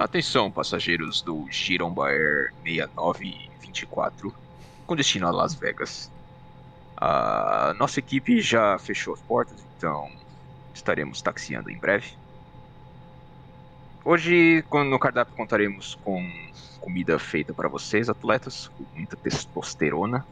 [0.00, 4.34] Atenção, passageiros do Giromba Air 6924,
[4.86, 6.10] com destino a Las Vegas.
[6.96, 10.10] A nossa equipe já fechou as portas, então
[10.72, 12.14] estaremos taxiando em breve.
[14.02, 16.26] Hoje, no cardápio, contaremos com
[16.80, 20.26] comida feita para vocês, atletas, com muita testosterona,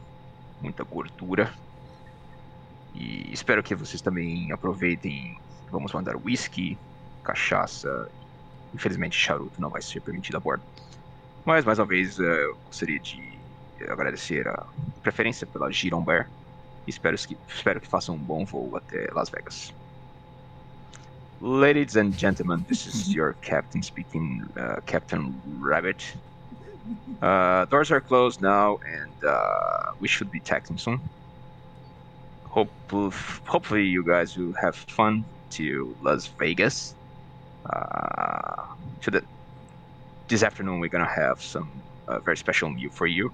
[0.59, 1.53] muita gordura.
[2.95, 5.37] E espero que vocês também aproveitem.
[5.69, 6.75] Vamos mandar whisky,
[7.23, 8.09] cachaça.
[8.73, 10.63] Infelizmente, charuto não vai ser permitido a bordo.
[11.45, 13.19] Mas, mais uma vez, eh, eu gostaria de
[13.89, 14.65] agradecer a
[15.01, 16.29] preferência pela Giron Bear.
[16.85, 19.73] Espero que, espero que façam um bom voo até Las Vegas.
[21.41, 26.03] Ladies and gentlemen, this is your captain speaking, uh, Captain Rabbit.
[27.21, 30.99] Uh, doors are closed now, and uh, we should be taxing soon.
[32.49, 32.71] Hope,
[33.45, 36.95] hopefully, you guys will have fun to Las Vegas.
[37.65, 38.65] Uh,
[39.01, 39.23] to the
[40.27, 41.69] this afternoon, we're gonna have some
[42.07, 43.31] uh, very special meal for you,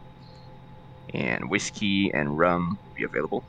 [1.13, 3.43] and whiskey and rum will be available.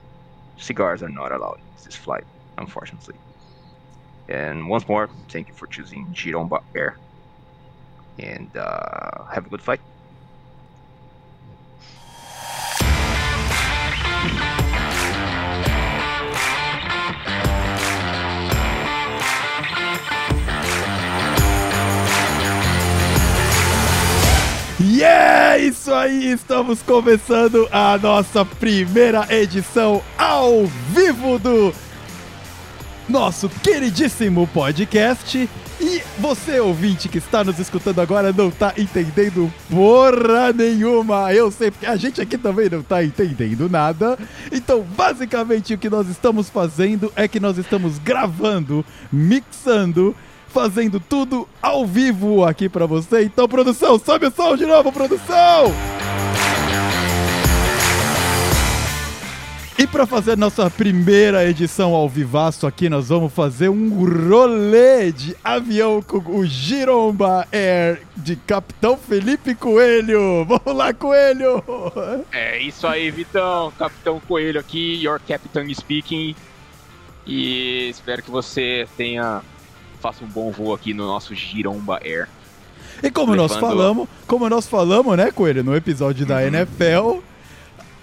[0.58, 2.24] Cigars are not allowed in this flight,
[2.58, 3.14] unfortunately.
[4.28, 6.96] And once more, thank you for choosing Giromba Air.
[8.18, 9.80] And uh, have a good flight.
[24.96, 31.70] E é isso aí, estamos começando a nossa primeira edição ao vivo do
[33.06, 35.50] nosso queridíssimo podcast.
[35.78, 41.30] E você, ouvinte que está nos escutando agora, não está entendendo porra nenhuma.
[41.30, 44.18] Eu sei, porque a gente aqui também não está entendendo nada.
[44.50, 50.16] Então, basicamente, o que nós estamos fazendo é que nós estamos gravando, mixando
[50.56, 53.24] fazendo tudo ao vivo aqui para você.
[53.24, 55.70] Então, produção, sobe o som de novo, produção!
[59.78, 63.90] E para fazer nossa primeira edição ao vivaço aqui, nós vamos fazer um
[64.30, 70.46] rolê de avião com o Giromba Air de Capitão Felipe Coelho.
[70.46, 71.62] Vamos lá, Coelho!
[72.32, 73.70] É isso aí, Vitão.
[73.78, 76.34] Capitão Coelho aqui, your captain speaking.
[77.26, 79.42] E espero que você tenha
[80.00, 82.28] faça um bom voo aqui no nosso Giromba Air.
[83.02, 83.50] E como Levando...
[83.50, 86.42] nós falamos, como nós falamos, né, Coelho, no episódio da uhum.
[86.42, 87.18] NFL,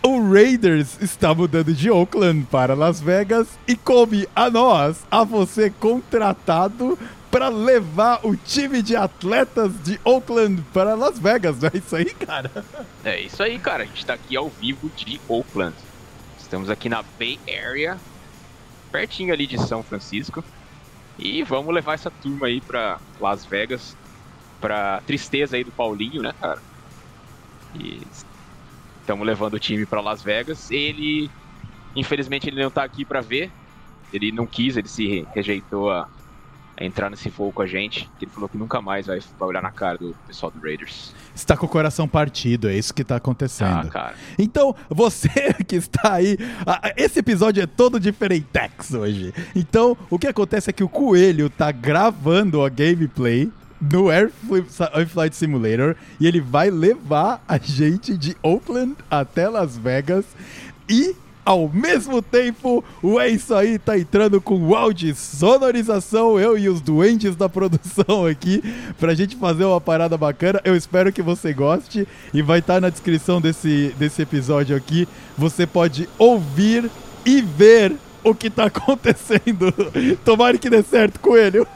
[0.04, 5.70] o Raiders está mudando de Oakland para Las Vegas e come a nós, a você
[5.70, 7.00] contratado
[7.32, 12.06] para levar o time de atletas de Oakland para Las Vegas, não é isso aí,
[12.06, 12.52] cara?
[13.04, 13.84] É isso aí, cara.
[13.84, 15.76] A gente está aqui ao vivo de Oakland.
[16.38, 17.98] Estamos aqui na Bay Area,
[18.92, 20.44] pertinho ali de São Francisco.
[21.18, 23.98] E vamos levar essa turma aí pra Las Vegas,
[24.60, 26.62] pra tristeza aí do Paulinho, né, cara?
[27.74, 28.02] E
[29.02, 30.70] estamos levando o time para Las Vegas.
[30.70, 31.32] Ele,
[31.96, 33.54] infelizmente, ele não tá aqui para ver.
[34.12, 36.08] Ele não quis, ele se rejeitou a,
[36.80, 38.10] entrar nesse voo com a gente.
[38.22, 41.14] Ele falou que nunca mais vai, vai olhar na cara do pessoal do Raiders.
[41.36, 43.88] Está com o coração partido, é isso que está acontecendo.
[43.88, 44.16] Ah, cara.
[44.38, 45.30] Então, você
[45.68, 46.38] que está aí,
[46.96, 49.34] esse episódio é todo diferentex hoje.
[49.56, 53.52] Então, o que acontece é que o Coelho está gravando a gameplay
[53.82, 54.32] no Air
[55.08, 60.26] Flight Simulator e ele vai levar a gente de Oakland até Las Vegas
[60.88, 61.16] e
[61.46, 66.70] ao mesmo tempo, o É Isso Aí tá entrando com áudio e sonorização, eu e
[66.70, 68.64] os duendes da produção aqui,
[69.00, 70.62] pra gente fazer uma parada bacana.
[70.64, 75.08] Eu espero que você goste e vai estar tá na descrição desse, desse episódio aqui.
[75.38, 76.90] Você pode ouvir
[77.26, 79.74] e ver o que tá acontecendo.
[80.24, 81.68] Tomara que dê certo, coelho.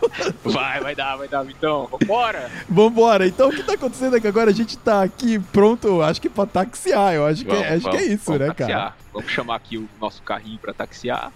[0.43, 1.87] Vai, vai dar, vai dar, então.
[1.91, 2.51] Vambora!
[2.69, 3.27] Vambora!
[3.27, 6.29] Então o que tá acontecendo é que agora a gente tá aqui pronto, acho que
[6.29, 7.13] pra taxiar.
[7.13, 8.69] Eu acho, vamos, que, é, acho vamos, que é isso, né, taxiar.
[8.69, 8.95] cara?
[9.13, 11.31] Vamos chamar aqui o nosso carrinho pra taxiar.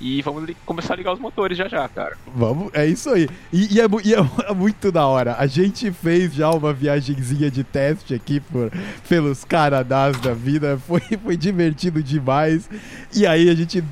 [0.00, 2.16] E vamos começar a ligar os motores já já, cara.
[2.26, 3.28] Vamos, é isso aí.
[3.52, 5.36] E, e, é, e, é, muito da hora.
[5.38, 8.72] A gente fez já uma viagemzinha de teste aqui por,
[9.08, 10.78] pelos Canadás da vida.
[10.86, 12.68] Foi, foi divertido demais.
[13.14, 13.84] E aí a gente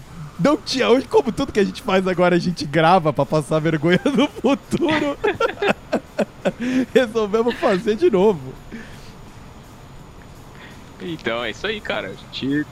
[0.43, 3.59] não tinha hoje, como tudo que a gente faz agora, a gente grava para passar
[3.59, 5.17] vergonha no futuro.
[6.93, 8.53] Resolvemos fazer de novo.
[11.01, 12.09] Então, é isso aí, cara.
[12.09, 12.67] A gente.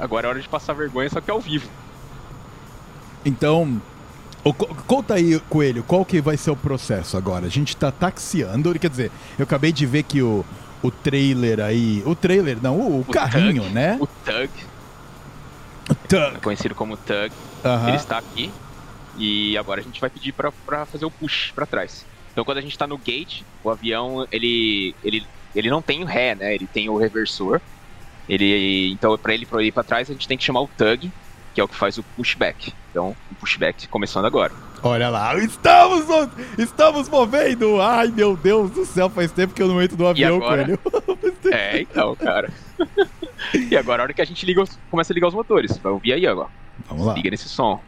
[0.00, 1.68] Agora é hora de passar vergonha, só que ao vivo.
[3.24, 3.80] Então,
[4.88, 7.46] Conta aí, Coelho, qual que vai ser o processo agora?
[7.46, 10.44] A gente tá taxiando, quer dizer, eu acabei de ver que o,
[10.82, 12.02] o trailer aí.
[12.04, 13.96] O trailer, não, o, o carrinho, tug, né?
[14.00, 14.50] O Tug
[15.94, 16.40] Tug.
[16.42, 17.32] conhecido como Tug.
[17.88, 18.52] Ele está aqui.
[19.16, 22.06] E agora a gente vai pedir para fazer o push para trás.
[22.32, 26.06] Então quando a gente tá no gate, o avião, ele, ele, ele não tem o
[26.06, 26.54] ré, né?
[26.54, 27.60] Ele tem o reversor.
[28.28, 31.12] Ele, então para ele para ir para trás, a gente tem que chamar o tug,
[31.54, 32.72] que é o que faz o pushback.
[32.90, 34.52] Então, o pushback começando agora.
[34.84, 36.06] Olha lá, estamos,
[36.58, 37.80] estamos movendo!
[37.80, 40.76] Ai, meu Deus do céu, faz tempo que eu não entro no avião ele.
[41.52, 42.50] é, então, cara.
[43.54, 45.78] e agora a hora que a gente liga, começa a ligar os motores.
[45.78, 46.48] Vai ouvir aí agora.
[46.88, 47.14] Vamos lá.
[47.14, 47.80] Liga nesse som.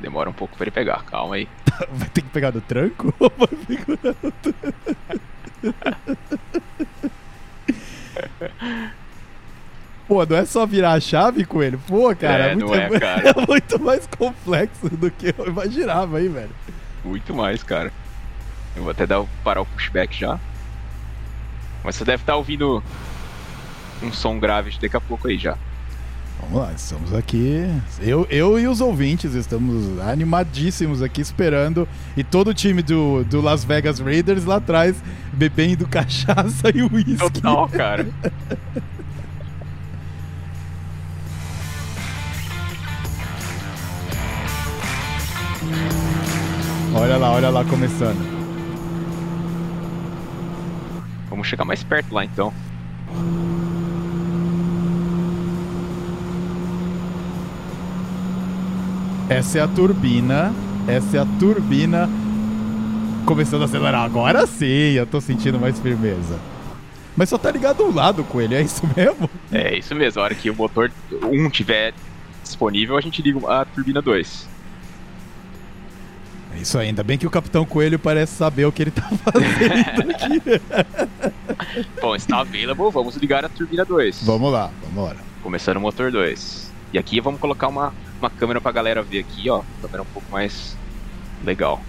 [0.00, 1.46] Demora um pouco pra ele pegar, calma aí.
[1.92, 3.12] Vai ter que pegar no tranco?
[10.06, 11.78] Pô, não é só virar a chave com ele?
[11.86, 13.28] Pô, cara, é, é muito, é, cara.
[13.30, 16.50] é muito mais complexo do que eu imaginava aí, velho.
[17.04, 17.92] Muito mais, cara.
[18.76, 20.38] Eu vou até dar, parar o pushback já.
[21.82, 22.82] Mas você deve estar tá ouvindo
[24.02, 25.56] um som grave daqui a pouco aí já.
[26.40, 27.64] Vamos lá, estamos aqui.
[28.00, 31.88] Eu, eu e os ouvintes estamos animadíssimos aqui esperando.
[32.16, 34.96] E todo o time do, do Las Vegas Raiders lá atrás
[35.32, 37.16] bebendo cachaça e uísque.
[37.16, 38.06] Total, cara.
[46.94, 48.44] olha lá, olha lá começando.
[51.28, 52.52] Vamos chegar mais perto lá então.
[59.28, 60.52] Essa é a turbina.
[60.86, 62.08] Essa é a turbina
[63.26, 64.04] começando a acelerar.
[64.04, 66.38] Agora sim, eu tô sentindo mais firmeza.
[67.16, 69.30] Mas só tá ligado um lado com ele, é isso mesmo?
[69.50, 70.20] É isso mesmo.
[70.20, 70.90] A hora que o motor
[71.22, 71.94] 1 tiver
[72.42, 74.53] disponível, a gente liga a turbina 2.
[76.54, 80.10] É isso ainda bem que o Capitão Coelho parece saber o que ele tá fazendo
[80.10, 80.42] aqui.
[82.00, 84.22] Bom, está available, vamos ligar a turbina 2.
[84.22, 85.16] Vamos lá, vamos lá.
[85.42, 86.72] Começando o motor 2.
[86.92, 89.62] E aqui vamos colocar uma uma câmera pra galera ver aqui, ó.
[89.82, 90.76] Câmera um pouco mais
[91.44, 91.82] legal.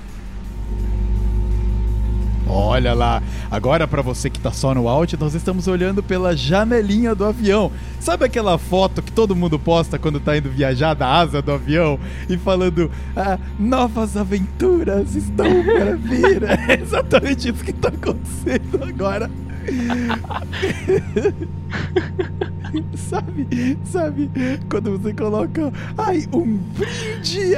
[2.48, 7.16] Olha lá, agora para você que tá só no áudio, nós estamos olhando pela janelinha
[7.16, 7.72] do avião.
[8.00, 12.00] Sabe aquela foto que todo mundo posta quando tá indo viajar da asa do avião
[12.30, 16.46] e falando: ah, novas aventuras estão para vir?
[16.68, 19.30] É exatamente isso que tá acontecendo agora.
[22.96, 24.32] sabe, sabe,
[24.70, 27.52] quando você coloca, ai, um brinde.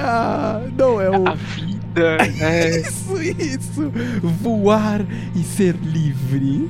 [0.78, 1.24] Não, é o...
[1.99, 2.79] é...
[2.88, 3.91] Isso, isso,
[4.41, 5.01] voar
[5.35, 6.69] e ser livre.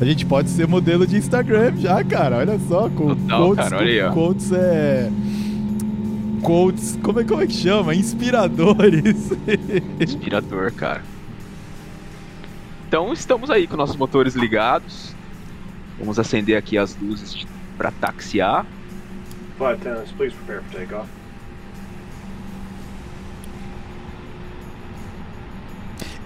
[0.00, 2.38] A gente pode ser modelo de Instagram já, cara.
[2.38, 5.10] Olha só, com Total, quotes, cara, olha aí, quotes é
[6.40, 7.94] quotes, como é, como é que chama?
[7.94, 9.30] Inspiradores.
[10.00, 11.02] Inspirador, cara.
[12.88, 15.14] Então estamos aí com nossos motores ligados.
[15.98, 17.46] Vamos acender aqui as luzes
[17.76, 18.66] para taxiar.
[19.56, 21.19] Flight attendants, please prepare for takeoff.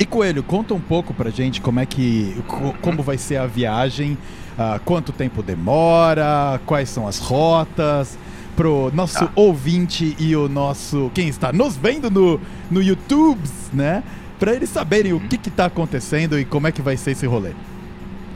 [0.04, 2.36] E Coelho, conta um pouco pra gente como é que.
[2.82, 4.18] como vai ser a viagem,
[4.52, 8.18] uh, quanto tempo demora, quais são as rotas,
[8.54, 9.32] pro nosso tá.
[9.34, 11.10] ouvinte e o nosso.
[11.14, 12.38] quem está nos vendo no,
[12.70, 13.40] no YouTube,
[13.72, 14.02] né?
[14.38, 17.52] para eles saberem o que está acontecendo e como é que vai ser esse rolê.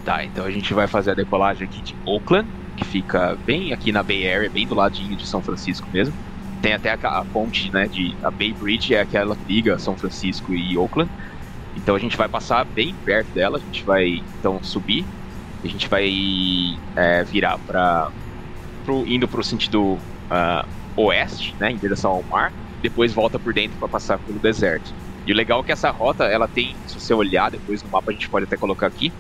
[0.07, 2.49] Tá, então a gente vai fazer a decolagem aqui de Oakland,
[2.79, 6.15] que fica bem aqui na Bay Area, bem do ladinho de São Francisco mesmo.
[6.63, 9.95] Tem até a, a ponte, né, de a Bay Bridge é aquela que liga São
[9.99, 11.11] Francisco e Oakland.
[11.79, 15.05] Então a gente vai passar bem perto dela, a gente vai então subir,
[15.65, 16.11] a gente vai
[16.97, 18.11] é, virar para
[19.07, 23.77] indo para o sentido uh, oeste, né, em direção ao mar, depois volta por dentro
[23.79, 24.95] para passar pelo deserto.
[25.27, 28.11] E o legal é que essa rota, ela tem, se você olhar depois no mapa,
[28.11, 29.13] a gente pode até colocar aqui,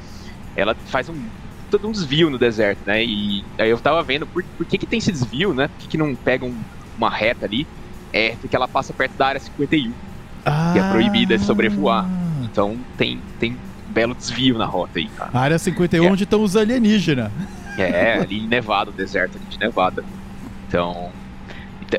[0.57, 1.23] ela faz um
[1.71, 3.05] todo um desvio no deserto, né?
[3.05, 5.69] E aí eu tava vendo por, por que, que tem esse desvio, né?
[5.69, 6.57] Por que, que não pega um,
[6.97, 7.67] uma reta ali?
[8.11, 9.93] É porque ela passa perto da área 51,
[10.47, 10.71] ah.
[10.73, 12.09] que é proibida de sobrevoar.
[12.51, 15.31] Então tem, tem um belo desvio na rota aí, cara.
[15.33, 16.11] A área 51 é.
[16.11, 17.31] onde estão os alienígenas.
[17.77, 20.05] É, ali em Nevada, deserto ali de Nevada.
[20.67, 21.11] Então,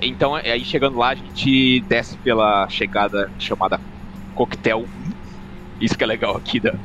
[0.04, 3.80] então, aí chegando lá, a gente desce pela chegada chamada
[4.36, 4.86] Coquetel.
[5.82, 6.76] Isso que é legal aqui da,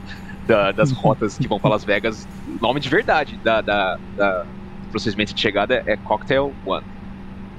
[0.46, 2.26] da, das rotas que vão para Las Vegas.
[2.46, 4.46] O nome de verdade da, da, da
[4.90, 6.86] procedimento de chegada é Cocktail One.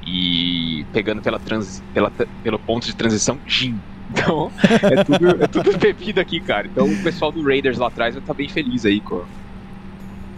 [0.07, 2.11] E pegando pela trans, pela,
[2.43, 3.79] pelo ponto de transição, Gin.
[4.11, 6.67] Então, é tudo, é tudo bebida aqui, cara.
[6.67, 9.23] Então, o pessoal do Raiders lá atrás vai estar tá bem feliz aí com,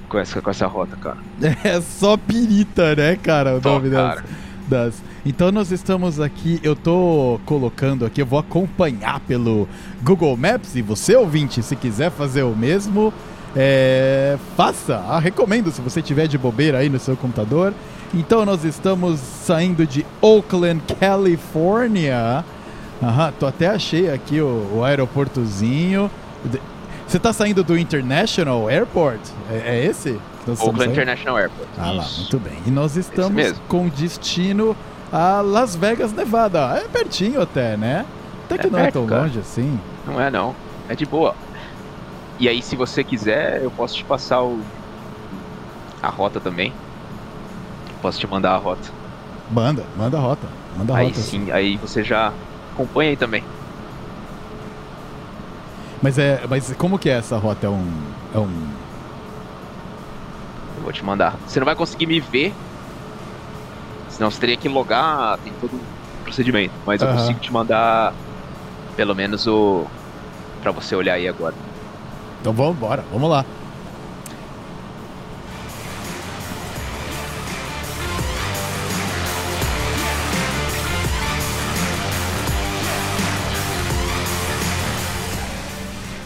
[0.09, 1.17] com, essa, com essa rota, cara.
[1.63, 3.57] É só pirita, né, cara?
[3.57, 4.24] O nome cara.
[4.67, 5.01] das.
[5.25, 9.67] Então nós estamos aqui, eu tô colocando aqui, eu vou acompanhar pelo
[10.01, 13.13] Google Maps e você ouvinte, se quiser fazer o mesmo,
[13.53, 17.74] é, faça, ah, recomendo se você tiver de bobeira aí no seu computador.
[18.13, 22.45] Então nós estamos saindo de Oakland, Califórnia.
[23.01, 26.10] Aham, tô até achei aqui o, o aeroportozinho.
[27.08, 29.22] Você tá saindo do International Airport?
[29.50, 30.20] É, é esse?
[30.48, 31.68] Oakland International Airport.
[31.77, 32.58] Ah lá, muito bem.
[32.66, 34.75] E nós estamos com destino
[35.12, 36.60] a Las Vegas, Nevada.
[36.77, 38.06] É pertinho até, né?
[38.46, 39.22] Até que é não perto, é tão cara.
[39.24, 39.80] longe assim.
[40.06, 40.56] Não é não.
[40.89, 41.36] É de boa.
[42.39, 44.60] E aí, se você quiser, eu posso te passar o...
[46.01, 46.72] a rota também.
[48.01, 48.89] Posso te mandar a rota.
[49.51, 50.48] Manda, manda a rota.
[50.77, 51.20] Manda a aí rota.
[51.20, 52.32] sim, aí você já
[52.77, 53.43] acompanha aí também.
[56.01, 56.41] Mas é.
[56.48, 57.65] Mas como que é essa rota?
[57.65, 57.91] É um.
[58.36, 58.67] É um.
[60.77, 61.36] Eu vou te mandar.
[61.48, 62.53] Você não vai conseguir me ver.
[64.10, 66.74] Senão você teria que logar, tem todo um procedimento.
[66.86, 68.13] Mas eu consigo te mandar
[68.96, 69.86] pelo menos o.
[70.62, 71.55] pra você olhar aí agora.
[72.41, 73.43] Então vamos embora, vamos lá.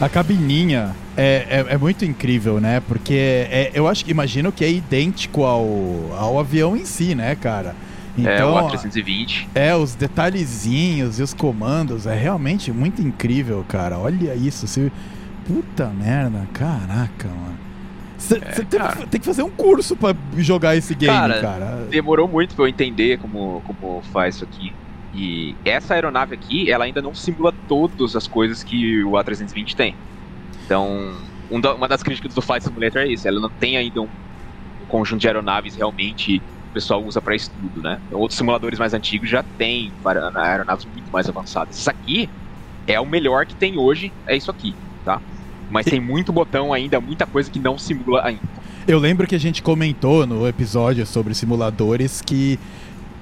[0.01, 2.81] A cabininha é, é, é, muito incrível, né?
[2.87, 5.63] Porque é, eu acho que imagino que é idêntico ao,
[6.17, 7.75] ao avião em si, né, cara?
[8.17, 9.47] Então, é, o então, A320.
[9.53, 13.99] É, os detalhezinhos e os comandos é realmente muito incrível, cara.
[13.99, 14.65] Olha isso.
[14.67, 14.91] Você...
[15.45, 17.59] Puta merda, caraca, mano.
[18.17, 21.87] Você é, tem, tem, que fazer um curso para jogar esse game, cara, cara.
[21.89, 24.71] Demorou muito pra eu entender como, como faz isso aqui.
[25.13, 29.95] E essa aeronave aqui, ela ainda não simula todas as coisas que o A320 tem.
[30.65, 31.13] Então,
[31.49, 34.85] um uma das críticas do Flight Simulator é isso, ela não tem ainda um, um
[34.87, 36.41] conjunto de aeronaves realmente
[36.71, 37.99] o pessoal usa para estudo, né?
[38.07, 39.91] Então, outros simuladores mais antigos já têm
[40.35, 41.77] aeronaves muito mais avançadas.
[41.77, 42.29] Isso aqui
[42.87, 45.21] é o melhor que tem hoje, é isso aqui, tá?
[45.69, 48.41] Mas tem muito botão ainda, muita coisa que não simula ainda.
[48.87, 52.57] Eu lembro que a gente comentou no episódio sobre simuladores que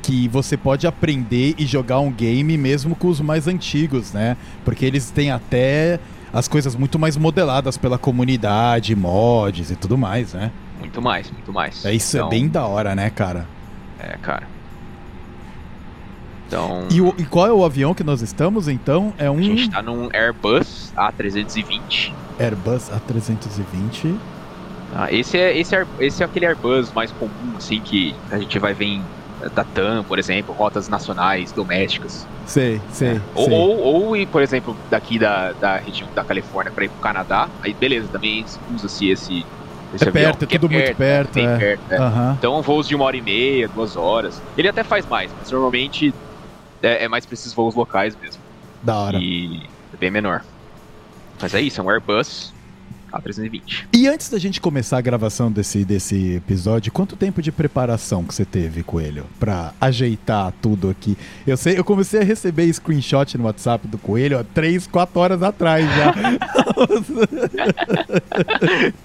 [0.01, 4.37] que você pode aprender e jogar um game mesmo com os mais antigos, né?
[4.63, 5.99] Porque eles têm até
[6.33, 10.51] as coisas muito mais modeladas pela comunidade, mods e tudo mais, né?
[10.79, 11.85] Muito mais, muito mais.
[11.85, 13.45] É isso, é então, é bem da hora, né, cara?
[13.99, 14.47] É, cara.
[16.47, 16.87] Então.
[16.89, 19.13] E, o, e, qual é o avião que nós estamos, então?
[19.17, 19.37] É um.
[19.37, 22.11] A gente tá num Airbus A320.
[22.39, 24.15] Airbus A320.
[24.95, 28.57] Ah, esse é, esse, é, esse é aquele Airbus mais comum, assim, que a gente
[28.57, 29.03] vai ver em
[29.55, 32.27] da TAM, por exemplo, rotas nacionais, domésticas.
[32.45, 33.17] Sei, sei.
[33.17, 33.21] É.
[33.35, 33.57] Ou, sei.
[33.57, 37.47] ou, ou, e, por exemplo, daqui da, da região da Califórnia para ir pro Canadá,
[37.61, 39.45] aí beleza, também usa-se esse,
[39.93, 41.39] esse é avião, perto, é tudo é muito perto.
[41.39, 41.57] É.
[41.57, 42.01] perto.
[42.01, 42.31] Uhum.
[42.33, 44.41] Então, voos de uma hora e meia, duas horas.
[44.57, 46.13] Ele até faz mais, mas normalmente
[46.81, 48.41] é, é mais para esses voos locais mesmo.
[48.81, 49.17] Da hora.
[49.17, 49.61] E
[49.93, 50.43] é bem menor.
[51.41, 52.53] Mas é isso, é um Airbus
[53.11, 53.87] a320.
[53.93, 58.33] E antes da gente começar a gravação desse, desse episódio, quanto tempo de preparação que
[58.33, 61.17] você teve, Coelho, para ajeitar tudo aqui?
[61.45, 65.43] Eu sei, eu comecei a receber screenshot no WhatsApp do Coelho há 3, 4 horas
[65.43, 66.13] atrás já.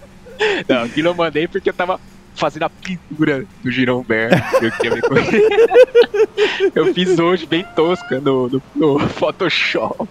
[0.68, 2.00] Não, aquilo eu mandei porque eu tava
[2.34, 4.30] fazendo a pintura do Girão Bear.
[4.60, 4.72] Eu,
[6.86, 10.08] eu fiz hoje bem tosca no, no, no Photoshop.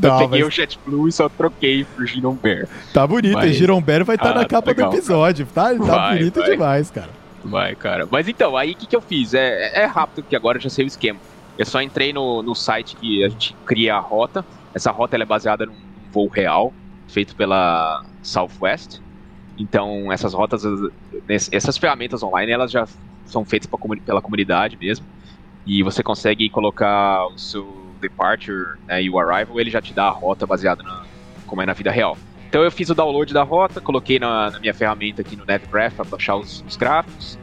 [0.00, 0.48] Não, eu peguei mas...
[0.48, 2.68] o JetBlue e só troquei pro Girão Bear.
[2.92, 3.54] Tá bonito, mas...
[3.54, 5.74] Girão Bear vai estar tá ah, na capa legal, do episódio, tá?
[5.74, 6.50] Tá vai, bonito vai.
[6.50, 7.10] demais, cara.
[7.44, 8.06] Vai, cara.
[8.10, 9.34] Mas então, aí o que, que eu fiz?
[9.34, 11.18] É, é rápido, porque agora eu já sei o esquema.
[11.58, 14.44] Eu só entrei no, no site que a gente cria a rota.
[14.74, 15.74] Essa rota é baseada num
[16.12, 16.72] voo real,
[17.08, 19.00] feito pela Southwest.
[19.58, 20.62] Então, essas rotas,
[21.28, 22.86] essas ferramentas online, elas já
[23.26, 23.68] são feitas
[24.04, 25.04] pela comunidade mesmo.
[25.66, 30.04] E você consegue colocar o seu departure né, e o arrival, ele já te dá
[30.04, 31.04] a rota baseada na,
[31.46, 32.16] como é na vida real.
[32.48, 35.94] Então eu fiz o download da rota, coloquei na, na minha ferramenta aqui no NetGraph
[35.94, 37.38] para baixar os, os gráficos,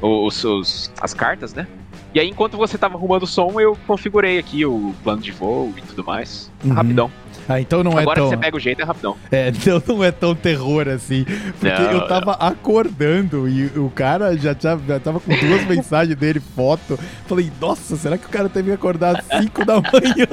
[0.00, 1.66] os, os, as cartas, né?
[2.12, 5.72] E aí, enquanto você estava arrumando o som, eu configurei aqui o plano de voo
[5.76, 6.50] e tudo mais.
[6.64, 6.72] Uhum.
[6.72, 7.10] Rapidão.
[7.48, 8.24] Ah, então não Agora é tão...
[8.26, 9.16] Agora você pega o jeito, é rapidão.
[9.30, 11.24] É, então não é tão terror assim.
[11.58, 12.46] Porque não, eu tava não.
[12.46, 16.98] acordando e o cara já, tinha, já tava com duas mensagens dele, foto.
[17.26, 20.26] Falei, nossa, será que o cara teve que acordar às 5 da manhã?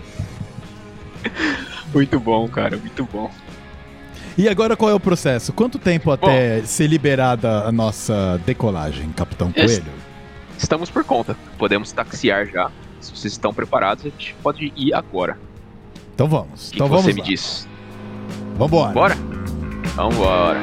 [1.92, 3.30] muito bom, cara, muito bom.
[4.36, 5.52] E agora qual é o processo?
[5.52, 9.84] Quanto tempo até bom, ser liberada a nossa decolagem, Capitão Coelho?
[10.56, 11.36] Estamos por conta.
[11.58, 12.70] Podemos taxiar já.
[13.00, 15.38] Se vocês estão preparados, a gente pode ir agora.
[16.14, 16.68] Então vamos.
[16.68, 17.16] Que então que vamos você lá.
[17.16, 17.68] me diz?
[18.56, 18.92] Vambora.
[18.92, 19.14] Bora?
[19.96, 20.60] Vambora.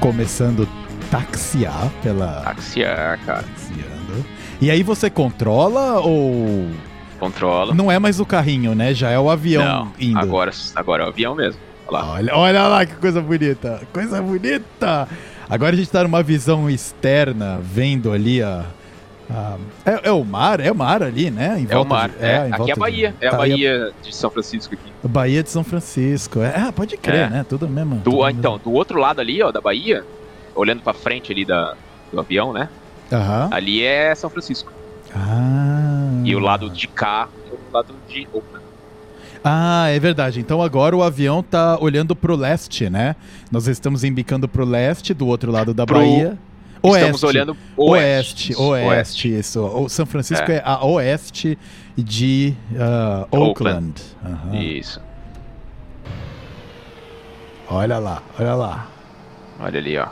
[0.00, 0.66] Começando
[1.10, 2.40] taxiar pela.
[2.42, 3.42] Taxiar, cara.
[3.42, 4.24] Taxiando.
[4.60, 6.68] E aí você controla ou.
[7.18, 7.74] Controla.
[7.74, 8.94] Não é mais o carrinho, né?
[8.94, 10.18] Já é o avião Não, indo.
[10.18, 11.60] Agora, agora é o avião mesmo.
[11.88, 12.12] Olha lá.
[12.12, 13.80] Olha, olha lá que coisa bonita.
[13.92, 15.08] Coisa bonita.
[15.48, 18.66] Agora a gente tá numa visão externa, vendo ali a.
[19.86, 21.66] é, é, o mar, é o mar ali, né?
[21.68, 22.10] é o mar.
[22.10, 23.14] De, é, é aqui é a Bahia.
[23.18, 24.92] De, é a Bahia de São Francisco aqui.
[25.08, 26.40] Bahia de São Francisco.
[26.40, 27.30] É, ah, pode crer, é.
[27.30, 27.46] né?
[27.48, 27.96] Tudo mesmo.
[27.96, 28.64] Do, tudo então, mesmo.
[28.70, 30.04] do outro lado ali, ó, da Bahia,
[30.54, 31.74] olhando pra frente ali da,
[32.12, 32.68] do avião, né?
[33.10, 33.48] Uhum.
[33.50, 34.70] Ali é São Francisco.
[35.14, 36.20] Ah.
[36.24, 38.67] E o lado de cá é o lado de Oakland.
[39.44, 40.40] Ah, é verdade.
[40.40, 43.16] Então agora o avião tá olhando pro leste, né?
[43.50, 45.96] Nós estamos embicando pro leste, do outro lado da pro...
[45.96, 46.38] Bahia.
[46.80, 47.00] Oeste.
[47.00, 48.52] Estamos olhando oeste.
[48.52, 49.38] Oeste, oeste, oeste.
[49.38, 49.60] isso.
[49.60, 50.56] O São Francisco é.
[50.56, 51.58] é a oeste
[51.96, 54.00] de uh, Oakland.
[54.22, 54.46] Oakland.
[54.54, 54.62] Uhum.
[54.62, 55.00] Isso.
[57.68, 58.88] Olha lá, olha lá.
[59.60, 60.08] Olha ali, ó.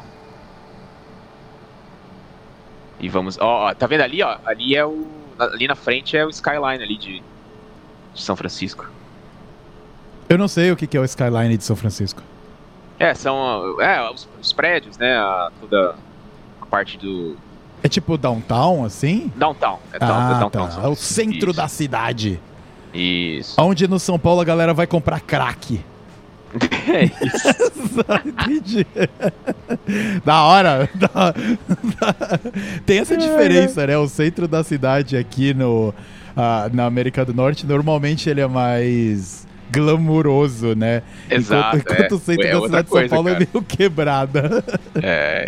[2.99, 3.39] E vamos.
[3.39, 4.39] Ó, ó, tá vendo ali, ó?
[4.45, 5.07] Ali é o.
[5.39, 7.23] Ali na frente é o skyline ali de,
[8.15, 8.87] de São Francisco.
[10.29, 12.23] Eu não sei o que é o skyline de São Francisco.
[12.99, 15.17] É, são é, os, os prédios, né?
[15.17, 15.95] A, toda
[16.61, 17.37] a parte do.
[17.83, 19.31] É tipo downtown, assim?
[19.37, 19.79] Downtown.
[19.93, 20.69] É, down, ah, downtown.
[20.69, 20.83] Tá.
[20.83, 21.57] É o centro Isso.
[21.61, 22.41] da cidade.
[22.93, 23.61] Isso.
[23.61, 25.81] Onde no São Paulo a galera vai comprar crack.
[26.89, 27.99] É isso.
[28.25, 28.87] Entendi.
[30.25, 30.89] da hora.
[30.95, 32.41] Da, da...
[32.87, 33.99] Tem essa diferença, né?
[33.99, 39.47] O centro da cidade aqui no, uh, na América do Norte, normalmente ele é mais
[39.71, 41.03] glamuroso, né?
[41.31, 41.77] Exato.
[41.77, 42.15] Enquanto, enquanto é.
[42.15, 43.37] o centro é da cidade de São Paulo cara.
[43.37, 44.65] é meio quebrada.
[45.03, 45.47] É.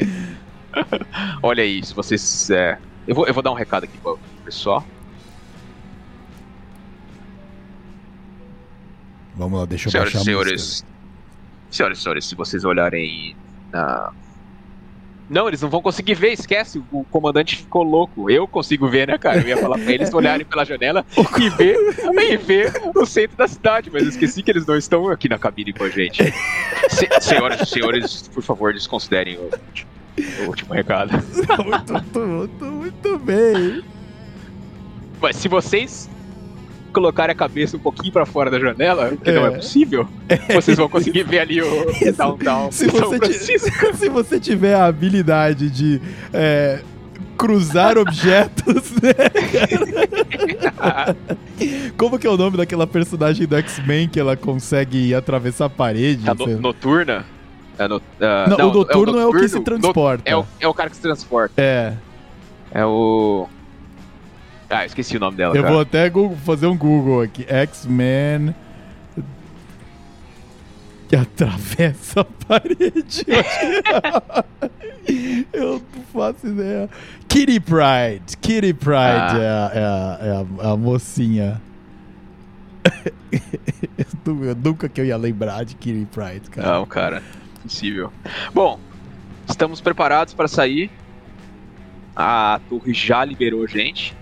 [1.43, 2.51] Olha aí, se vocês.
[2.51, 2.79] É...
[3.07, 4.85] Eu, vou, eu vou dar um recado aqui pro pessoal.
[9.39, 10.85] Vamos lá, deixa eu Senhoras e senhores,
[11.71, 13.37] senhoras e senhores, se vocês olharem
[13.73, 14.13] na.
[15.29, 16.83] Não, eles não vão conseguir ver, esquece.
[16.91, 18.31] O comandante ficou louco.
[18.31, 19.41] Eu consigo ver, né, cara?
[19.41, 21.05] Eu ia falar pra eles olharem pela janela
[21.39, 21.77] e ver,
[22.31, 25.39] e ver o centro da cidade, mas eu esqueci que eles não estão aqui na
[25.39, 26.23] cabine com a gente.
[26.89, 29.51] Se, senhoras e senhores, por favor, desconsiderem o,
[30.43, 31.13] o último recado.
[31.65, 33.83] muito, muito, muito bem.
[35.21, 36.09] Mas se vocês
[36.93, 39.35] colocar a cabeça um pouquinho para fora da janela, que é.
[39.35, 40.55] não é possível, é.
[40.55, 43.59] vocês vão conseguir ver ali o downtown se você,
[43.95, 46.01] se você tiver a habilidade de
[46.33, 46.81] é,
[47.37, 49.13] cruzar objetos, né,
[51.97, 56.25] Como que é o nome daquela personagem do X-Men que ela consegue atravessar a parede?
[56.25, 57.25] Tá no, noturna?
[57.79, 58.03] É no, uh,
[58.49, 60.23] não, não, o noturno é o, noturno, é o que se transporta.
[60.29, 61.55] É o, é o cara que se transporta.
[61.57, 61.95] É.
[62.73, 63.49] É o.
[64.71, 65.57] Ah, esqueci o nome dela.
[65.57, 65.73] Eu cara.
[65.73, 66.13] vou até
[66.45, 67.47] fazer um Google aqui.
[67.49, 68.55] X-Men.
[71.09, 73.25] Que atravessa a parede.
[75.55, 76.91] Eu não faço ideia.
[77.27, 78.37] Kitty Pride.
[78.43, 79.33] Kitty Pride ah.
[79.33, 79.71] é, a, é, a,
[80.21, 81.63] é, a, é a mocinha.
[84.27, 86.75] eu nunca que eu ia lembrar de Kitty Pride, cara.
[86.75, 87.23] Não, cara.
[87.61, 88.13] Impossível.
[88.53, 88.79] Bom,
[89.49, 90.91] estamos preparados para sair.
[92.15, 94.18] A torre já liberou gente.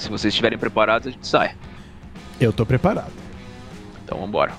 [0.00, 1.54] Se vocês estiverem preparados, a gente sai.
[2.40, 3.12] Eu tô preparado.
[4.02, 4.54] Então vambora.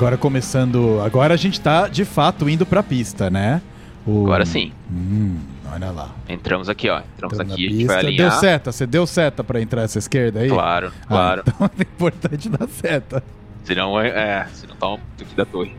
[0.00, 0.98] Agora começando.
[1.04, 3.60] Agora a gente tá de fato indo pra pista, né?
[4.06, 4.24] O...
[4.24, 4.72] Agora sim.
[4.90, 5.36] Hum,
[5.70, 6.10] olha lá.
[6.26, 7.00] Entramos aqui, ó.
[7.00, 8.30] Entramos Entramos aqui, a gente vai alinhar.
[8.30, 10.48] Deu seta, você deu seta pra entrar essa esquerda aí?
[10.48, 11.42] Claro, ah, claro.
[11.46, 13.22] Então é importante dar seta.
[13.62, 15.76] Senão, é, é senão toma um aqui da torre.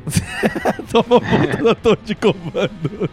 [0.92, 3.10] toma ponto da torre de comando.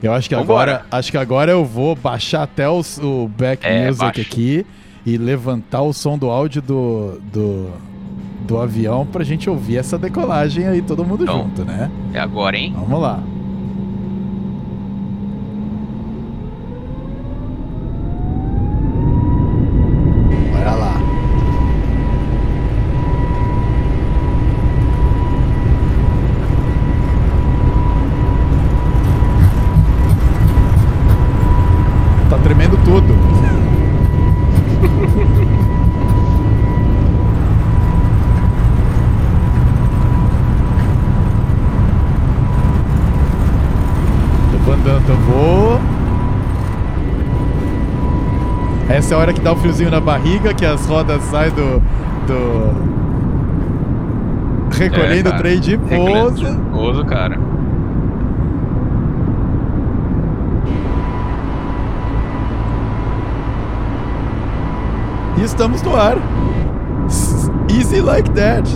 [0.00, 3.88] eu acho que agora, acho que agora eu vou baixar até o, o back é,
[3.88, 4.20] music baixo.
[4.20, 4.64] aqui
[5.04, 7.72] e levantar o som do áudio do, do
[8.46, 11.90] do avião pra gente ouvir essa decolagem aí, todo mundo então, junto, né?
[12.12, 12.72] É agora, hein?
[12.76, 13.22] Vamos lá.
[48.88, 51.50] Essa é a hora que dá o um friozinho na barriga, que as rodas saem
[51.52, 51.80] do.
[52.26, 52.94] do...
[54.76, 56.56] Recolhendo é, o trem de pouso.
[56.72, 57.38] Pouso, cara.
[65.38, 66.16] E estamos no ar.
[67.70, 68.68] Easy like that.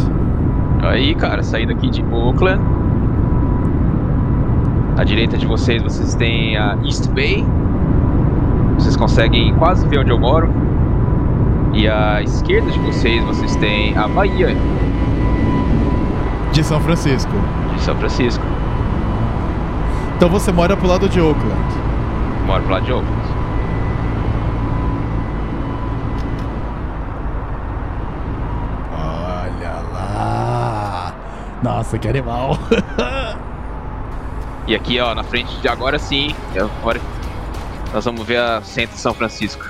[0.82, 2.62] Aí, cara, saindo aqui de Oakland.
[4.96, 7.44] À direita de vocês, vocês têm a East Bay.
[8.98, 10.52] Conseguem quase ver onde eu moro.
[11.72, 14.56] E à esquerda de vocês, vocês têm a Bahia.
[16.52, 17.32] De São Francisco.
[17.74, 18.44] De São Francisco.
[20.16, 21.74] Então você mora pro lado de Oakland.
[22.46, 23.38] Moro pro lado de Oakland.
[31.62, 32.58] Nossa, que animal.
[34.66, 36.34] e aqui, ó, na frente de agora sim,
[36.80, 37.00] agora
[37.92, 39.66] nós vamos ver a centro de São Francisco.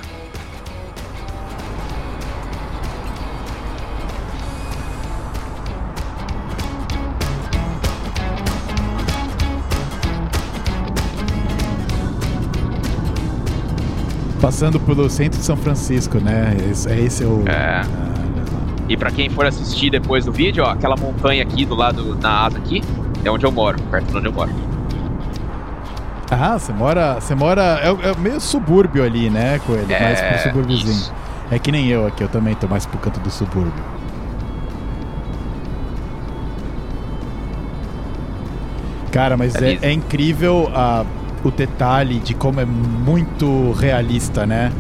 [14.41, 16.57] Passando pelo centro de São Francisco, né?
[16.71, 17.45] Esse, esse é o.
[17.49, 17.83] É.
[18.89, 22.47] E para quem for assistir depois do vídeo, ó, aquela montanha aqui do lado, na
[22.47, 22.83] asa aqui,
[23.25, 24.68] é onde eu moro, perto de onde eu moro.
[26.31, 27.15] Ah, você mora.
[27.15, 27.81] Você mora.
[27.83, 29.91] É, é meio subúrbio ali, né, Coelho?
[29.93, 30.93] É, mais pro subúrbiozinho.
[30.93, 31.15] Isso.
[31.51, 33.73] É que nem eu aqui, eu também tô mais pro canto do subúrbio.
[39.11, 41.05] Cara, mas é, é, é incrível a,
[41.43, 44.71] o detalhe de como é muito realista, né?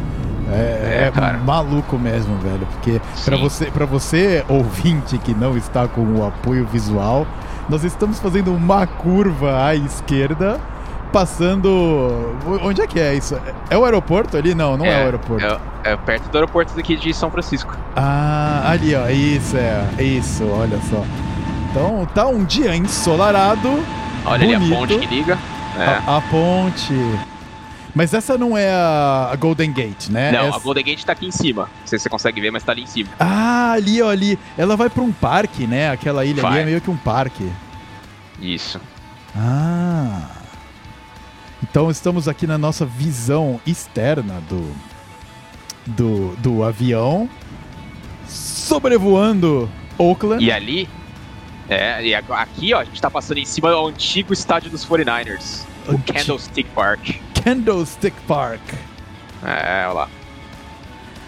[0.51, 2.67] É, é, é maluco mesmo, velho.
[2.73, 7.27] Porque para você, pra você, ouvinte que não está com o apoio visual,
[7.69, 10.59] nós estamos fazendo uma curva à esquerda,
[11.09, 12.37] passando.
[12.62, 13.40] Onde é que é isso?
[13.68, 14.55] É o aeroporto ali?
[14.55, 15.44] Não, não é, é o aeroporto.
[15.44, 17.77] É, é, perto do aeroporto daqui de São Francisco.
[17.97, 19.09] Ah, ali, ó.
[19.09, 20.03] Isso, é.
[20.03, 21.05] Isso, olha só.
[21.71, 23.68] Então tá um dia ensolarado.
[24.25, 24.62] Olha bonito.
[24.62, 25.38] ali a ponte que liga.
[25.77, 26.94] A, a ponte.
[27.94, 30.31] Mas essa não é a, Golden Gate, né?
[30.31, 30.57] Não, essa...
[30.57, 31.62] a Golden Gate tá aqui em cima.
[31.62, 33.11] Não sei se você consegue ver, mas tá ali em cima.
[33.18, 34.38] Ah, ali, ó, ali.
[34.57, 35.90] Ela vai pra um parque, né?
[35.90, 36.53] Aquela ilha vai.
[36.53, 37.51] ali é meio que um parque.
[38.40, 38.81] Isso.
[39.37, 40.38] Ah.
[41.62, 44.73] Então estamos aqui na nossa visão externa do,
[45.87, 47.29] do, do avião
[48.27, 50.44] sobrevoando Oakland.
[50.44, 50.88] E ali,
[51.68, 55.64] é, e aqui ó, a gente tá passando em cima do antigo estádio dos 49ers,
[55.88, 57.16] o Candlestick Park.
[57.42, 58.61] Candlestick Park.
[59.42, 60.09] É, olha lá.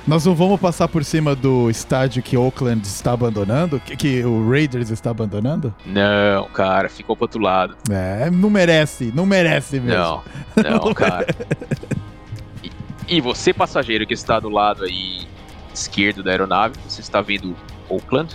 [0.07, 3.79] Nós não vamos passar por cima do estádio que Oakland está abandonando?
[3.81, 5.75] Que, que, o Raiders está abandonando?
[5.85, 7.77] Não, cara, ficou pro outro lado.
[7.91, 9.99] É, não merece, não merece mesmo.
[9.99, 10.23] Não,
[10.57, 11.27] não, não cara.
[12.65, 12.71] E,
[13.09, 15.29] e, você, passageiro que está do lado aí
[15.73, 17.55] esquerdo da aeronave, você está vendo
[17.89, 18.35] Oakland.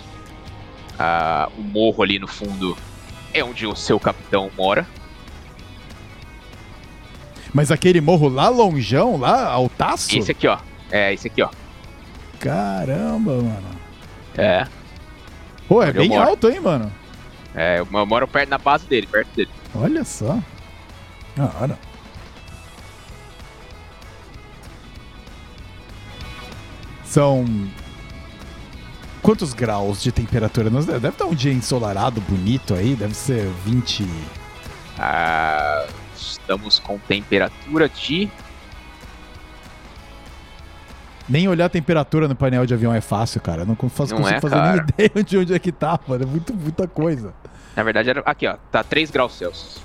[0.97, 2.77] Ah, o morro ali no fundo
[3.33, 4.87] é onde o seu capitão mora.
[7.53, 10.17] Mas aquele morro lá longeão, lá, altaço?
[10.17, 10.57] Esse aqui, ó.
[10.95, 11.49] É, esse aqui, ó.
[12.39, 13.69] Caramba, mano.
[14.37, 14.65] É.
[15.67, 16.89] Pô, é Onde bem alto, hein, mano?
[17.53, 19.49] É, eu moro perto na base dele, perto dele.
[19.75, 20.39] Olha só.
[21.35, 21.77] Cara.
[27.03, 27.43] São
[29.21, 30.69] quantos graus de temperatura?
[30.69, 34.07] Deve estar um dia ensolarado, bonito aí, deve ser 20.
[34.97, 38.29] Ah, Estamos com temperatura de.
[41.27, 43.63] Nem olhar a temperatura no painel de avião é fácil, cara.
[43.63, 44.85] Eu não faço, não consigo é, fazer cara.
[44.97, 46.23] nem ideia de onde é que tá, mano.
[46.23, 47.33] É muito, muita coisa.
[47.75, 48.57] Na verdade, era aqui, ó.
[48.71, 49.83] Tá 3 graus Celsius.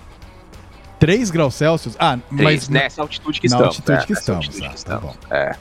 [0.98, 1.96] 3 graus Celsius?
[1.98, 2.68] Ah, 3, mas.
[2.68, 3.76] Nessa altitude que na estamos.
[3.76, 5.16] Altitude é, que estamos, altitude ah, que tá estamos.
[5.16, 5.56] Tá é.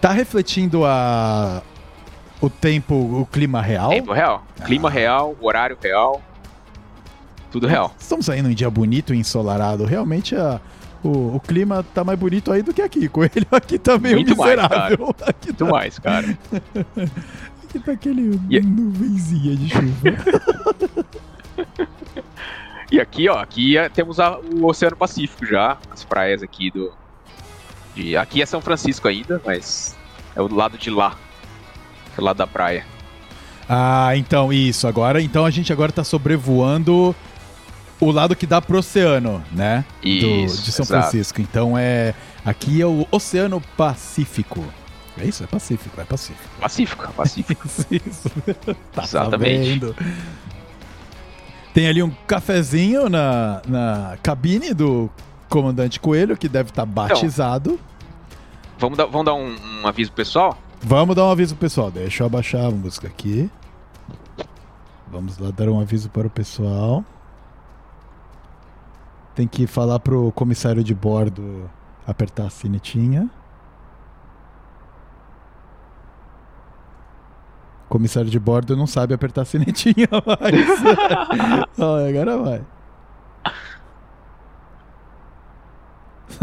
[0.00, 1.62] Tá refletindo a.
[2.40, 3.90] O tempo, o clima real?
[3.90, 4.44] Tempo real.
[4.64, 4.92] Clima ah.
[4.92, 6.20] real, horário real.
[7.52, 7.94] Tudo real.
[7.96, 9.84] Estamos saindo um dia bonito e ensolarado.
[9.84, 10.60] Realmente a,
[11.02, 13.08] o, o, clima tá mais bonito aí do que aqui.
[13.08, 15.14] Com ele aqui tá meio Muito miserável.
[15.18, 15.70] Mais, aqui Muito tá...
[15.70, 16.38] mais, cara.
[17.64, 18.68] aqui tá aquele yeah.
[18.68, 21.06] nuvenzinha de chuva.
[22.90, 26.92] e aqui, ó, aqui é, temos a, o Oceano Pacífico já, as praias aqui do.
[27.94, 29.96] De, aqui é São Francisco ainda, mas
[30.34, 31.16] é o lado de lá.
[32.16, 32.84] É o lado da praia.
[33.68, 34.86] Ah, então, isso.
[34.86, 37.14] Agora, então a gente agora tá sobrevoando
[38.02, 39.84] o lado que dá pro oceano, né?
[40.02, 41.02] Isso, Do, de São exato.
[41.02, 41.40] Francisco.
[41.40, 42.14] Então é.
[42.44, 44.64] Aqui é o Oceano Pacífico.
[45.16, 45.44] É isso?
[45.44, 46.48] É Pacífico, é Pacífico.
[46.60, 47.68] Pacífico, Pacífico.
[47.90, 48.28] isso,
[48.92, 49.80] tá Exatamente.
[49.80, 49.96] Sabendo.
[51.72, 55.08] Tem ali um cafezinho na, na cabine do
[55.48, 57.78] comandante Coelho, que deve estar tá batizado.
[58.78, 60.58] vamos dar, vamos dar um, um aviso pessoal?
[60.80, 61.88] Vamos dar um aviso pessoal.
[61.88, 63.48] Deixa eu abaixar a música aqui.
[65.06, 67.04] Vamos lá dar um aviso para o pessoal.
[69.34, 71.70] Tem que falar pro comissário de bordo
[72.06, 73.30] apertar a sinetinha.
[77.92, 81.68] comissário de bordo não sabe apertar a sinetinha mais.
[81.76, 82.62] oh, agora vai.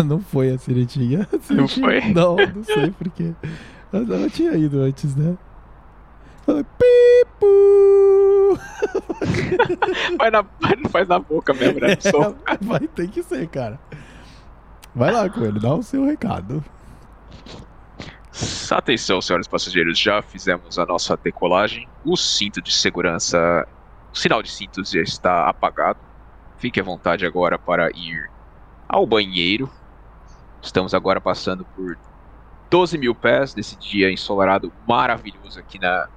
[0.06, 1.28] Não foi a sinetinha.
[1.50, 2.14] Não foi?
[2.14, 3.34] Não, não sei porquê.
[3.92, 5.36] Ela tinha ido antes, né?
[6.78, 8.10] Pipu!
[10.18, 10.44] Vai na,
[10.90, 11.90] faz na boca mesmo, né?
[12.48, 13.80] É, vai ter que ser, cara.
[14.96, 16.64] Vai lá, Coelho, dá o seu recado.
[18.72, 21.88] Atenção, senhores passageiros, já fizemos a nossa decolagem.
[22.06, 23.68] O cinto de segurança,
[24.14, 26.00] o sinal de cintos já está apagado.
[26.58, 28.30] Fique à vontade agora para ir
[28.88, 29.70] ao banheiro.
[30.62, 31.98] Estamos agora passando por
[32.70, 36.08] 12 mil pés nesse dia ensolarado maravilhoso aqui na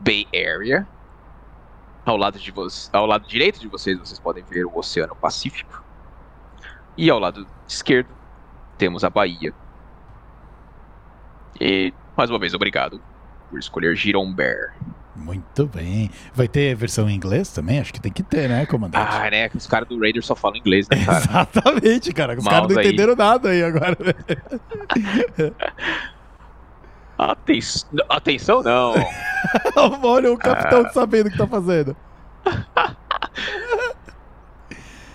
[0.00, 0.86] Bay Area.
[2.04, 2.52] Ao lado, de
[2.92, 5.82] ao lado direito de vocês, vocês podem ver o Oceano Pacífico.
[6.96, 8.10] E ao lado esquerdo,
[8.76, 9.54] temos a Bahia
[11.60, 13.00] e, mais uma vez, obrigado
[13.50, 14.74] por escolher Giron Bear.
[15.14, 16.10] Muito bem.
[16.34, 17.78] Vai ter versão em inglês também?
[17.78, 19.06] Acho que tem que ter, né, comandante?
[19.08, 19.48] Ah, né?
[19.54, 21.18] Os caras do Raider só falam inglês, né, cara?
[21.22, 22.36] Exatamente, cara.
[22.36, 22.86] Os caras não aí.
[22.86, 23.96] entenderam nada aí agora.
[27.18, 27.60] Aten...
[28.08, 28.94] Atenção, não.
[30.02, 30.90] Olha o capitão ah.
[30.90, 31.96] sabendo o que tá fazendo.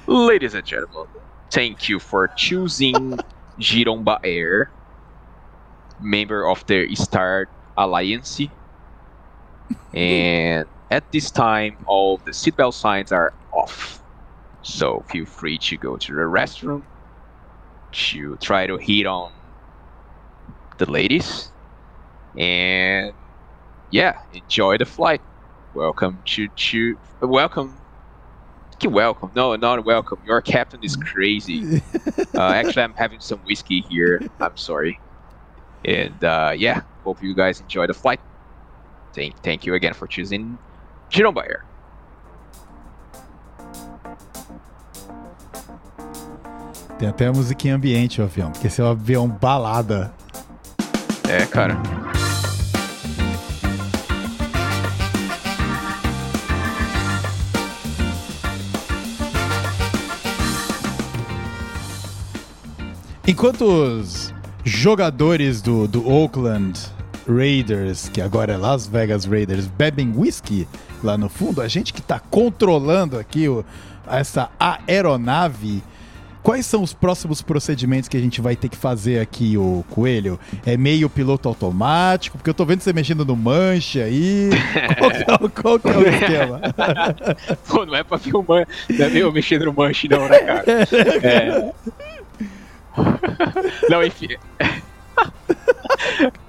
[0.08, 1.08] Ladies and gentlemen,
[1.52, 3.18] thank you for choosing
[3.60, 4.72] Giromba Air
[6.02, 8.42] member of the Star Alliance.
[9.94, 14.02] and at this time, all the seatbelt signs are off.
[14.62, 16.84] So feel free to go to the restroom
[17.92, 19.32] to try to hit on
[20.78, 21.52] the ladies.
[22.38, 23.14] And
[23.92, 25.22] yeah, enjoy the flight.
[25.74, 27.80] Welcome to, to welcome
[28.82, 29.32] You're welcome.
[29.36, 30.20] No, not welcome.
[30.26, 31.82] Your captain is crazy.
[32.36, 34.22] uh, actually, I'm having some whiskey here.
[34.40, 35.00] I'm sorry.
[35.84, 38.22] And uh, yeah, hope you guys enjoy the flight.
[39.14, 40.58] Thank, thank you again for choosing
[41.14, 41.66] Air.
[46.98, 50.14] Tem até a musiquinha ambiente o avião, porque esse é um avião balada.
[51.28, 51.78] É, cara.
[63.30, 66.80] Enquanto os jogadores do, do Oakland
[67.28, 70.68] Raiders, que agora é Las Vegas Raiders, bebem whisky
[71.04, 73.64] lá no fundo, a gente que está controlando aqui o,
[74.10, 75.84] essa aeronave.
[76.42, 80.40] Quais são os próximos procedimentos que a gente vai ter que fazer aqui, o Coelho?
[80.66, 82.36] É meio piloto automático?
[82.36, 84.50] Porque eu tô vendo você mexendo no manche aí.
[84.98, 86.62] Qual que é, qual que é o esquema?
[87.70, 90.66] Pô, não é pra filmar, não é meio mexendo no manche não, né, cara?
[91.22, 91.74] É.
[93.90, 94.30] Não, enfim.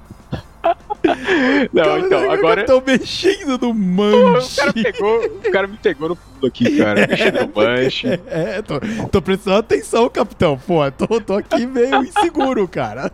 [1.73, 2.61] Não, cara, então, agora.
[2.63, 4.55] Estão mexendo no manche.
[4.55, 7.07] O cara, pegou, o cara me pegou no pulo aqui, cara.
[7.07, 8.21] Mexendo no manche.
[8.27, 8.75] É, tô,
[9.11, 10.59] tô prestando atenção, capitão.
[10.59, 13.11] Pô, tô, tô aqui meio inseguro, cara.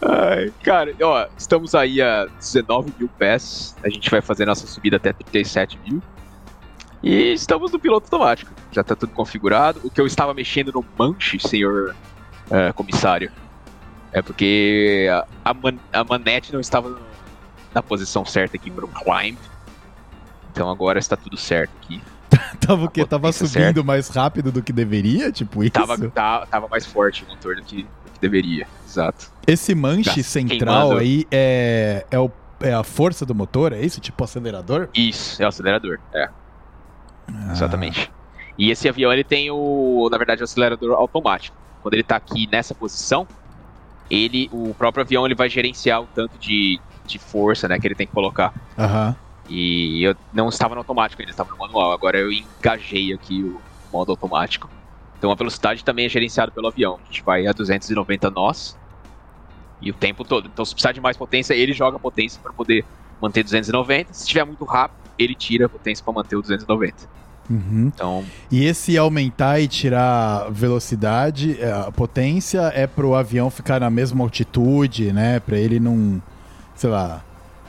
[0.00, 3.76] Ai, cara, ó, estamos aí a 19 mil pés.
[3.84, 6.02] A gente vai fazer nossa subida até 37 mil.
[7.02, 8.52] E estamos no piloto automático.
[8.70, 9.80] Já está tudo configurado.
[9.82, 11.96] O que eu estava mexendo no manche, senhor
[12.46, 13.30] uh, comissário,
[14.12, 15.08] é porque
[15.44, 17.00] a, man, a manete não estava
[17.74, 19.36] na posição certa aqui para o climb.
[20.52, 22.00] Então agora está tudo certo aqui.
[22.60, 23.04] tava o quê?
[23.04, 23.82] Tava subindo certa.
[23.82, 25.32] mais rápido do que deveria?
[25.32, 25.72] Tipo isso?
[25.72, 29.30] Tava, tava, tava mais forte o motor do que, do que deveria, exato.
[29.46, 30.98] Esse manche central queimando.
[30.98, 34.00] aí é, é, o, é a força do motor, é isso?
[34.00, 34.88] Tipo acelerador?
[34.94, 36.28] Isso, é o acelerador, é.
[37.28, 37.52] Ah.
[37.52, 38.10] Exatamente.
[38.58, 41.56] E esse avião ele tem o, na verdade, o acelerador automático.
[41.80, 43.26] Quando ele está aqui nessa posição,
[44.10, 47.94] ele, o próprio avião, ele vai gerenciar o tanto de, de força, né, que ele
[47.94, 48.52] tem que colocar.
[48.78, 49.14] Uhum.
[49.48, 51.92] E eu não estava no automático ainda, estava no manual.
[51.92, 53.60] Agora eu engajei aqui o
[53.92, 54.70] modo automático.
[55.18, 56.98] Então a velocidade também é gerenciada pelo avião.
[57.02, 58.78] A gente vai a 290 nós
[59.80, 60.48] e o tempo todo.
[60.52, 62.84] Então se precisar de mais potência, ele joga potência para poder
[63.20, 64.12] manter 290.
[64.12, 67.22] Se estiver muito rápido, ele tira a potência para manter o 290.
[67.50, 67.90] Uhum.
[67.94, 68.24] Então...
[68.50, 73.90] E esse aumentar e tirar velocidade, é, a potência é para o avião ficar na
[73.90, 75.40] mesma altitude, né?
[75.40, 76.22] Para ele não,
[76.74, 77.22] sei lá,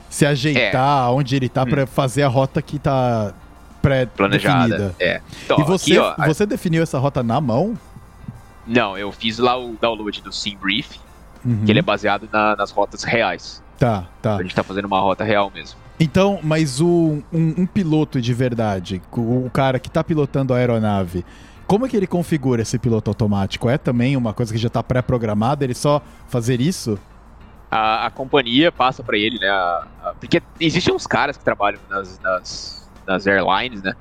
[0.09, 1.11] se ajeitar é.
[1.11, 1.69] onde ele tá hum.
[1.69, 3.33] para fazer a rota que tá
[3.81, 4.95] pré-definida.
[4.99, 5.21] É.
[5.43, 6.45] Então, e você, aqui, ó, você a...
[6.45, 7.77] definiu essa rota na mão?
[8.65, 10.97] Não, eu fiz lá o download do Sim Brief,
[11.43, 11.65] uhum.
[11.65, 13.61] que ele é baseado na, nas rotas reais.
[13.77, 14.37] Tá, tá.
[14.37, 15.77] A gente tá fazendo uma rota real mesmo.
[16.03, 20.57] Então, mas o, um, um piloto de verdade, o, o, cara que tá pilotando a
[20.57, 21.23] aeronave,
[21.65, 23.69] como é que ele configura esse piloto automático?
[23.69, 26.99] É também uma coisa que já tá pré-programada, ele só fazer isso?
[27.71, 29.47] A, a companhia passa para ele, né?
[29.47, 33.93] A, a, porque existem uns caras que trabalham nas, nas, nas airlines, né?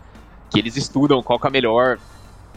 [0.50, 2.00] Que eles estudam qual é a melhor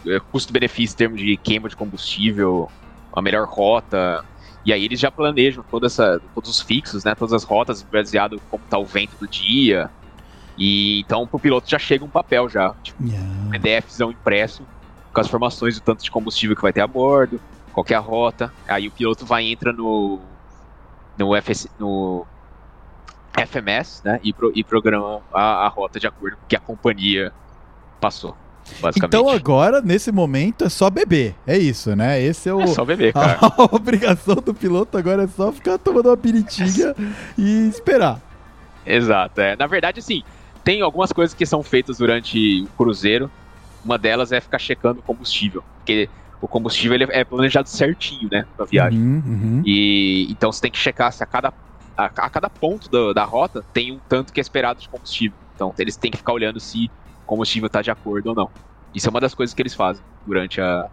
[0.08, 2.68] é, custo-benefício em termos de queima de combustível,
[3.14, 4.26] a melhor rota.
[4.66, 7.14] E aí eles já planejam toda essa, todos os fixos, né?
[7.14, 9.90] Todas as rotas baseado como tá o vento do dia.
[10.58, 13.24] E então pro piloto já chega um papel já, tipo, yeah.
[13.46, 14.64] um PDFzão impresso
[15.14, 17.40] com as informações do tanto de combustível que vai ter a bordo,
[17.72, 18.52] qual é a rota.
[18.68, 20.20] Aí o piloto vai entra no
[21.18, 22.26] no, FS, no
[23.48, 24.20] FMS, né?
[24.24, 27.32] E, pro, e programa a, a rota de acordo com o que a companhia
[28.00, 28.36] passou.
[28.96, 31.36] Então agora, nesse momento, é só beber.
[31.46, 32.22] É isso, né?
[32.22, 32.62] Esse é o.
[32.62, 33.38] É só beber, cara.
[33.42, 36.96] A, obrigação do piloto agora é só ficar tomando uma piritinha
[37.38, 38.20] e esperar.
[38.86, 39.40] Exato.
[39.40, 39.56] É.
[39.56, 40.24] Na verdade, assim,
[40.64, 43.30] tem algumas coisas que são feitas durante o cruzeiro.
[43.84, 45.64] Uma delas é ficar checando o combustível.
[45.78, 46.10] Porque
[46.42, 48.46] o combustível ele é planejado certinho, né?
[48.58, 49.00] Pra viagem.
[49.00, 49.64] Uhum, uhum.
[49.66, 51.54] E então você tem que checar se a cada,
[51.96, 55.38] a, a cada ponto do, da rota tem um tanto que é esperado de combustível.
[55.56, 56.90] Então eles têm que ficar olhando se
[57.26, 58.50] combustível está de acordo ou não.
[58.94, 60.90] Isso é uma das coisas que eles fazem durante a,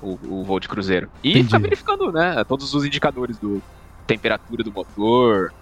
[0.00, 1.10] o, o voo de cruzeiro.
[1.22, 1.44] E Entendi.
[1.46, 3.62] fica verificando, né, todos os indicadores do
[4.06, 5.52] temperatura do motor,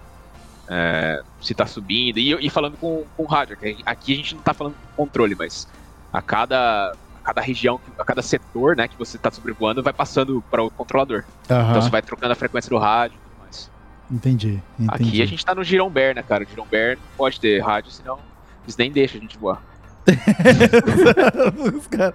[0.67, 4.39] é, se está subindo, e, e, falando com, com rádio, que aqui a gente não
[4.39, 5.67] está falando com controle, mas
[6.11, 10.63] a cada, cada região, a cada setor, né, que você está sobrevoando, vai passando para
[10.63, 11.23] o controlador.
[11.49, 11.69] Uhum.
[11.69, 13.71] Então você vai trocando a frequência do rádio e tudo mais.
[14.11, 15.09] Entendi, entendi.
[15.09, 16.43] Aqui a gente está no Giromber, né, cara?
[16.43, 18.19] O Giromber não pode ter rádio, senão
[18.63, 19.61] eles nem deixam a gente voar.
[21.77, 22.13] os caras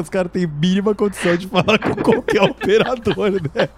[0.00, 3.68] os, caras têm mínima condição de falar com qualquer operador, né?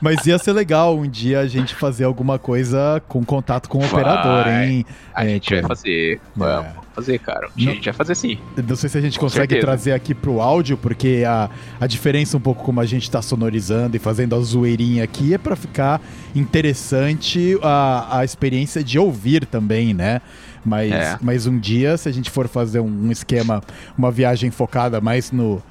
[0.00, 3.82] Mas ia ser legal um dia a gente fazer alguma coisa com contato com o
[3.82, 4.00] vai.
[4.00, 4.86] operador, hein?
[5.14, 6.20] A é, gente vai fazer.
[6.34, 6.74] Vamos é.
[6.94, 7.48] fazer, cara.
[7.48, 8.38] Um a gente vai fazer sim.
[8.66, 9.60] Não sei se a gente com consegue certeza.
[9.60, 13.96] trazer aqui pro áudio, porque a, a diferença um pouco como a gente tá sonorizando
[13.96, 16.00] e fazendo a zoeirinha aqui é para ficar
[16.34, 20.20] interessante a, a experiência de ouvir também, né?
[20.64, 21.18] Mas, é.
[21.20, 23.60] mas um dia, se a gente for fazer um, esquema,
[23.98, 25.62] uma viagem focada mais no,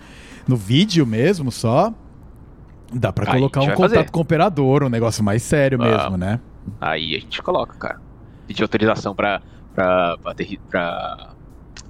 [0.48, 1.94] no vídeo mesmo só,
[2.94, 4.12] dá para colocar um contato fazer.
[4.12, 6.40] com o operador, um negócio mais sério mesmo, né?
[6.80, 8.02] Aí a gente coloca, cara.
[8.48, 9.42] Pedir autorização pra,
[9.74, 10.36] pra, pra,
[10.70, 11.30] pra,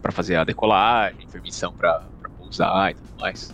[0.01, 3.53] pra fazer a decolagem, permissão pra, pra pousar e tudo mais.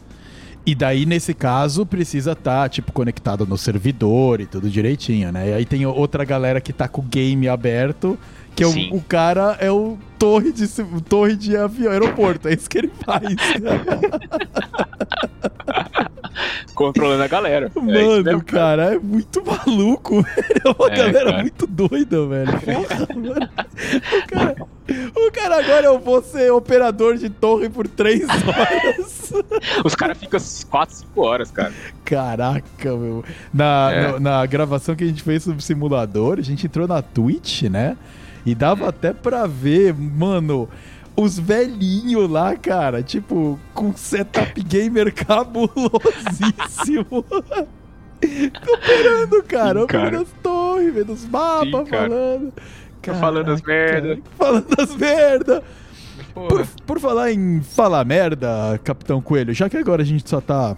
[0.65, 5.51] E daí, nesse caso, precisa estar, tá, tipo, conectado no servidor e tudo direitinho, né?
[5.51, 8.19] E aí tem outra galera que tá com o game aberto
[8.57, 10.67] que é o, o, cara é o torre de,
[11.07, 12.47] torre de avião, aeroporto.
[12.47, 13.23] É isso que ele faz.
[16.73, 17.71] Controlando a galera.
[17.75, 20.61] É Mano, é cara, é muito maluco, velho.
[20.65, 21.41] É uma é, galera cara.
[21.41, 22.51] muito doida, velho.
[22.61, 23.49] Porra, mano.
[24.11, 24.55] O cara,
[25.15, 29.33] o cara agora eu vou ser operador de torre por 3 horas.
[29.85, 30.39] Os caras ficam
[30.69, 31.73] 4, 5 horas, cara.
[32.03, 33.23] Caraca, meu.
[33.53, 34.11] Na, é.
[34.13, 37.97] na, na gravação que a gente fez sobre simulador, a gente entrou na Twitch, né?
[38.47, 40.69] E dava até pra ver, mano,
[41.17, 47.05] os velhinhos lá, cara, tipo, com setup gamer cabulosíssimo.
[48.73, 52.53] Operando, cara, operando as torres, vendo os mapas, falando.
[53.01, 54.17] Caraca, falando as merda.
[54.37, 55.63] Falando as merda.
[56.33, 60.77] Por, por falar em falar merda, Capitão Coelho, já que agora a gente só tá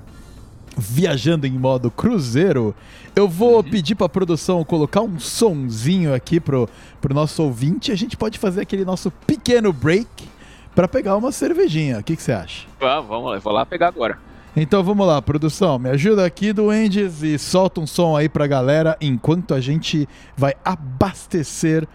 [0.76, 2.76] viajando em modo cruzeiro,
[3.16, 3.64] eu vou uhum.
[3.64, 6.68] pedir pra produção colocar um sonzinho aqui pro,
[7.02, 7.92] pro nosso ouvinte.
[7.92, 10.28] A gente pode fazer aquele nosso pequeno break
[10.76, 12.00] para pegar uma cervejinha.
[12.00, 12.68] O que você acha?
[12.82, 14.18] Ah, vamos lá, eu vou lá pegar agora.
[14.56, 18.48] Então vamos lá, produção, me ajuda aqui do Endes e solta um som aí pra
[18.48, 21.88] galera enquanto a gente vai abastecer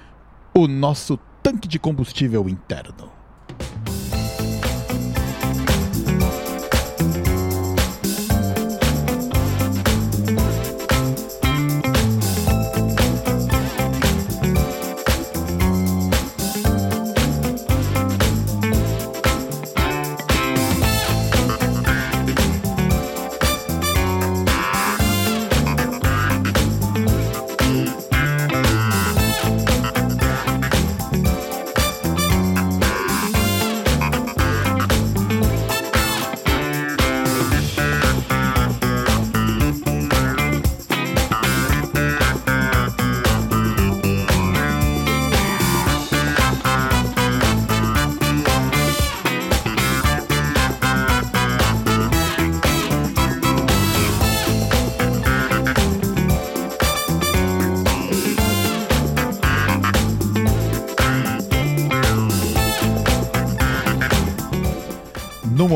[0.54, 3.13] o nosso tanque de combustível interno.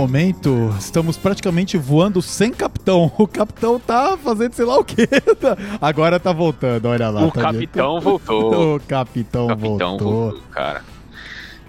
[0.09, 3.13] Momento, estamos praticamente voando sem capitão.
[3.19, 5.07] O capitão tá fazendo sei lá o quê.
[5.83, 7.27] Agora tá voltando, olha lá.
[7.27, 8.77] O tá capitão voltou.
[8.79, 9.99] O capitão, o capitão voltou.
[9.99, 10.43] voltou.
[10.51, 10.83] cara.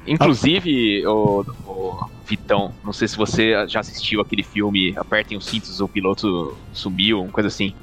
[0.07, 5.81] Inclusive, o, o Vitão, não sei se você já assistiu aquele filme Apertem os cintos,
[5.81, 7.73] o piloto sumiu, uma coisa assim.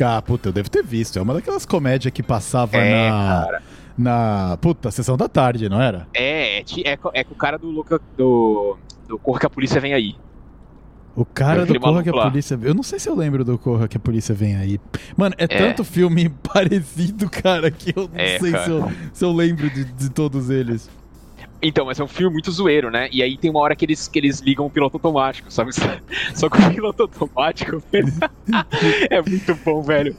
[0.00, 1.18] Ah, puta, eu devo ter visto.
[1.18, 3.44] É uma daquelas comédias que passava é, na.
[3.44, 3.62] Cara.
[3.98, 4.58] Na.
[4.60, 6.08] Puta, sessão da tarde, não era?
[6.14, 7.84] É, é, é, é com o cara do,
[8.16, 8.78] do,
[9.08, 10.14] do Corra que a Polícia Vem Aí.
[11.16, 12.56] O cara do Corra que a Polícia.
[12.62, 14.78] Eu não sei se eu lembro do Corra que a Polícia Vem Aí.
[15.16, 15.46] Mano, é, é.
[15.48, 19.84] tanto filme parecido, cara, que eu não é, sei se eu, se eu, lembro de,
[19.84, 20.88] de todos eles.
[21.60, 23.08] Então, mas é um filme muito zoeiro, né?
[23.10, 25.72] E aí tem uma hora que eles, que eles ligam o piloto automático, sabe?
[26.34, 27.82] Só que o piloto automático
[29.10, 30.14] é muito bom, velho.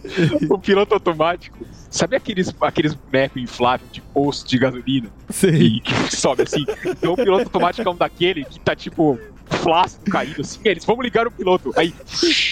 [0.49, 1.57] O piloto automático,
[1.89, 5.09] sabe aqueles, aqueles bonecos infláveis de posto de gasolina?
[5.29, 5.81] Sim.
[5.83, 6.65] que sobe assim?
[6.85, 9.19] Então o piloto automático é um daquele que tá tipo
[9.49, 10.59] flácido caído assim.
[10.63, 11.73] Eles vamos ligar o piloto.
[11.75, 11.93] Aí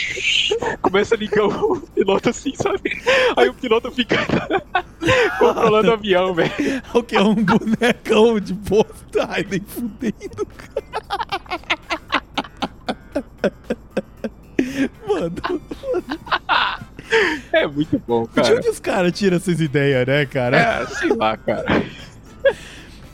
[0.81, 3.01] começa a ligar o piloto assim, sabe?
[3.35, 4.17] Aí o piloto fica
[5.39, 6.51] controlando o avião, velho.
[6.93, 9.19] O que é um bonecão de posto?
[9.27, 10.47] Ai, nem fudendo,
[15.07, 15.61] Mano.
[17.51, 18.47] É muito bom, cara.
[18.47, 20.57] De onde os caras tiram essas ideias, né, cara?
[20.57, 21.65] É, sei lá, cara.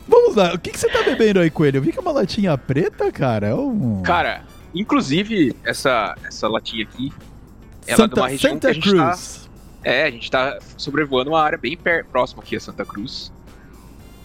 [0.06, 1.78] Vamos lá, o que, que você tá bebendo aí, Coelho?
[1.78, 3.48] Eu vi que é uma latinha preta, cara.
[3.48, 4.02] É um...
[4.02, 4.42] Cara,
[4.74, 7.12] inclusive, essa, essa latinha aqui,
[7.86, 9.36] ela Santa, é de uma região Santa que a gente tá Cruz.
[9.36, 9.90] tá...
[9.90, 11.78] É, a gente tá sobrevoando uma área bem
[12.10, 13.32] próxima aqui a Santa Cruz.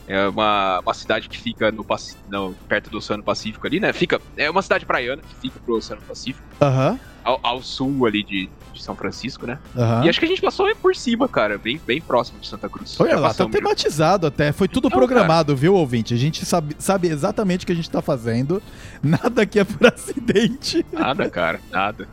[0.07, 1.85] É uma, uma cidade que fica no,
[2.29, 3.93] no, perto do Oceano Pacífico ali, né?
[3.93, 6.47] Fica, é uma cidade praiana que fica pro Oceano Pacífico.
[6.61, 6.91] Aham.
[6.91, 7.08] Uhum.
[7.23, 9.59] Ao, ao, sul ali de, de São Francisco, né?
[9.75, 10.03] Uhum.
[10.03, 12.99] E acho que a gente passou por cima, cara, bem, bem próximo de Santa Cruz.
[12.99, 14.51] Olha lá, tá tematizado até.
[14.51, 15.59] Foi tudo então, programado, cara.
[15.59, 16.13] viu, ouvinte?
[16.13, 18.61] A gente sabe, sabe exatamente o que a gente tá fazendo.
[19.03, 20.85] Nada aqui é por acidente.
[20.91, 22.07] Nada, cara, nada.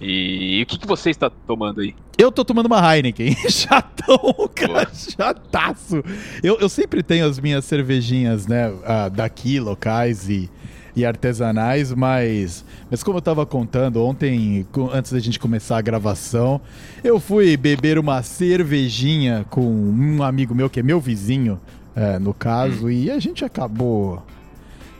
[0.00, 1.94] E, e o que, que você está tomando aí?
[2.16, 3.34] Eu tô tomando uma Heineken.
[3.48, 6.02] Chatão, cara, chataço.
[6.42, 10.50] Eu, eu sempre tenho as minhas cervejinhas, né, uh, daqui, locais e,
[10.94, 16.60] e artesanais, mas, mas como eu tava contando ontem, antes da gente começar a gravação,
[17.02, 21.60] eu fui beber uma cervejinha com um amigo meu, que é meu vizinho,
[21.94, 22.90] é, no caso, hum.
[22.90, 24.22] e a gente acabou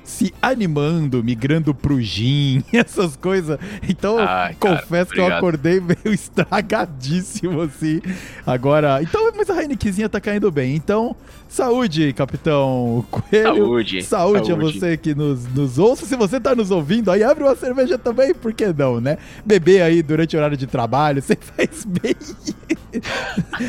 [0.08, 3.58] se animando, migrando pro gin, essas coisas.
[3.86, 8.00] Então, Ai, confesso cara, que eu acordei meio estragadíssimo, assim.
[8.46, 10.74] Agora, então, mas a Heinekenzinha tá caindo bem.
[10.74, 11.14] Então,
[11.46, 13.54] saúde, capitão Coelho.
[13.54, 14.02] Saúde.
[14.02, 14.52] Saúde, saúde.
[14.52, 16.06] a você que nos, nos ouça.
[16.06, 19.18] Se você tá nos ouvindo, aí abre uma cerveja também, por que não, né?
[19.44, 22.16] Beber aí durante o horário de trabalho, você faz bem.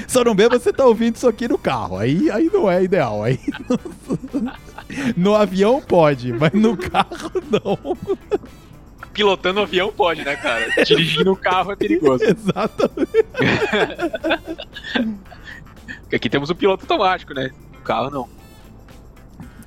[0.07, 1.97] Só não beba você tá ouvindo isso aqui no carro.
[1.97, 3.23] Aí, aí não é ideal.
[3.23, 3.37] Aí
[3.69, 4.68] não...
[5.15, 7.97] No avião pode, mas no carro não.
[9.13, 10.67] Pilotando o avião pode, né, cara?
[10.83, 12.23] Dirigindo o carro é perigoso.
[12.23, 13.25] Exatamente.
[16.13, 17.51] Aqui temos o piloto automático, né?
[17.73, 18.29] No carro não.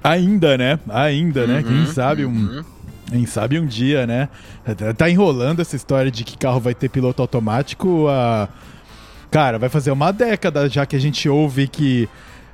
[0.03, 0.79] Ainda, né?
[0.89, 1.63] Ainda, né?
[1.63, 2.31] Quem uhum, sabe um.
[2.31, 2.65] Uhum.
[3.11, 4.29] Quem sabe um dia, né?
[4.97, 8.09] Tá enrolando essa história de que carro vai ter piloto automático.
[8.09, 8.49] A...
[9.31, 12.09] Cara, vai fazer uma década já que a gente ouve que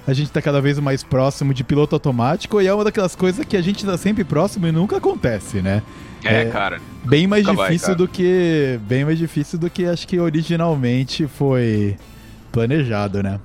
[0.08, 3.44] a gente tá cada vez mais próximo de piloto automático e é uma daquelas coisas
[3.44, 5.82] que a gente tá sempre próximo e nunca acontece, né?
[6.24, 6.80] É, é cara.
[7.04, 8.80] Bem mais difícil vai, do que.
[8.88, 11.94] Bem mais difícil do que acho que originalmente foi
[12.50, 13.38] planejado, né?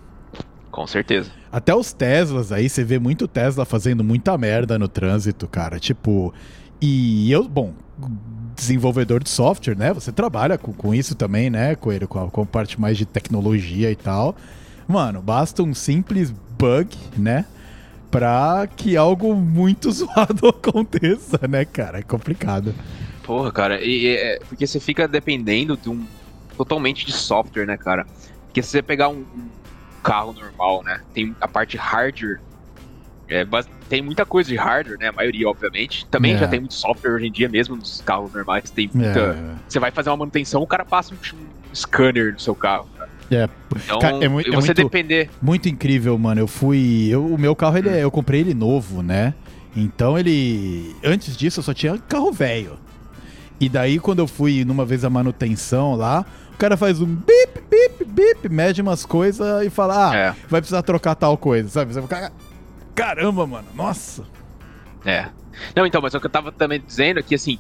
[0.71, 1.29] Com certeza.
[1.51, 5.77] Até os Teslas aí, você vê muito Tesla fazendo muita merda no trânsito, cara.
[5.81, 6.33] Tipo.
[6.81, 7.73] E eu, bom,
[8.55, 9.93] desenvolvedor de software, né?
[9.93, 12.07] Você trabalha com, com isso também, né, Coelho?
[12.07, 14.33] Com a, com a parte mais de tecnologia e tal.
[14.87, 17.45] Mano, basta um simples bug, né?
[18.11, 21.99] Pra que algo muito zoado aconteça, né, cara?
[21.99, 22.73] É complicado.
[23.23, 26.05] Porra, cara, e, é, porque você fica dependendo de um
[26.57, 28.05] totalmente de software, né, cara?
[28.45, 29.49] Porque se você pegar um, um
[30.03, 32.39] carro normal, né, tem a parte hardware,
[33.29, 33.45] é,
[33.89, 36.05] tem muita coisa de hardware, né, a maioria, obviamente.
[36.07, 36.37] Também é.
[36.37, 39.19] já tem muito software hoje em dia, mesmo nos carros normais, tem muita...
[39.19, 39.55] É.
[39.67, 41.17] Você vai fazer uma manutenção, o cara passa um,
[41.71, 42.87] um scanner no seu carro.
[43.35, 45.29] É, então, Cara, é, é você muito, depender.
[45.41, 46.41] Muito incrível, mano.
[46.41, 47.07] Eu fui.
[47.09, 49.33] Eu, o meu carro, ele, é, eu comprei ele novo, né?
[49.75, 50.95] Então ele.
[51.03, 52.77] Antes disso, eu só tinha carro velho.
[53.59, 57.61] E daí, quando eu fui numa vez a manutenção lá, o cara faz um bip,
[57.69, 60.35] bip, bip, mede umas coisas e fala: Ah, é.
[60.49, 61.93] vai precisar trocar tal coisa, sabe?
[61.93, 62.31] Você fica,
[62.95, 64.23] Caramba, mano, nossa.
[65.05, 65.27] É.
[65.75, 67.59] Não, então, mas o que eu tava também dizendo é que, assim,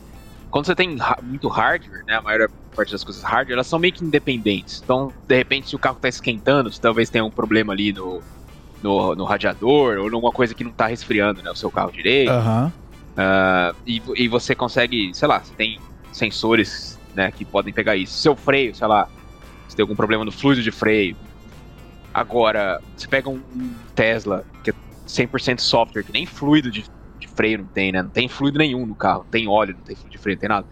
[0.53, 3.91] quando você tem muito hardware, né, a maior parte das coisas hardware, elas são meio
[3.91, 4.81] que independentes.
[4.83, 8.21] Então, de repente, se o carro está esquentando, se talvez tenha um problema ali no,
[8.83, 12.31] no, no, radiador ou numa coisa que não está resfriando né, o seu carro direito.
[12.31, 12.67] Uhum.
[12.67, 15.79] Uh, e, e você consegue, sei lá, você tem
[16.11, 18.13] sensores né, que podem pegar isso.
[18.13, 19.09] Seu freio, sei lá,
[19.67, 21.15] se tem algum problema no fluido de freio.
[22.13, 23.41] Agora, você pega um,
[23.95, 24.73] Tesla, que é
[25.07, 26.91] 100% software, que nem fluido de, de,
[27.35, 28.01] freio não tem, né?
[28.01, 30.41] Não tem fluido nenhum no carro, não tem óleo, não tem fluido de freio, não
[30.41, 30.67] tem nada.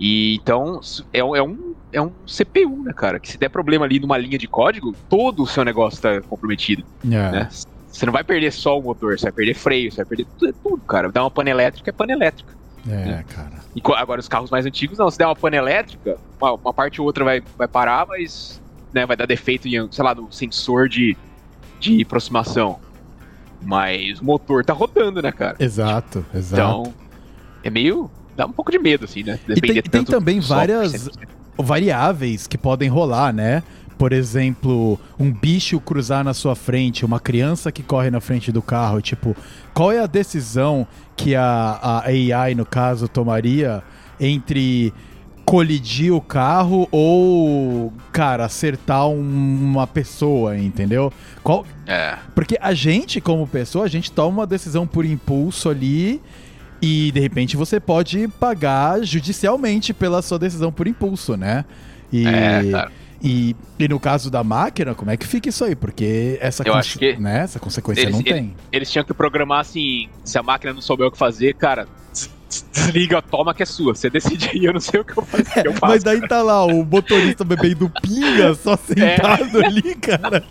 [0.00, 0.80] E então
[1.12, 3.18] é, é, um, é um CPU, né, cara?
[3.18, 6.84] Que se der problema ali numa linha de código, todo o seu negócio está comprometido.
[7.04, 7.36] Yeah.
[7.36, 7.40] É.
[7.40, 7.48] Né?
[7.90, 10.52] Você não vai perder só o motor, você vai perder freio, você vai perder tudo,
[10.62, 11.10] tudo cara.
[11.10, 12.56] Dá uma pana elétrica, é pana elétrica.
[12.86, 13.24] É, né?
[13.28, 13.58] cara.
[13.74, 17.00] E agora os carros mais antigos, não, se der uma pana elétrica, uma, uma parte
[17.00, 20.88] ou outra vai, vai parar, mas né, vai dar defeito em, sei lá, no sensor
[20.88, 21.16] de,
[21.80, 22.78] de aproximação.
[23.62, 25.56] Mas o motor tá rodando, né, cara?
[25.58, 26.80] Exato, exato.
[26.80, 26.94] Então,
[27.62, 28.10] é meio.
[28.36, 29.38] dá um pouco de medo, assim, né?
[29.46, 31.08] Depender e tem, tem também várias
[31.56, 33.62] variáveis que podem rolar, né?
[33.98, 38.62] Por exemplo, um bicho cruzar na sua frente, uma criança que corre na frente do
[38.62, 39.00] carro.
[39.00, 39.36] Tipo,
[39.74, 40.86] qual é a decisão
[41.16, 43.82] que a, a AI, no caso, tomaria
[44.20, 44.94] entre
[45.44, 51.12] colidir o carro ou, cara, acertar um, uma pessoa, entendeu?
[51.42, 51.66] Qual...
[51.88, 52.18] É.
[52.34, 56.20] Porque a gente, como pessoa, a gente toma uma decisão por impulso ali
[56.82, 61.64] e de repente você pode pagar judicialmente pela sua decisão por impulso, né?
[62.12, 62.92] E, é, cara.
[63.22, 65.74] E, e no caso da máquina, como é que fica isso aí?
[65.74, 68.54] Porque essa, Eu acho que né, essa consequência eles, não eles, tem.
[68.70, 71.88] Eles tinham que programar assim: se a máquina não souber o que fazer, cara,
[72.72, 73.94] desliga, toma que é sua.
[73.94, 75.58] Você decide aí, eu não sei o que eu faço.
[75.58, 79.66] É, eu faço mas daí tá lá o motorista bebendo pinga, só sentado é.
[79.66, 80.42] ali, cara.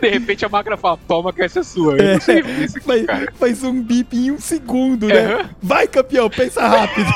[0.00, 1.96] De repente a máquina fala, toma que essa é sua.
[1.96, 2.14] Eu é.
[2.14, 3.32] não sei isso aqui, faz, cara.
[3.38, 5.36] faz um bip em um segundo, né?
[5.36, 5.48] Uhum.
[5.62, 7.06] Vai, campeão, pensa rápido.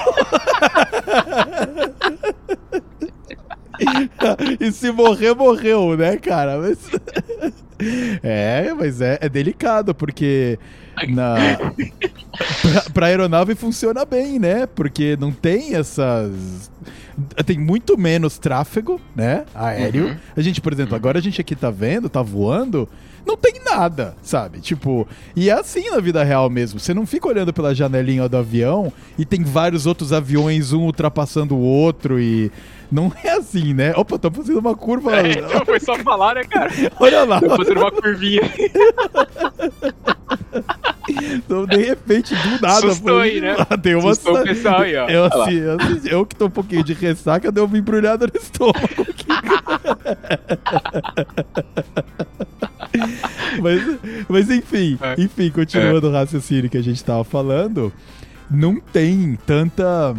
[4.60, 6.58] e se morrer, morreu, né, cara?
[6.58, 6.78] Mas...
[8.22, 10.58] É, mas é, é delicado, porque
[11.08, 11.36] na
[12.62, 14.66] pra, pra, aeronave funciona bem, né?
[14.66, 16.70] Porque não tem essas
[17.46, 20.08] tem muito menos tráfego, né, aéreo.
[20.08, 20.16] Uhum.
[20.36, 20.96] A gente, por exemplo, uhum.
[20.96, 22.86] agora a gente aqui tá vendo, tá voando,
[23.26, 24.60] não tem nada, sabe?
[24.60, 26.78] Tipo, e é assim na vida real mesmo.
[26.78, 31.56] Você não fica olhando pela janelinha do avião e tem vários outros aviões, um ultrapassando
[31.56, 32.52] o outro e
[32.90, 33.92] não é assim, né?
[33.96, 35.16] Opa, tô fazendo uma curva.
[35.16, 36.70] É, então foi só falar, né, cara?
[37.00, 37.40] Olha lá.
[37.40, 38.42] Tô fazendo uma curvinha.
[41.08, 42.86] Então, de repente, do nada.
[42.88, 43.54] Assustou aí, né?
[43.82, 45.08] Tem uma Assustou o pessoal aí, ó.
[45.08, 49.02] Eu, assim, eu, eu, que tô um pouquinho de ressaca, deu uma embrulhada no estômago
[49.02, 49.26] aqui.
[53.60, 53.98] mas,
[54.28, 55.14] mas enfim, é.
[55.20, 56.10] enfim, continuando é.
[56.10, 57.92] o raciocínio que a gente tava falando,
[58.50, 60.14] não tem tanta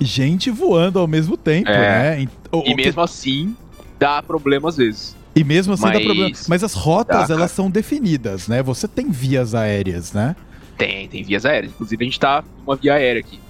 [0.00, 2.16] gente voando ao mesmo tempo, é.
[2.16, 2.28] né?
[2.50, 3.00] O, e mesmo que...
[3.00, 3.56] assim,
[3.98, 5.16] dá problema às vezes.
[5.34, 5.92] E mesmo assim Mas...
[5.94, 6.36] dá problema.
[6.48, 8.62] Mas as rotas, dá, elas são definidas, né?
[8.62, 10.36] Você tem vias aéreas, né?
[10.78, 11.72] Tem, tem vias aéreas.
[11.72, 13.40] Inclusive, a gente tá numa via aérea aqui.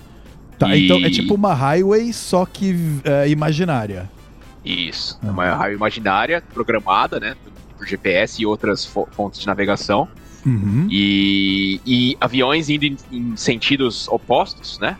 [0.58, 0.84] Tá, e...
[0.84, 2.74] então é tipo uma highway, só que
[3.04, 4.10] é, imaginária.
[4.64, 5.18] Isso.
[5.22, 5.30] Uhum.
[5.30, 7.36] Uma highway imaginária, programada, né?
[7.76, 10.08] Por GPS e outras fontes de navegação.
[10.46, 10.86] Uhum.
[10.90, 14.96] E, e, aviões indo em, em sentidos opostos, né?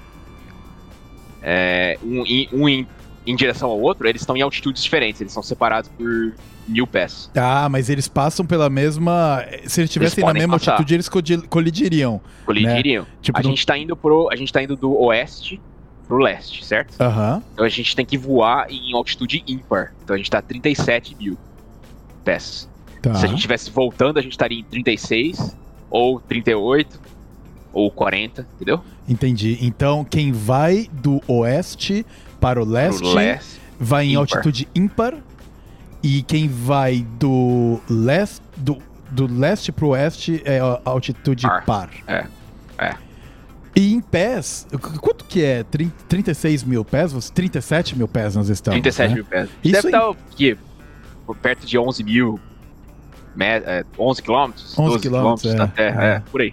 [1.42, 2.86] É, um, um
[3.26, 6.34] em, direção ao outro, eles estão em altitudes diferentes, eles são separados por
[6.66, 7.30] mil pés.
[7.34, 9.44] Ah, mas eles passam pela mesma.
[9.66, 10.72] Se eles estivessem na mesma passar.
[10.72, 12.20] altitude, eles colidiriam.
[12.44, 13.04] Colidiriam.
[13.04, 13.08] Né?
[13.20, 13.48] Tipo, a no...
[13.50, 14.28] gente tá indo pro.
[14.30, 15.60] A gente tá indo do oeste
[16.06, 17.00] pro leste, certo?
[17.00, 17.34] Aham.
[17.34, 17.42] Uhum.
[17.54, 19.94] Então a gente tem que voar em altitude ímpar.
[20.02, 21.36] Então a gente tá a 37 mil
[22.24, 22.68] pés.
[23.02, 23.14] Tá.
[23.14, 25.56] Se a gente estivesse voltando, a gente estaria em 36
[25.90, 27.00] ou 38
[27.72, 28.80] ou 40, entendeu?
[29.08, 29.58] Entendi.
[29.60, 32.06] Então, quem vai do oeste
[32.44, 34.20] para o leste, leste vai em ímpar.
[34.20, 35.14] altitude ímpar.
[36.02, 38.76] E quem vai do leste, do,
[39.10, 41.64] do leste para o oeste é altitude par.
[41.64, 41.90] par.
[42.06, 42.26] É.
[42.76, 42.94] É.
[43.74, 44.66] E em pés,
[45.00, 45.62] quanto que é?
[45.62, 47.30] 30, 36 mil pés?
[47.30, 48.74] 37 mil pés nós estamos.
[48.74, 49.14] 37 né?
[49.14, 49.48] mil pés.
[49.64, 49.90] Isso Deve em...
[49.90, 50.58] estar aqui,
[51.24, 52.38] por perto de 11 mil.
[53.98, 54.78] 11 quilômetros?
[54.78, 56.52] 11 quilômetros é, da Terra, é, é, por aí.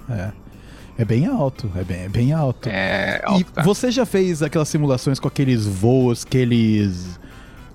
[1.02, 1.06] É.
[1.06, 2.70] Bem alto, é bem, é bem alto.
[2.70, 3.64] É alto, E tá.
[3.64, 7.20] você já fez aquelas simulações com aqueles voos que eles.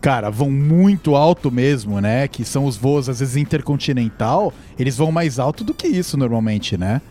[0.01, 2.29] Cara, vão muito alto mesmo, né?
[2.29, 4.53] Que são os voos, às vezes, intercontinental.
[4.79, 7.03] Eles vão mais alto do que isso normalmente, né?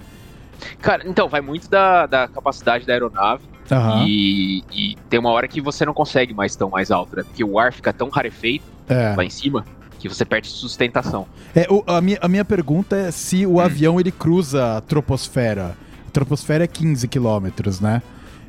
[0.82, 3.43] Cara, então, vai muito da, da capacidade da aeronave.
[3.70, 4.07] Uhum.
[4.07, 7.24] E, e, tem uma hora que você não consegue mais tão mais alto, né?
[7.24, 9.13] Porque o ar fica tão rarefeito é.
[9.18, 9.66] lá em cima
[9.99, 11.28] que você perde sustentação.
[11.53, 13.59] É, o, a, minha, a minha pergunta é se o hum.
[13.59, 15.76] avião ele cruza a troposfera
[16.16, 18.01] troposfera é 15 quilômetros, né?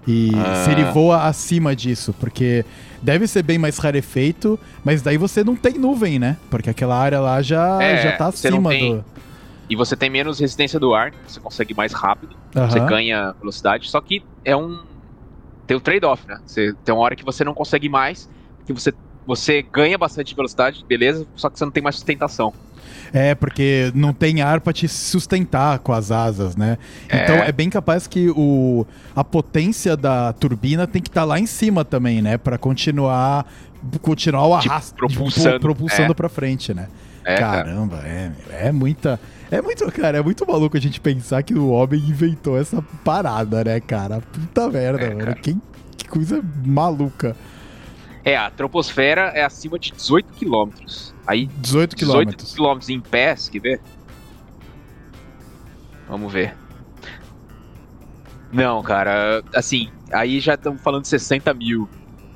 [0.06, 0.64] E ah.
[0.64, 2.64] se ele voa acima disso, porque
[3.02, 6.36] deve ser bem mais rarefeito, mas daí você não tem nuvem, né?
[6.48, 9.04] Porque aquela área lá já, é, já tá acima tem, do.
[9.68, 12.70] E você tem menos resistência do ar, você consegue mais rápido, uhum.
[12.70, 14.80] você ganha velocidade, só que é um.
[15.66, 16.38] Tem o um trade-off, né?
[16.46, 18.30] Você, tem uma hora que você não consegue mais,
[18.64, 18.94] que você,
[19.26, 22.54] você ganha bastante velocidade, beleza, só que você não tem mais sustentação.
[23.12, 26.78] É, porque não tem ar para te sustentar com as asas, né?
[27.08, 27.22] É.
[27.22, 31.38] Então é bem capaz que o, a potência da turbina tem que estar tá lá
[31.38, 32.36] em cima também, né?
[32.38, 33.46] Para continuar
[34.02, 36.14] continuar o arrasto, tipo, propulsando, tipo, propulsando é.
[36.14, 36.88] para frente, né?
[37.24, 39.18] É, Caramba, é, é muita.
[39.50, 43.62] É muito, cara, é muito maluco a gente pensar que o homem inventou essa parada,
[43.64, 44.20] né, cara?
[44.20, 45.34] Puta merda, é, mano.
[45.36, 45.56] Que,
[45.96, 47.36] que coisa maluca.
[48.26, 51.14] É, a troposfera é acima de 18 quilômetros.
[51.24, 52.36] Aí 18 quilômetros.
[52.42, 53.80] 18 quilômetros em pés, quer ver?
[56.08, 56.56] Vamos ver.
[58.52, 61.88] Não, cara, assim, aí já estamos falando de 60 mil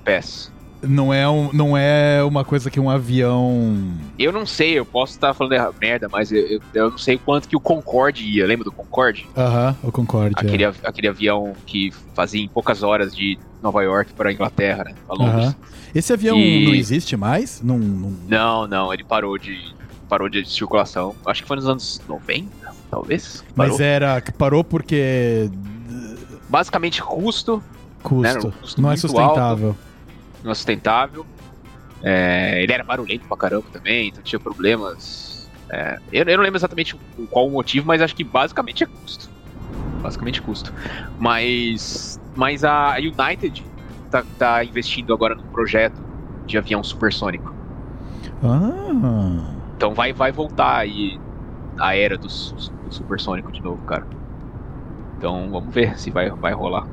[0.04, 0.52] pés.
[0.82, 3.92] Não é, um, não é uma coisa que um avião.
[4.18, 7.48] Eu não sei, eu posso estar falando merda, mas eu, eu, eu, não sei quanto
[7.48, 8.46] que o Concorde ia.
[8.46, 9.28] Lembra do Concorde?
[9.36, 10.34] Aham, uh -huh, o Concorde.
[10.36, 10.72] Aquele, é.
[10.84, 14.94] aquele avião que fazia em poucas horas de Nova York para a Inglaterra, né?
[15.06, 15.48] Pra Londres.
[15.48, 15.54] Uh -huh.
[15.94, 16.64] Esse avião e...
[16.64, 17.60] não existe mais?
[17.62, 18.16] Não, não...
[18.26, 19.74] não, não, ele parou de,
[20.08, 21.14] parou de circulação.
[21.26, 22.48] Acho que foi nos anos 90,
[22.90, 23.44] talvez.
[23.54, 24.22] Mas era.
[24.38, 25.50] Parou porque.
[26.48, 27.62] Basicamente custo.
[28.02, 28.48] Custo.
[28.48, 28.54] Né?
[28.60, 29.68] Custo não é sustentável.
[29.68, 29.89] Alto
[30.42, 31.26] não é sustentável.
[32.02, 35.48] É, ele era barulhento pra caramba também, então tinha problemas.
[35.70, 36.96] É, eu, eu, não lembro exatamente
[37.30, 39.30] qual o motivo, mas acho que basicamente é custo.
[40.02, 40.72] Basicamente custo.
[41.18, 43.64] Mas, mas a United
[44.10, 46.00] tá, tá investindo agora num projeto
[46.46, 47.54] de avião supersônico.
[48.42, 49.44] Ah.
[49.76, 51.20] Então vai, vai voltar aí
[51.78, 54.06] a era do, do supersônico de novo, cara.
[55.18, 56.86] Então vamos ver se vai, vai rolar.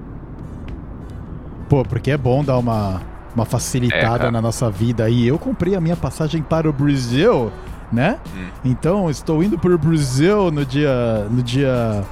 [1.70, 3.02] Pô, porque é bom dar uma
[3.38, 5.08] uma facilitada é, na nossa vida.
[5.10, 7.52] E eu comprei a minha passagem para o Brasil,
[7.92, 8.18] né?
[8.36, 8.48] Hum.
[8.66, 12.04] Então estou indo para o Brasil no dia, no dia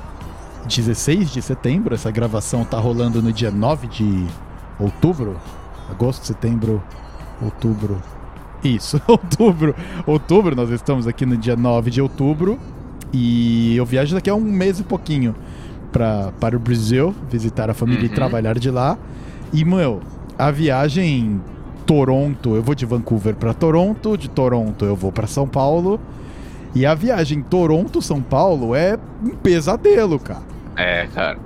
[0.67, 1.95] 16 de setembro.
[1.95, 4.25] Essa gravação tá rolando no dia 9 de
[4.79, 5.35] outubro.
[5.89, 6.81] Agosto, setembro,
[7.41, 7.99] outubro.
[8.63, 9.75] Isso, outubro.
[10.05, 12.59] Outubro, nós estamos aqui no dia 9 de outubro.
[13.11, 15.33] E eu viajo daqui a um mês e pouquinho
[15.91, 18.11] pra, para o Brasil, visitar a família uhum.
[18.11, 18.95] e trabalhar de lá.
[19.53, 20.01] E, meu,
[20.37, 21.41] a viagem
[21.85, 25.99] Toronto, eu vou de Vancouver para Toronto, de Toronto eu vou para São Paulo.
[26.73, 30.43] E a viagem Toronto-São Paulo é um pesadelo, cara.
[30.75, 31.39] É, cara.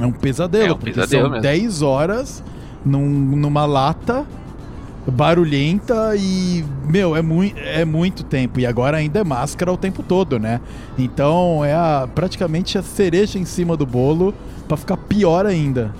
[0.00, 1.42] É um pesadelo, é um porque pesadelo são mesmo.
[1.42, 2.44] 10 horas
[2.84, 4.24] num, numa lata
[5.06, 8.60] barulhenta e, meu, é, mui é muito tempo.
[8.60, 10.60] E agora ainda é máscara o tempo todo, né?
[10.96, 14.32] Então é a, praticamente a cereja em cima do bolo
[14.66, 15.92] para ficar pior ainda.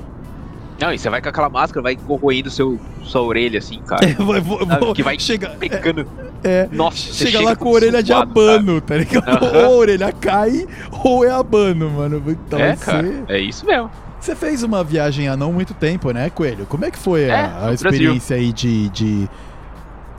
[0.81, 4.05] Não, e você vai com aquela máscara, vai corroendo seu, sua orelha, assim, cara.
[4.09, 6.07] É, vou, vou, que vai chega, pegando.
[6.43, 9.45] É, é Nossa, chega, chega lá com a orelha de abano, tá ligado?
[9.45, 9.55] Uhum.
[9.57, 10.66] Ou a orelha cai,
[11.05, 12.22] ou é abano, mano.
[12.27, 13.91] Então, é, cara, é isso mesmo.
[14.20, 16.64] Você fez uma viagem há não muito tempo, né, Coelho?
[16.66, 18.49] Como é que foi é, a, a experiência Brasil.
[18.49, 19.29] aí de, de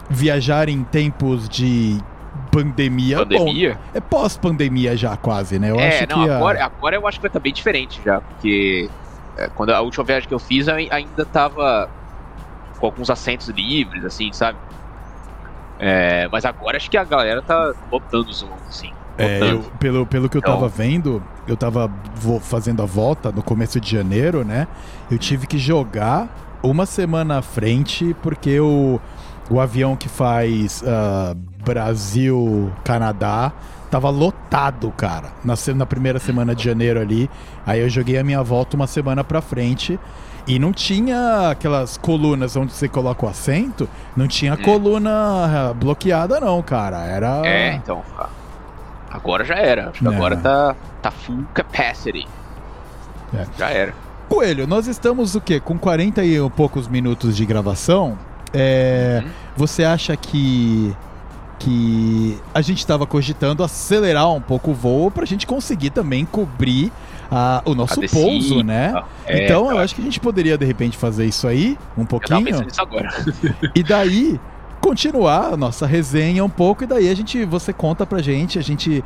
[0.09, 1.97] viajar em tempos de
[2.51, 3.17] pandemia?
[3.17, 3.73] Pandemia?
[3.73, 5.71] Bom, é pós-pandemia já, quase, né?
[5.71, 6.65] Eu é, acho não, que agora, a...
[6.67, 8.89] agora eu acho que vai estar bem diferente já, porque
[9.55, 11.89] quando a última viagem que eu fiz ainda tava
[12.79, 14.57] com alguns assentos livres, assim, sabe?
[15.79, 18.91] É, mas agora acho que a galera tá botando os assim.
[19.17, 20.55] É, eu, pelo, pelo que eu então...
[20.55, 21.89] tava vendo, eu tava
[22.41, 24.67] fazendo a volta no começo de janeiro, né?
[25.09, 26.29] Eu tive que jogar
[26.61, 28.99] uma semana à frente, porque o,
[29.49, 33.53] o avião que faz uh, Brasil-Canadá
[33.95, 37.29] tava lotado, cara, na, na primeira semana de janeiro ali.
[37.65, 39.97] Aí eu joguei a minha volta uma semana pra frente.
[40.45, 44.57] E não tinha aquelas colunas onde você coloca o assento, não tinha hum.
[44.57, 47.05] coluna bloqueada, não, cara.
[47.05, 47.41] Era.
[47.45, 48.03] É, então.
[49.09, 49.91] Agora já era.
[49.91, 50.13] Acho que é.
[50.13, 52.27] agora tá, tá full capacity.
[53.33, 53.45] É.
[53.57, 53.93] Já era.
[54.27, 55.61] Coelho, nós estamos o quê?
[55.61, 58.17] Com 40 e poucos minutos de gravação.
[58.53, 59.31] É, uhum.
[59.55, 60.93] Você acha que
[61.65, 66.23] que a gente estava cogitando acelerar um pouco o voo para a gente conseguir também
[66.23, 66.91] cobrir
[67.31, 68.93] a, o nosso a pouso, né?
[69.25, 72.47] É, então eu acho que a gente poderia de repente fazer isso aí um pouquinho.
[72.49, 73.09] Eu nisso agora.
[73.73, 74.39] e daí
[74.79, 78.61] continuar a nossa resenha um pouco e daí a gente você conta pra gente, a
[78.61, 79.03] gente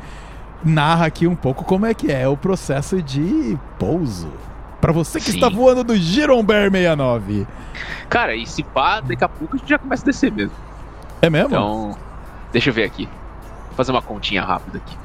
[0.62, 4.30] narra aqui um pouco como é que é o processo de pouso.
[4.82, 5.36] Para você que Sim.
[5.36, 7.46] está voando do Giromber 69.
[8.10, 10.52] Cara, e se pá, daqui a pouco a gente já começa a descer mesmo.
[11.22, 11.48] É mesmo?
[11.48, 11.96] Então,
[12.52, 13.06] Deixa eu ver aqui.
[13.68, 14.96] Vou fazer uma continha rápida aqui.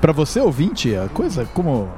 [0.00, 1.88] Para você ouvinte, a coisa como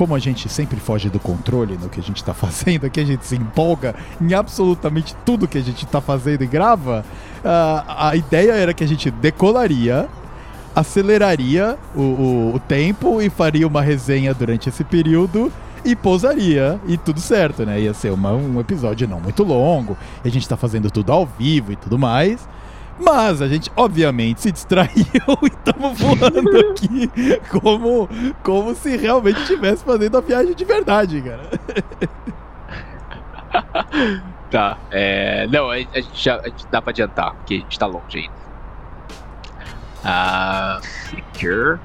[0.00, 3.04] como a gente sempre foge do controle no que a gente está fazendo, que a
[3.04, 7.04] gente se empolga em absolutamente tudo que a gente está fazendo e grava,
[7.44, 10.08] uh, a ideia era que a gente decolaria,
[10.74, 15.52] aceleraria o, o, o tempo e faria uma resenha durante esse período
[15.84, 17.80] e pousaria e tudo certo, né?
[17.80, 21.72] Ia ser uma, um episódio não muito longo, a gente tá fazendo tudo ao vivo
[21.72, 22.48] e tudo mais.
[23.00, 24.90] Mas a gente, obviamente, se distraiu
[25.42, 27.10] e estamos voando aqui
[27.48, 28.08] como,
[28.42, 31.50] como se realmente estivesse fazendo a viagem de verdade, cara.
[34.50, 34.78] Tá.
[34.90, 38.18] É, não, a, gente já a gente dá pra adiantar, porque a gente tá longe
[38.18, 38.32] ainda.
[40.04, 41.78] Ah, Flickr.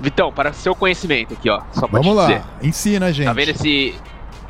[0.00, 1.62] Vitão, para seu conhecimento aqui, ó.
[1.72, 2.42] Só pra Vamos lá, dizer.
[2.62, 3.26] ensina, gente.
[3.26, 3.94] Tá vendo esse.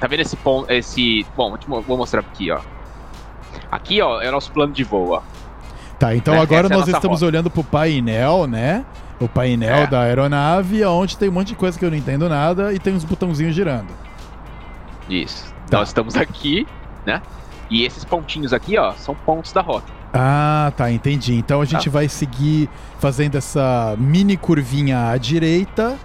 [0.00, 0.70] Tá vendo esse ponto.
[0.72, 1.26] Esse.
[1.36, 1.54] Bom,
[1.86, 2.60] vou mostrar aqui, ó.
[3.70, 5.22] Aqui, ó, é o nosso plano de voo, ó.
[5.98, 6.40] Tá, então né?
[6.40, 7.26] agora Essa é nós é estamos rota.
[7.26, 8.84] olhando pro painel, né?
[9.20, 9.86] O painel é.
[9.86, 12.92] da aeronave, onde tem um monte de coisa que eu não entendo nada e tem
[12.92, 13.88] uns botãozinhos girando.
[15.08, 15.54] Isso.
[15.70, 15.78] Tá.
[15.78, 16.66] Nós estamos aqui,
[17.06, 17.22] né?
[17.70, 19.86] E esses pontinhos aqui, ó, são pontos da rota.
[20.12, 21.34] Ah, tá, entendi.
[21.34, 21.90] Então a gente tá.
[21.90, 25.96] vai seguir fazendo essa mini curvinha à direita,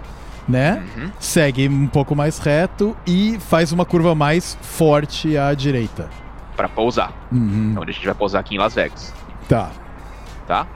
[0.48, 0.82] né?
[0.96, 1.10] Uhum.
[1.18, 6.08] Segue um pouco mais reto e faz uma curva mais forte à direita.
[6.58, 7.12] Para pousar.
[7.30, 7.70] Uhum.
[7.70, 9.14] Então a gente vai pousar aqui em Las Vegas.
[9.48, 9.70] Tá.
[10.44, 10.66] Tá?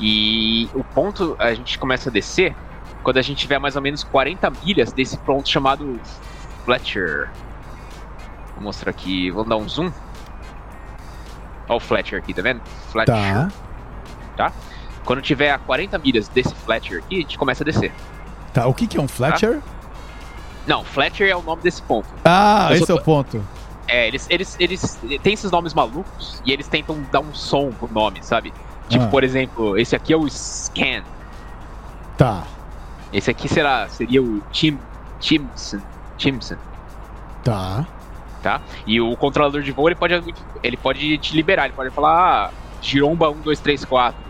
[0.00, 2.56] E o ponto a gente começa a descer
[3.02, 6.00] quando a gente tiver mais ou menos 40 milhas desse ponto chamado
[6.64, 7.28] Fletcher.
[8.54, 9.92] Vou mostrar aqui, vou dar um zoom.
[11.68, 12.62] Olha o Fletcher aqui, tá vendo?
[12.90, 13.14] Fletcher.
[13.14, 13.50] Tá.
[14.34, 14.52] Tá?
[15.04, 17.92] Quando tiver a 40 milhas desse Fletcher aqui, a gente começa a descer.
[18.54, 19.56] Tá, o que, que é um Fletcher?
[19.56, 19.62] Tá?
[20.66, 22.08] Não, Fletcher é o nome desse ponto.
[22.24, 23.44] Ah, esse é o ponto.
[23.88, 27.90] É, eles, eles, eles têm esses nomes malucos e eles tentam dar um som pro
[27.92, 28.52] nome, sabe?
[28.88, 29.08] Tipo, ah.
[29.08, 31.02] por exemplo, esse aqui é o Scan.
[32.16, 32.44] Tá.
[33.12, 34.78] Esse aqui será, seria o Tim,
[35.18, 35.80] Timson.
[36.18, 36.56] Timson.
[37.42, 37.86] Tá
[38.42, 38.60] tá?
[38.86, 42.50] E o controlador de voo ele pode, ele pode te liberar, ele pode falar, ah,
[42.80, 44.28] giromba 1, 2, 3, 4.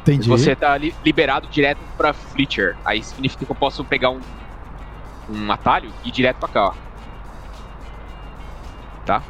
[0.00, 0.28] Entendi.
[0.28, 2.76] Você tá li liberado direto pra Fletcher.
[2.84, 4.20] Aí significa que eu posso pegar um,
[5.30, 6.74] um atalho e ir direto pra cá, ó.
[9.04, 9.22] Tá?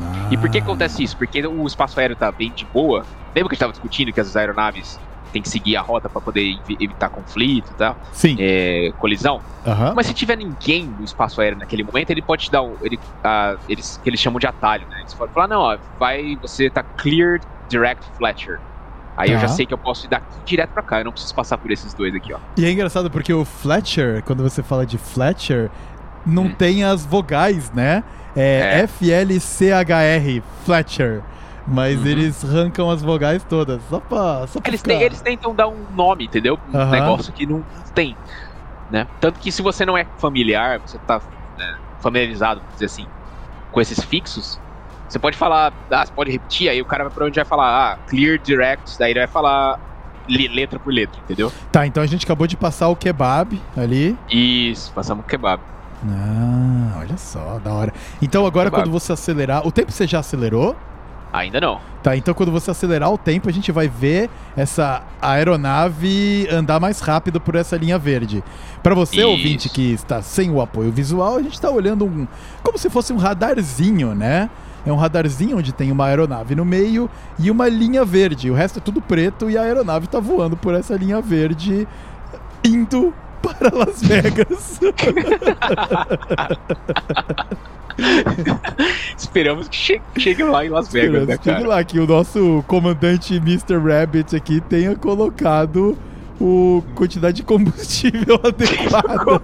[0.00, 0.28] Ah.
[0.30, 1.16] E por que acontece isso?
[1.16, 3.04] Porque o espaço aéreo tá bem de boa.
[3.34, 4.98] Lembra que a gente tava discutindo que as aeronaves
[5.32, 7.96] tem que seguir a rota para poder evitar conflito e tal.
[8.12, 8.36] Sim.
[8.38, 9.40] É, colisão.
[9.66, 9.94] Uhum.
[9.94, 12.76] Mas se tiver ninguém no espaço aéreo naquele momento, ele pode te dar um.
[12.82, 15.00] Ele, uh, eles, que eles chamam de atalho, né?
[15.00, 18.58] Eles podem falar, não, ó, vai, você tá cleared direct Fletcher.
[19.16, 21.34] Aí eu já sei que eu posso ir daqui direto pra cá, eu não preciso
[21.34, 22.38] passar por esses dois aqui, ó.
[22.56, 25.72] E é engraçado porque o Fletcher, quando você fala de Fletcher,
[26.24, 26.54] não hum.
[26.54, 28.04] tem as vogais, né?
[28.36, 28.80] É, é.
[28.82, 31.22] F-L-C-H-R, Fletcher.
[31.66, 32.06] Mas uhum.
[32.06, 35.84] eles arrancam as vogais todas, só pra, só pra eles, tem, eles tentam dar um
[35.94, 36.58] nome, entendeu?
[36.72, 36.90] Um uhum.
[36.90, 37.62] negócio que não
[37.94, 38.16] tem,
[38.90, 39.06] né?
[39.20, 41.20] Tanto que se você não é familiar, você tá
[41.58, 43.06] né, familiarizado, vamos dizer assim,
[43.70, 44.58] com esses fixos,
[45.06, 47.92] você pode falar, ah, você pode repetir, aí o cara vai pra onde vai falar,
[47.92, 49.78] ah, clear direct, daí ele vai falar
[50.28, 51.52] letra por letra, entendeu?
[51.72, 54.16] Tá, então a gente acabou de passar o kebab ali.
[54.30, 55.62] Isso, passamos o kebab.
[56.06, 57.92] Ah, olha só, da hora.
[58.22, 60.76] Então agora quando você acelerar, o tempo você já acelerou?
[61.32, 61.80] Ainda não.
[62.02, 67.00] Tá, então quando você acelerar o tempo, a gente vai ver essa aeronave andar mais
[67.00, 68.42] rápido por essa linha verde.
[68.82, 69.28] Para você, Isso.
[69.28, 72.26] ouvinte, que está sem o apoio visual, a gente está olhando um.
[72.62, 74.48] como se fosse um radarzinho, né?
[74.86, 78.50] É um radarzinho onde tem uma aeronave no meio e uma linha verde.
[78.50, 81.86] O resto é tudo preto e a aeronave está voando por essa linha verde,
[82.64, 83.12] indo
[83.42, 84.80] para Las Vegas.
[89.16, 91.56] Esperamos que chegue, chegue, lá em Las Vegas, Esperamos né, cara?
[91.56, 93.76] Chegue lá, que o nosso comandante Mr.
[93.78, 95.98] Rabbit aqui tenha colocado
[96.40, 99.40] o quantidade de combustível adequada.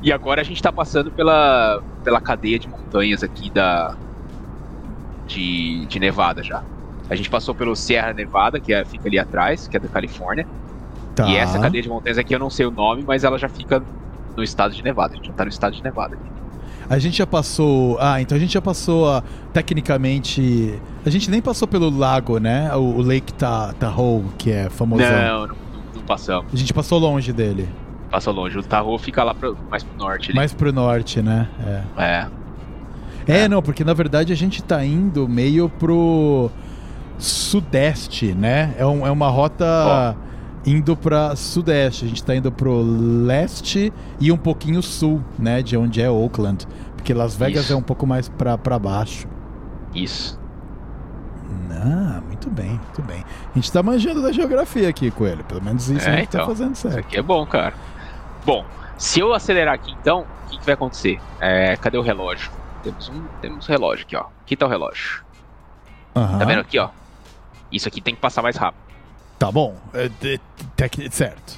[0.00, 3.96] e agora a gente tá passando pela, pela cadeia de montanhas aqui da
[5.26, 6.62] de, de Nevada já.
[7.10, 10.46] A gente passou pelo Sierra Nevada, que é, fica ali atrás, que é da Califórnia.
[11.14, 11.26] Tá.
[11.28, 13.82] E essa cadeia de montanhas aqui eu não sei o nome, mas ela já fica
[14.36, 15.14] no estado de Nevada.
[15.14, 16.38] A gente já tá no estado de Nevada aqui.
[16.90, 17.98] A gente já passou.
[18.00, 20.78] Ah, então a gente já passou a, tecnicamente.
[21.04, 22.74] A gente nem passou pelo lago, né?
[22.74, 25.02] O, o Lake Tahoe, que é famoso.
[25.02, 25.56] Não, não,
[25.94, 26.52] não, passamos.
[26.52, 27.68] A gente passou longe dele.
[28.10, 28.56] Passou longe.
[28.58, 30.30] O Tahoe fica lá pro, mais pro norte.
[30.30, 30.36] Ali.
[30.36, 31.48] Mais pro norte, né?
[31.66, 32.02] É.
[32.02, 32.26] é.
[33.26, 33.48] É, é.
[33.48, 36.50] não, porque na verdade a gente tá indo meio pro
[37.18, 38.74] sudeste, né?
[38.78, 40.14] É, um, é uma rota.
[40.24, 40.28] Oh
[40.66, 42.04] indo para sudeste.
[42.04, 46.66] A gente está indo pro leste e um pouquinho sul, né, de onde é Oakland,
[46.94, 47.72] porque Las Vegas Isso.
[47.72, 49.26] é um pouco mais para baixo.
[49.94, 50.38] Isso.
[51.70, 53.24] Ah, muito bem, muito bem.
[53.50, 55.44] A gente está manjando da geografia aqui, Coelho.
[55.44, 56.98] Pelo menos isso é, a gente tá então, tá fazendo certo.
[56.98, 57.74] Isso aqui é bom, cara.
[58.44, 58.64] Bom,
[58.98, 61.20] se eu acelerar aqui então, o que, que vai acontecer?
[61.40, 62.50] É, cadê o relógio?
[62.82, 64.26] Temos um temos relógio aqui, ó.
[64.42, 65.24] Aqui tá o relógio.
[66.16, 66.38] Uhum.
[66.38, 66.88] Tá vendo aqui, ó?
[67.70, 68.82] Isso aqui tem que passar mais rápido.
[69.38, 69.76] Tá bom.
[69.94, 71.56] É, é, certo.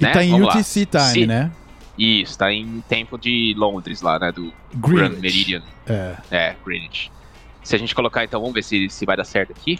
[0.00, 0.12] E né?
[0.12, 1.00] tá em Vamos UTC lá.
[1.00, 1.26] time, Se...
[1.26, 1.52] né?
[1.98, 4.32] Isso, tá em tempo de Londres lá, né?
[4.32, 5.10] Do Greenwich.
[5.10, 5.62] Grand Meridian.
[5.86, 6.16] É.
[6.30, 7.12] É, Greenwich.
[7.62, 9.78] Se a gente colocar, então, vamos ver se, se vai dar certo aqui.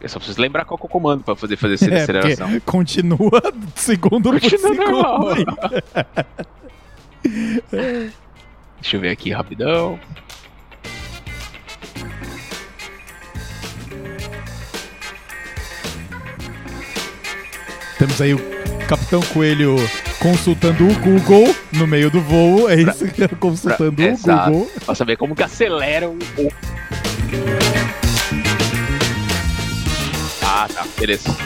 [0.00, 2.60] Eu só preciso lembrar qual é o comando pra poder fazer essa é, aceleração.
[2.60, 3.42] Continua
[3.74, 5.58] segundo continua por segundo.
[8.80, 9.98] Deixa eu ver aqui rapidão.
[17.98, 18.38] Temos aí o
[18.88, 19.76] Capitão Coelho
[20.20, 22.70] consultando o Google no meio do voo.
[22.70, 24.50] É isso que é consultando pra, o exato.
[24.52, 24.70] Google.
[24.86, 26.16] Pra saber como que acelera o.
[30.42, 30.86] Ah, tá.
[30.98, 31.36] Beleza.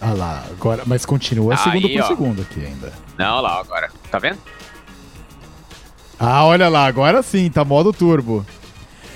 [0.00, 2.06] Ah lá, agora, mas continua Aí, segundo por ó.
[2.08, 2.92] segundo aqui ainda.
[3.16, 3.88] Não, lá, agora.
[4.10, 4.38] Tá vendo?
[6.18, 8.44] Ah, olha lá, agora sim, tá modo turbo.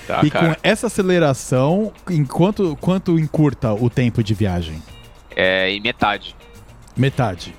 [0.06, 0.54] Tá, e cara.
[0.54, 4.80] com essa aceleração, enquanto quanto encurta o tempo de viagem?
[5.34, 6.36] É em metade.
[6.96, 7.54] Metade.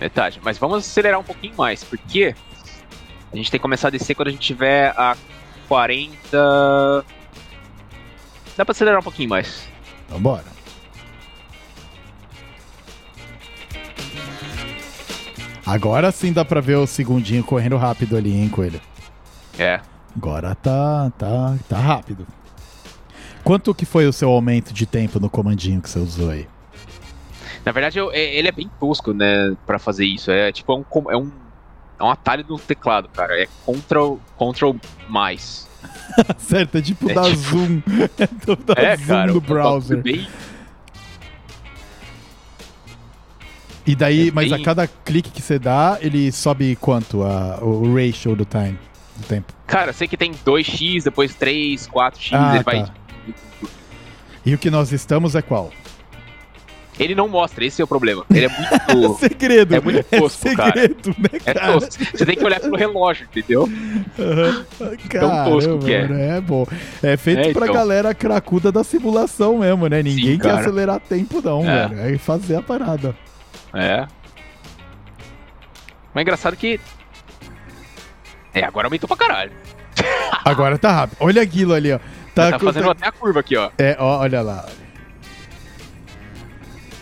[0.00, 0.40] Metade.
[0.42, 2.34] Mas vamos acelerar um pouquinho mais, porque
[3.32, 5.16] a gente tem que começar a descer quando a gente tiver a
[5.68, 7.04] 40.
[8.56, 9.68] Dá pra acelerar um pouquinho mais.
[10.08, 10.44] Vambora.
[15.64, 18.80] Agora sim dá pra ver o segundinho correndo rápido ali, hein, Coelho?
[19.56, 19.80] É.
[20.16, 22.26] Agora tá, tá, tá rápido.
[23.44, 26.46] Quanto que foi o seu aumento de tempo no comandinho que você usou aí?
[27.64, 30.30] Na verdade, eu, é, ele é bem tosco, né, pra fazer isso.
[30.30, 31.30] É tipo, é um, é um,
[31.98, 33.40] é um atalho do teclado, cara.
[33.40, 34.76] É Ctrl, Ctrl
[35.08, 35.68] mais.
[36.38, 37.36] certo, é tipo é dar tipo...
[37.36, 37.82] zoom.
[38.18, 40.02] é tipo dar é, zoom cara, no browser.
[40.02, 40.28] Bem...
[43.86, 44.60] E daí, é mas bem...
[44.60, 48.78] a cada clique que você dá, ele sobe quanto a, o ratio do time?
[49.16, 49.52] Do tempo?
[49.66, 52.70] Cara, eu sei que tem 2x, depois 3, 4x, ah, ele tá.
[52.70, 52.92] vai.
[54.44, 55.70] E o que nós estamos é qual?
[56.98, 58.26] Ele não mostra, esse é o problema.
[58.28, 58.48] Ele é
[58.94, 59.24] muito.
[59.24, 59.74] é segredo.
[59.74, 61.30] É muito tosco, é segredo, cara.
[61.32, 61.58] Né, cara?
[61.58, 62.04] É tosco.
[62.04, 63.62] Você tem que olhar pelo relógio, entendeu?
[63.62, 64.64] Uhum.
[65.08, 66.36] Tão tosco que é.
[66.36, 66.66] É bom.
[67.02, 67.74] É feito é, pra então.
[67.74, 70.02] galera cracuda da simulação mesmo, né?
[70.02, 71.88] Ninguém Sim, quer acelerar tempo, não, é.
[71.88, 72.14] velho.
[72.16, 73.16] É fazer a parada.
[73.72, 74.06] É.
[76.12, 76.78] Mas é engraçado que
[78.54, 79.52] é, agora aumentou pra caralho.
[80.44, 81.18] Agora tá rápido.
[81.20, 81.98] Olha aquilo ali, ó.
[82.34, 82.92] Tá, tá fazendo tá...
[82.92, 83.70] até a curva aqui, ó.
[83.76, 84.66] É, ó, olha lá.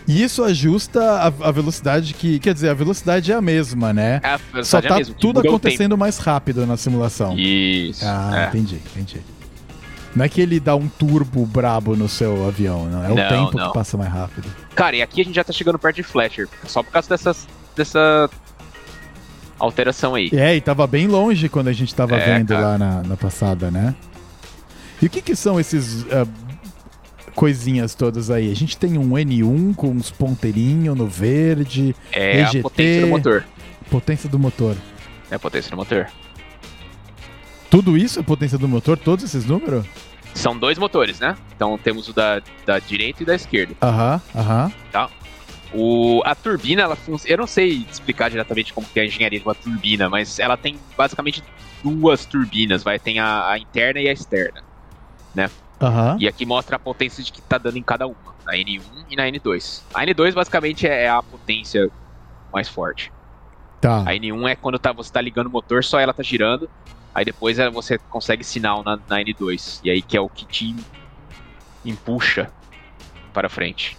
[0.07, 2.39] E isso ajusta a, a, velocidade que.
[2.39, 4.21] Quer dizer, a velocidade é a mesma, né?
[4.23, 7.39] É, a velocidade Só tá é a mesma, tudo acontecendo mais rápido na simulação.
[7.39, 8.05] Isso.
[8.05, 8.49] Ah, é.
[8.49, 9.21] entendi, entendi.
[10.17, 13.05] Não é que ele dá um turbo brabo no seu avião, não.
[13.05, 13.69] É o não, tempo não.
[13.69, 14.49] que passa mais rápido.
[14.75, 16.49] Cara, e aqui a gente já tá chegando perto de Fletcher.
[16.65, 17.47] Só por causa dessas,
[17.77, 18.31] dessa
[19.59, 20.31] alteração aí.
[20.33, 22.61] É, e tava bem longe quando a gente tava é, vendo cara.
[22.61, 23.95] lá na, na, passada, né?
[25.01, 26.29] E o que que são esses uh,
[27.35, 28.51] coisinhas todas aí?
[28.51, 33.09] A gente tem um N1 com uns ponteirinhos no verde, é EGT, a potência do
[33.09, 33.45] motor.
[33.91, 34.77] Potência do motor.
[35.31, 36.09] É a potência do motor.
[37.71, 38.97] Tudo isso é potência do motor?
[38.97, 39.85] Todos esses números?
[40.35, 41.37] São dois motores, né?
[41.55, 43.75] Então temos o da, da direita e da esquerda.
[43.83, 44.73] Aham, aham.
[44.91, 45.11] Tá.
[45.73, 46.97] O, a turbina, ela.
[47.27, 50.79] Eu não sei explicar diretamente como é a engenharia de uma turbina, mas ela tem
[50.97, 51.43] basicamente
[51.83, 52.99] duas turbinas, vai.
[52.99, 54.63] Tem a, a interna e a externa,
[55.35, 55.51] né?
[55.81, 56.17] Uhum.
[56.19, 59.17] E aqui mostra a potência de que tá dando em cada uma, na N1 e
[59.17, 59.83] na N2.
[59.95, 61.91] A N2 basicamente é, é a potência
[62.53, 63.13] mais forte.
[63.81, 64.01] Tá.
[64.01, 66.69] A N1 é quando tá, você tá ligando o motor, só ela tá girando.
[67.15, 69.81] Aí depois é, você consegue sinal na, na N2.
[69.85, 70.75] E aí que é o que te
[71.85, 72.51] empuxa
[73.33, 73.97] para frente.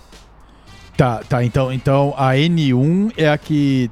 [0.99, 1.41] Tá, tá.
[1.45, 3.89] Então, então a N1 é a que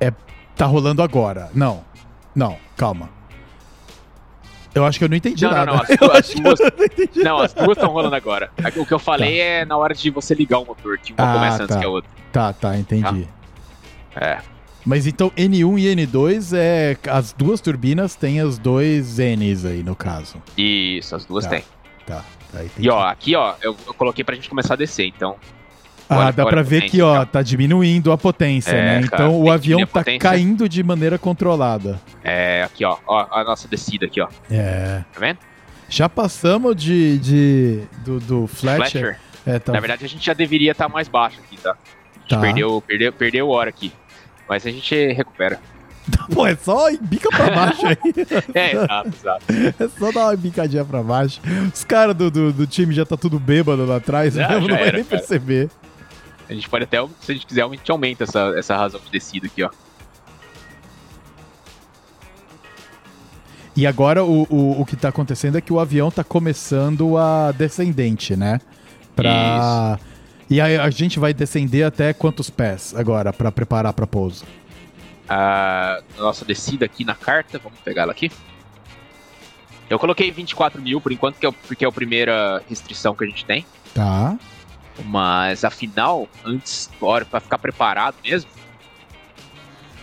[0.00, 0.10] é,
[0.56, 1.50] tá rolando agora.
[1.52, 1.84] Não,
[2.34, 3.10] não, calma.
[4.74, 5.66] Eu acho que eu não entendi não, nada.
[5.66, 6.58] Não, não, as as duas,
[7.14, 8.50] não, não, as duas estão rolando agora.
[8.74, 9.44] O que eu falei tá.
[9.44, 11.64] é na hora de você ligar o motor, que uma ah, começa tá.
[11.64, 12.10] antes que a outra.
[12.32, 13.28] Tá, tá, entendi.
[14.14, 14.18] Tá?
[14.18, 14.38] É.
[14.86, 16.96] Mas então N1 e N2 é.
[17.06, 20.42] As duas turbinas têm os dois N's aí, no caso.
[20.56, 21.50] Isso, as duas tá.
[21.50, 21.64] têm.
[22.06, 25.36] Tá, tá E ó, aqui ó, eu, eu coloquei pra gente começar a descer, então.
[26.20, 29.08] Ah, dá pra ver que, ó, tá diminuindo a potência, é, né?
[29.08, 32.00] Cara, então o avião tá caindo de maneira controlada.
[32.22, 34.28] É, aqui, ó, ó, a nossa descida aqui, ó.
[34.50, 35.04] É.
[35.12, 35.38] Tá vendo?
[35.88, 38.90] Já passamos de, de do, do Fletcher.
[38.90, 39.20] Fletcher.
[39.46, 39.72] É, tá...
[39.72, 41.72] Na verdade, a gente já deveria estar tá mais baixo aqui, tá?
[41.72, 42.40] A gente tá.
[42.40, 43.92] perdeu, perdeu, perdeu hora aqui.
[44.48, 45.60] Mas a gente recupera.
[46.34, 47.96] Pô, é só bica pra baixo aí.
[48.54, 49.44] é, exato, exato.
[49.78, 51.40] É só dar uma bicadinha pra baixo.
[51.72, 54.68] Os caras do, do, do, time já tá tudo bêbado lá atrás, já, já não
[54.68, 55.04] vai nem cara.
[55.04, 55.70] perceber.
[56.52, 59.10] A gente pode até, se a gente quiser, a gente aumenta essa, essa razão de
[59.10, 59.70] descida aqui, ó.
[63.74, 67.52] E agora o, o, o que está acontecendo é que o avião está começando a
[67.52, 68.60] descendente, né?
[69.16, 69.98] Pra...
[69.98, 70.12] Isso.
[70.50, 74.44] E aí a gente vai descender até quantos pés agora para preparar para pouso?
[75.26, 78.30] A nossa descida aqui na carta, vamos pegar ela aqui.
[79.88, 83.26] Eu coloquei 24 mil por enquanto, que é, porque é a primeira restrição que a
[83.26, 83.64] gente tem.
[83.94, 84.36] Tá.
[85.04, 86.90] Mas afinal, antes,
[87.30, 88.50] pra ficar preparado mesmo,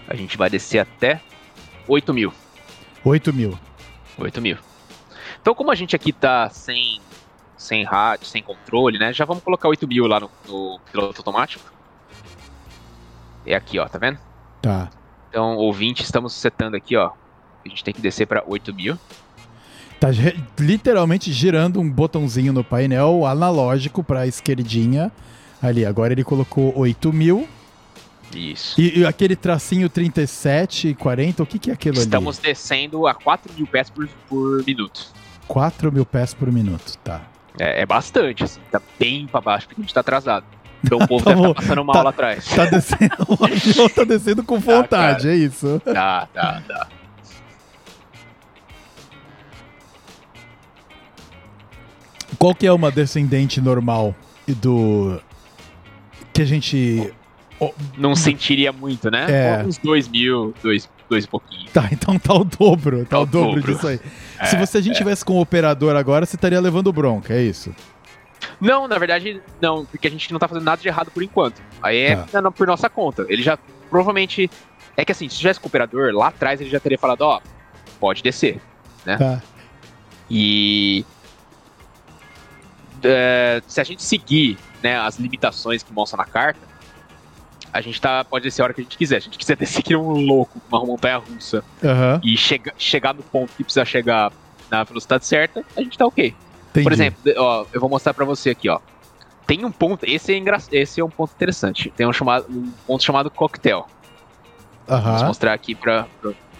[0.07, 1.21] a gente vai descer até
[1.87, 2.33] 8 mil.
[3.03, 3.57] 8 mil.
[4.17, 4.57] 8 mil.
[5.41, 6.99] Então, como a gente aqui tá sem,
[7.57, 9.13] sem rádio, sem controle, né?
[9.13, 11.71] Já vamos colocar 8 mil lá no, no piloto automático.
[13.45, 14.19] É aqui, ó, tá vendo?
[14.61, 14.89] Tá.
[15.29, 17.11] Então, ouvinte, estamos setando aqui, ó.
[17.65, 18.97] A gente tem que descer para 8 mil.
[19.99, 20.07] Tá
[20.57, 25.11] literalmente girando um botãozinho no painel analógico para a esquerdinha.
[25.61, 27.47] Ali, agora ele colocou 8 mil.
[28.33, 28.79] Isso.
[28.79, 32.51] E, e, aquele tracinho 37, 40, o que, que é aquilo Estamos ali?
[32.51, 35.07] Estamos descendo a 4 mil pés por, por minuto.
[35.47, 37.21] 4 mil pés por minuto, tá.
[37.59, 40.45] É, é bastante, assim, tá bem para baixo, porque a gente tá atrasado.
[40.83, 42.45] Então o povo tá, deve tá passando mal tá, lá atrás.
[42.47, 45.81] Tá descendo, tá descendo com tá, vontade, é isso?
[45.83, 46.87] Tá, tá, tá.
[52.37, 54.15] Qual que é uma descendente normal
[54.47, 55.19] do
[56.33, 57.11] que a gente
[57.97, 59.25] não sentiria muito, né?
[59.29, 59.63] É.
[59.63, 61.69] Uns dois mil, dois, dois e pouquinho.
[61.71, 63.99] Tá, então tá o dobro, tá, tá o dobro, dobro, disso aí.
[64.39, 64.97] É, Se você a gente é.
[64.97, 67.73] tivesse com o operador agora, você estaria levando bronca, é isso?
[68.59, 71.61] Não, na verdade, não, porque a gente não tá fazendo nada de errado por enquanto.
[71.81, 72.51] Aí é tá.
[72.51, 73.25] por nossa conta.
[73.27, 73.57] Ele já
[73.89, 74.49] provavelmente.
[74.95, 77.39] É que assim, se tivesse com o operador, lá atrás ele já teria falado, ó,
[78.01, 78.59] pode descer,
[79.05, 79.15] né?
[79.17, 79.41] Tá.
[80.29, 81.05] E
[83.03, 86.59] é, se a gente seguir né, as limitações que mostra na carta,
[87.71, 89.21] a gente tá, pode descer a hora que a gente quiser.
[89.21, 92.19] Se a gente quiser descer que um louco, uma montanha russa, uhum.
[92.23, 94.31] e chega, chegar no ponto que precisa chegar
[94.69, 96.35] na velocidade certa, a gente tá ok.
[96.69, 96.83] Entendi.
[96.83, 98.79] Por exemplo, ó, eu vou mostrar para você aqui, ó.
[99.47, 101.91] Tem um ponto, esse é, engra, esse é um ponto interessante.
[101.95, 103.87] Tem um, chamado, um ponto chamado coquetel.
[104.87, 105.01] Uhum.
[105.01, 106.05] Vou mostrar aqui para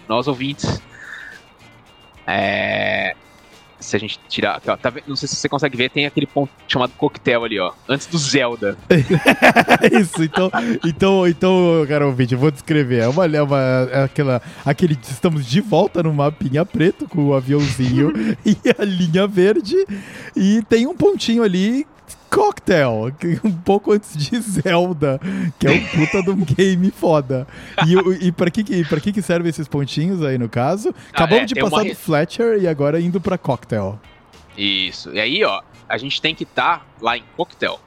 [0.08, 0.82] nós ouvintes.
[2.26, 3.16] É,
[3.80, 4.58] se a gente tirar.
[4.58, 7.60] Aqui, ó, tá, não sei se você consegue ver, tem aquele ponto chamado coquetel ali,
[7.60, 7.72] ó.
[7.88, 8.78] Antes do Zelda.
[10.00, 10.52] Isso, então,
[10.86, 13.00] então, então, cara ouvinte, eu vou descrever.
[13.00, 13.60] É uma, é uma
[13.92, 14.98] é aquela, aquele.
[15.02, 18.14] Estamos de volta no mapinha preto com o aviãozinho
[18.46, 19.76] e a linha verde.
[20.36, 21.86] E tem um pontinho ali
[22.30, 23.14] Cocktail,
[23.44, 25.20] um pouco antes de Zelda,
[25.58, 27.48] que é um puta de um game foda.
[27.86, 30.94] E, e pra, que, pra que, que servem esses pontinhos aí no caso?
[30.96, 31.86] Ah, Acabamos ah, é, de passar uma...
[31.86, 34.00] do Fletcher e agora indo pra Cocktail.
[34.58, 35.14] Isso.
[35.14, 37.80] E aí, ó, a gente tem que estar tá lá em Cocktail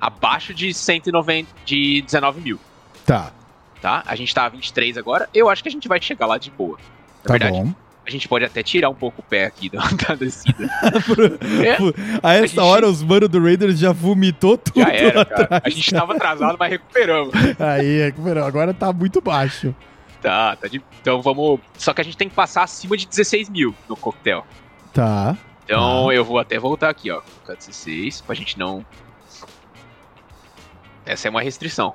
[0.00, 2.60] abaixo de 190, de 19 mil.
[3.06, 3.32] Tá.
[3.80, 4.02] Tá?
[4.06, 5.28] A gente tá a 23 agora.
[5.32, 6.78] Eu acho que a gente vai chegar lá de boa.
[7.22, 7.58] Na tá verdade.
[7.58, 7.74] bom.
[8.06, 10.64] A gente pode até tirar um pouco o pé aqui da, da descida.
[11.64, 11.76] é?
[12.22, 12.60] A essa a gente...
[12.60, 14.80] hora, os manos do Raiders já vomitou tudo.
[14.80, 17.34] Já era, atrás, A gente tava atrasado, mas recuperamos.
[17.58, 18.46] Aí, recuperamos.
[18.46, 19.74] Agora tá muito baixo.
[20.20, 20.82] Tá, tá de...
[21.00, 21.60] Então vamos.
[21.78, 24.46] Só que a gente tem que passar acima de 16 mil no coquetel.
[24.92, 25.36] Tá.
[25.64, 27.20] Então eu vou até voltar aqui, ó.
[27.20, 28.84] Colocar 16, pra gente não.
[31.06, 31.94] Essa é uma restrição.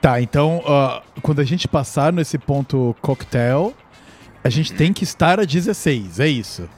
[0.00, 3.74] Tá, então uh, quando a gente passar nesse ponto coquetel,
[4.42, 6.68] a gente tem que estar a 16, é isso?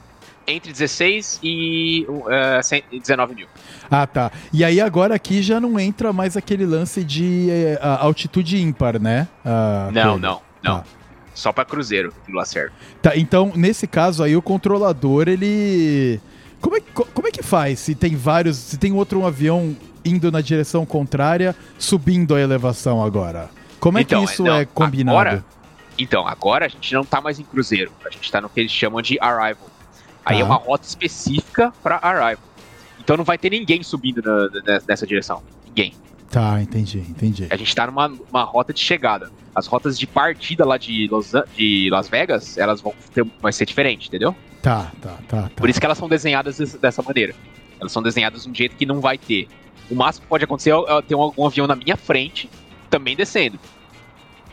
[0.47, 3.47] Entre 16 e uh, 19 mil.
[3.89, 4.31] Ah, tá.
[4.51, 7.47] E aí agora aqui já não entra mais aquele lance de
[7.79, 9.27] uh, altitude ímpar, né?
[9.45, 10.79] Uh, não, não, não.
[10.79, 10.83] Tá.
[11.33, 12.71] Só para cruzeiro que lá serve.
[13.01, 16.19] Tá, então nesse caso aí o controlador ele.
[16.59, 18.57] Como é, como é que faz se tem vários.
[18.57, 23.49] Se tem outro um avião indo na direção contrária, subindo a elevação agora?
[23.79, 25.17] Como é então, que isso não, é combinado?
[25.17, 25.45] Agora,
[26.01, 28.71] então, agora a gente não tá mais em cruzeiro, a gente tá no que eles
[28.71, 29.69] chamam de arrival.
[30.25, 32.43] Aí é uma rota específica para arrival.
[32.99, 35.41] Então não vai ter ninguém subindo na, na, nessa direção.
[35.65, 35.93] Ninguém.
[36.29, 37.47] Tá, entendi, entendi.
[37.49, 39.29] A gente tá numa uma rota de chegada.
[39.53, 43.65] As rotas de partida lá de, Los, de Las Vegas, elas vão ter, vai ser
[43.65, 44.33] diferente, entendeu?
[44.61, 45.49] Tá, tá, tá, tá.
[45.57, 47.35] Por isso que elas são desenhadas dessa maneira.
[47.79, 49.47] Elas são desenhadas de um jeito que não vai ter.
[49.89, 52.49] O máximo que pode acontecer é ter um, um avião na minha frente,
[52.89, 53.59] também descendo.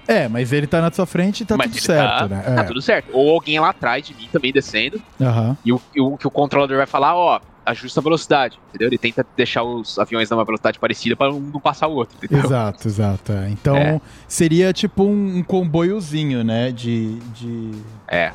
[0.08, 2.40] É, mas ele tá na sua frente e tá mas tudo certo, tá, né?
[2.40, 2.64] Tá é.
[2.64, 3.10] tudo certo.
[3.12, 5.00] Ou alguém lá atrás de mim também descendo.
[5.20, 5.56] Uhum.
[5.62, 8.88] E o, o que o controlador vai falar, ó, ajusta a velocidade, entendeu?
[8.88, 12.42] Ele tenta deixar os aviões numa velocidade parecida para um não passar o outro, entendeu?
[12.42, 13.32] Exato, exato.
[13.32, 13.50] É.
[13.50, 14.00] Então, é.
[14.26, 16.72] seria tipo um, um, comboiozinho, né?
[16.72, 17.72] De, de...
[18.06, 18.32] É.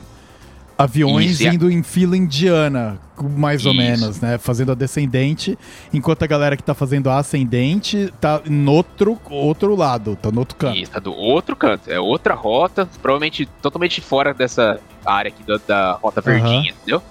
[0.77, 3.69] aviões Isso, indo em fila indiana, mais Isso.
[3.69, 4.37] ou menos, né?
[4.37, 5.57] Fazendo a descendente,
[5.93, 10.39] enquanto a galera que tá fazendo a ascendente tá no outro, outro lado, tá no
[10.39, 10.77] outro canto.
[10.77, 11.89] Isso, tá do outro canto.
[11.91, 16.77] É outra rota, provavelmente totalmente fora dessa área aqui da, da rota verdinha, uhum.
[16.77, 17.03] entendeu?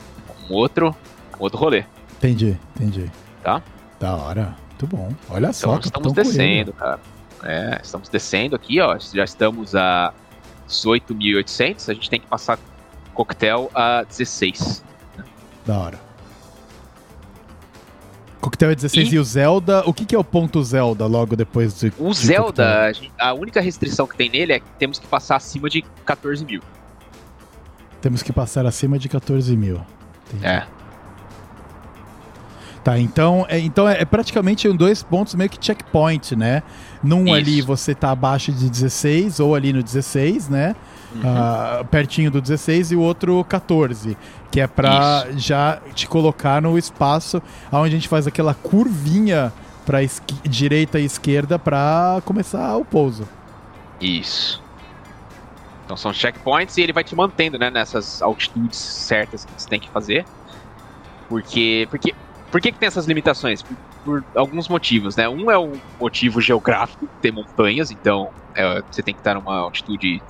[0.49, 0.95] Um outro,
[1.39, 1.85] um outro rolê.
[2.19, 3.11] Entendi, entendi.
[3.43, 3.63] Tá?
[3.99, 4.57] Da hora.
[4.71, 5.13] Muito bom.
[5.31, 6.99] Olha então, só, estamos descendo, cara.
[7.45, 8.99] É, estamos descendo aqui, ó.
[8.99, 10.13] Já estamos a
[10.69, 11.89] 18.800.
[11.89, 12.59] A gente tem que passar
[13.15, 14.85] coquetel a 16.
[15.67, 16.13] Da hora.
[18.41, 21.37] Coquetel é 16 e, e o Zelda, o que, que é o ponto Zelda logo
[21.37, 21.93] depois do.
[21.99, 25.37] O de Zelda, a, a, única restrição que tem nele é que temos que passar
[25.37, 26.61] acima de 14 mil.
[28.01, 29.81] Temos que passar acima de 14 mil.
[30.27, 30.45] Entendi.
[30.45, 30.67] É.
[32.85, 36.65] Tá, então, é, então é, é, praticamente dois pontos meio que checkpoint, né?
[37.03, 37.35] Num Isso.
[37.35, 40.75] ali você tá abaixo de 16, ou ali no 16, né?
[41.15, 41.21] Uhum.
[41.21, 44.17] Uh, pertinho do 16 e o outro 14,
[44.51, 49.53] que é para já te colocar no espaço onde a gente faz aquela curvinha
[49.85, 49.99] para
[50.43, 53.29] direita e esquerda para começar o pouso.
[54.01, 54.63] Isso.
[55.85, 59.79] Então são checkpoints e ele vai te mantendo, né, nessas altitudes certas que você tem
[59.79, 60.25] que fazer.
[61.29, 62.15] Porque, porque
[62.53, 63.63] por que, que tem essas limitações?
[63.63, 65.27] Por, por, alguns motivos, né?
[65.27, 70.23] Um é o motivo geográfico, ter montanhas, então é, você tem que estar numa altitude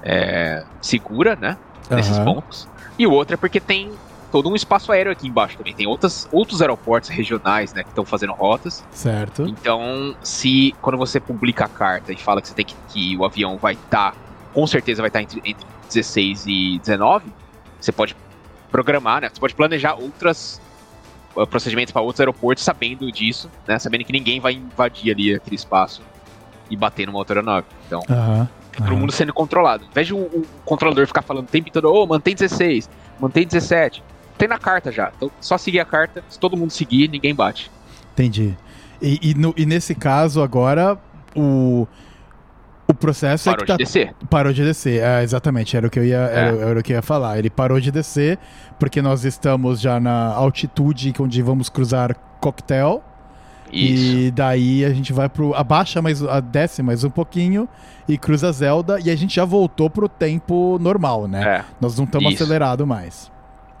[0.00, 1.58] é, segura, né?
[1.90, 2.24] Nesses uhum.
[2.24, 2.68] pontos.
[2.96, 3.90] E o outro é porque tem
[4.30, 5.74] todo um espaço aéreo aqui embaixo também.
[5.74, 8.84] Tem outras, outros aeroportos regionais, né, que estão fazendo rotas.
[8.92, 9.46] Certo.
[9.46, 13.24] Então, se quando você publica a carta e fala que você tem que, que o
[13.24, 14.16] avião vai estar, tá,
[14.52, 17.26] com certeza vai estar tá entre, entre 16 e 19,
[17.80, 18.16] você pode
[18.70, 19.28] programar, né?
[19.32, 20.60] Você pode planejar outras
[21.36, 23.78] uh, procedimentos para outros aeroportos sabendo disso, né?
[23.78, 26.02] Sabendo que ninguém vai invadir ali aquele espaço
[26.70, 27.66] e bater numa outra aeronave.
[27.86, 28.42] Então, uhum.
[28.42, 29.86] é todo mundo sendo controlado.
[29.94, 32.88] De o, o controlador ficar falando o tempo todo, ô, oh, mantém 16,
[33.20, 34.02] mantém 17.
[34.36, 35.12] Tem na carta já.
[35.16, 36.24] Então, só seguir a carta.
[36.28, 37.70] Se todo mundo seguir, ninguém bate.
[38.12, 38.56] Entendi.
[39.00, 40.98] E, e, no, e nesse caso, agora,
[41.36, 41.86] o
[42.86, 43.76] o processo parou é que tá...
[43.76, 44.14] de descer.
[44.28, 46.70] Parou de descer, é, exatamente, era o, que eu ia, era, é.
[46.70, 47.38] era, o que eu ia falar.
[47.38, 48.38] Ele parou de descer
[48.78, 53.02] porque nós estamos já na altitude onde vamos cruzar coquetel.
[53.72, 54.16] Isso.
[54.16, 55.54] E daí a gente vai pro.
[55.54, 56.22] Abaixa mais.
[56.22, 57.68] A desce mais um pouquinho
[58.08, 59.00] e cruza Zelda.
[59.04, 61.42] E a gente já voltou pro tempo normal, né?
[61.42, 61.64] É.
[61.80, 63.32] Nós não estamos acelerado mais.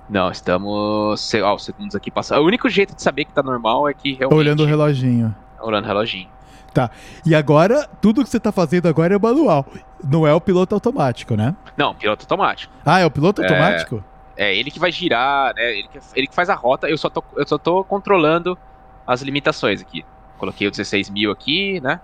[0.08, 1.32] Não, estamos.
[1.42, 2.40] Ó, os segundos aqui passando.
[2.42, 4.38] O único jeito de saber que tá normal é que realmente.
[4.38, 5.34] Olhando o reloginho.
[5.60, 6.28] Olhando o reloginho.
[6.74, 6.90] Tá.
[7.24, 9.64] E agora, tudo que você tá fazendo agora é manual.
[10.02, 11.54] Não é o piloto automático, né?
[11.76, 12.74] Não, piloto automático.
[12.84, 13.44] Ah, é o piloto é...
[13.44, 14.04] automático?
[14.36, 15.78] É, ele que vai girar, né?
[15.78, 16.88] Ele que, ele que faz a rota.
[16.88, 18.58] Eu só, tô, eu só tô controlando
[19.06, 20.04] as limitações aqui.
[20.36, 22.00] Coloquei o 16 mil aqui, né?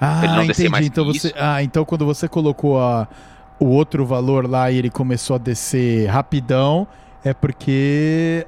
[0.00, 0.86] Ah, entendi.
[0.86, 3.06] então você, ah, então quando você colocou a,
[3.58, 6.88] o outro valor lá e ele começou a descer rapidão,
[7.22, 8.46] é porque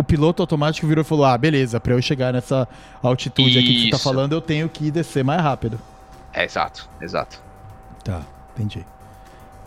[0.00, 2.66] o piloto automático virou e falou: Ah, beleza, para eu chegar nessa
[3.02, 3.58] altitude Isso.
[3.58, 5.78] aqui que você tá falando, eu tenho que descer mais rápido.
[6.32, 7.40] É, exato, exato.
[8.02, 8.22] Tá,
[8.54, 8.84] entendi.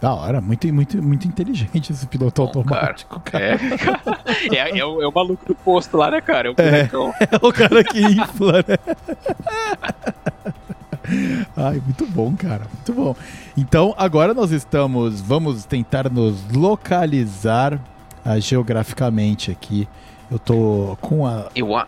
[0.01, 3.57] Da hora, muito, muito, muito inteligente esse piloto Bom, automático, cara.
[3.57, 3.83] cara.
[4.51, 6.49] É, é, é, o, é, o, maluco do posto lá, né, cara?
[6.49, 6.89] É o, é,
[7.31, 8.77] é o cara que infla, né?
[11.55, 12.65] Ai, muito bom, cara.
[12.73, 13.15] Muito bom.
[13.55, 15.21] Então, agora nós estamos.
[15.21, 19.87] Vamos tentar nos localizar uh, geograficamente aqui
[20.31, 21.49] eu tô com a.
[21.55, 21.87] Eu, a...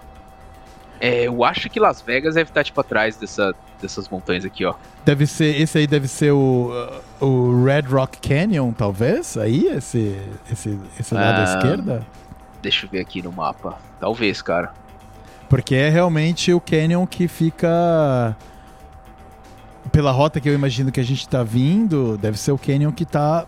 [0.99, 4.75] é, eu acho que Las Vegas deve estar tipo atrás dessa, dessas montanhas aqui, ó.
[5.03, 5.59] Deve ser.
[5.59, 6.71] Esse aí deve ser o,
[7.19, 9.37] o Red Rock Canyon, talvez?
[9.37, 10.19] Aí, esse,
[10.51, 12.05] esse, esse lado ah, à esquerda?
[12.61, 13.77] Deixa eu ver aqui no mapa.
[13.99, 14.73] Talvez, cara.
[15.47, 18.35] Porque é realmente o canyon que fica.
[19.91, 23.05] Pela rota que eu imagino que a gente tá vindo, deve ser o canyon que
[23.05, 23.45] tá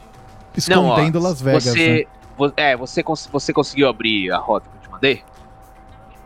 [0.55, 1.63] escondendo Não, ó, Las Vegas.
[1.63, 2.07] Você,
[2.39, 2.51] né?
[2.55, 5.23] É, você, você conseguiu abrir a rota mandei?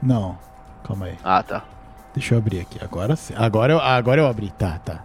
[0.02, 0.38] Não,
[0.84, 1.18] calma aí.
[1.24, 1.64] Ah, tá.
[2.14, 2.80] Deixa eu abrir aqui.
[2.84, 3.34] Agora sim.
[3.38, 4.50] Agora eu, agora eu abri.
[4.52, 5.04] Tá, tá.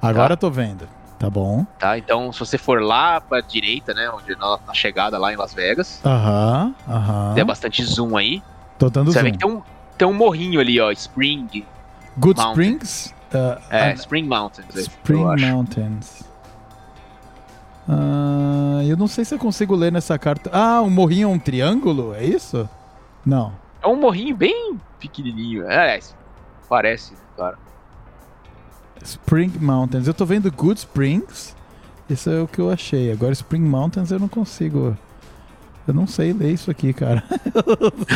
[0.00, 0.32] Agora tá.
[0.34, 0.88] eu tô vendo.
[1.18, 1.66] Tá bom.
[1.78, 4.10] Tá, então se você for lá pra direita, né?
[4.10, 6.00] Onde na, na chegada lá em Las Vegas.
[6.04, 7.34] Aham, aham.
[7.34, 8.42] Tem bastante zoom aí.
[8.78, 9.26] Tô dando você zoom.
[9.26, 9.62] Você vê que tem um,
[9.98, 10.90] tem um morrinho ali, ó.
[10.92, 11.66] Spring.
[12.16, 13.14] Good Springs?
[13.32, 14.74] Uh, é, uh, Spring Mountains.
[14.74, 16.22] Spring Mountains.
[17.86, 20.50] Uh, eu não sei se eu consigo ler nessa carta.
[20.52, 22.14] Ah, um morrinho é um triângulo?
[22.14, 22.68] É isso?
[23.24, 23.52] Não.
[23.82, 25.68] É um morrinho bem pequenininho.
[25.68, 25.98] É,
[26.68, 27.58] parece, cara.
[29.02, 30.06] Spring Mountains.
[30.06, 31.56] Eu tô vendo Good Springs.
[32.08, 33.12] Isso é o que eu achei.
[33.12, 34.96] Agora Spring Mountains eu não consigo.
[35.86, 37.24] Eu não sei ler isso aqui, cara.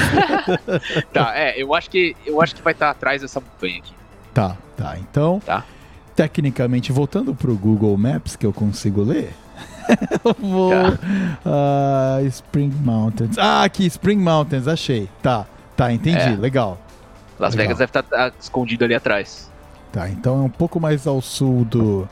[1.13, 3.95] tá, é, eu acho que eu acho que vai estar tá atrás dessa montanha aqui.
[4.33, 4.99] Tá, tá.
[4.99, 5.65] Então, tá.
[6.15, 9.33] tecnicamente voltando pro Google Maps que eu consigo ler,
[10.25, 10.73] eu vou.
[10.73, 13.39] Uh, Spring Mountains.
[13.39, 15.09] Ah, aqui, Spring Mountains, achei.
[15.23, 15.47] Tá,
[15.77, 16.19] tá, entendi.
[16.19, 16.37] É.
[16.37, 16.79] Legal.
[17.39, 17.67] Las Legal.
[17.67, 19.51] Vegas deve estar tá, tá escondido ali atrás.
[19.93, 22.09] Tá, então é um pouco mais ao sul do,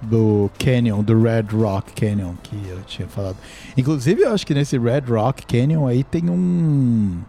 [0.00, 3.36] do Canyon, do Red Rock Canyon que eu tinha falado.
[3.76, 7.20] Inclusive, eu acho que nesse Red Rock Canyon aí tem um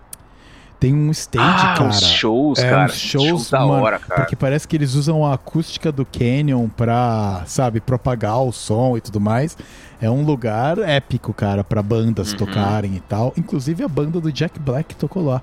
[0.79, 1.89] tem um stage, ah, cara.
[1.89, 2.85] Uns shows, é, cara.
[2.85, 4.21] Uns shows, shows da mano, hora, cara.
[4.21, 9.01] Porque parece que eles usam a acústica do Canyon pra, sabe, propagar o som e
[9.01, 9.57] tudo mais.
[10.01, 12.37] É um lugar épico, cara, pra bandas uhum.
[12.37, 13.33] tocarem e tal.
[13.37, 15.41] Inclusive a banda do Jack Black tocou lá.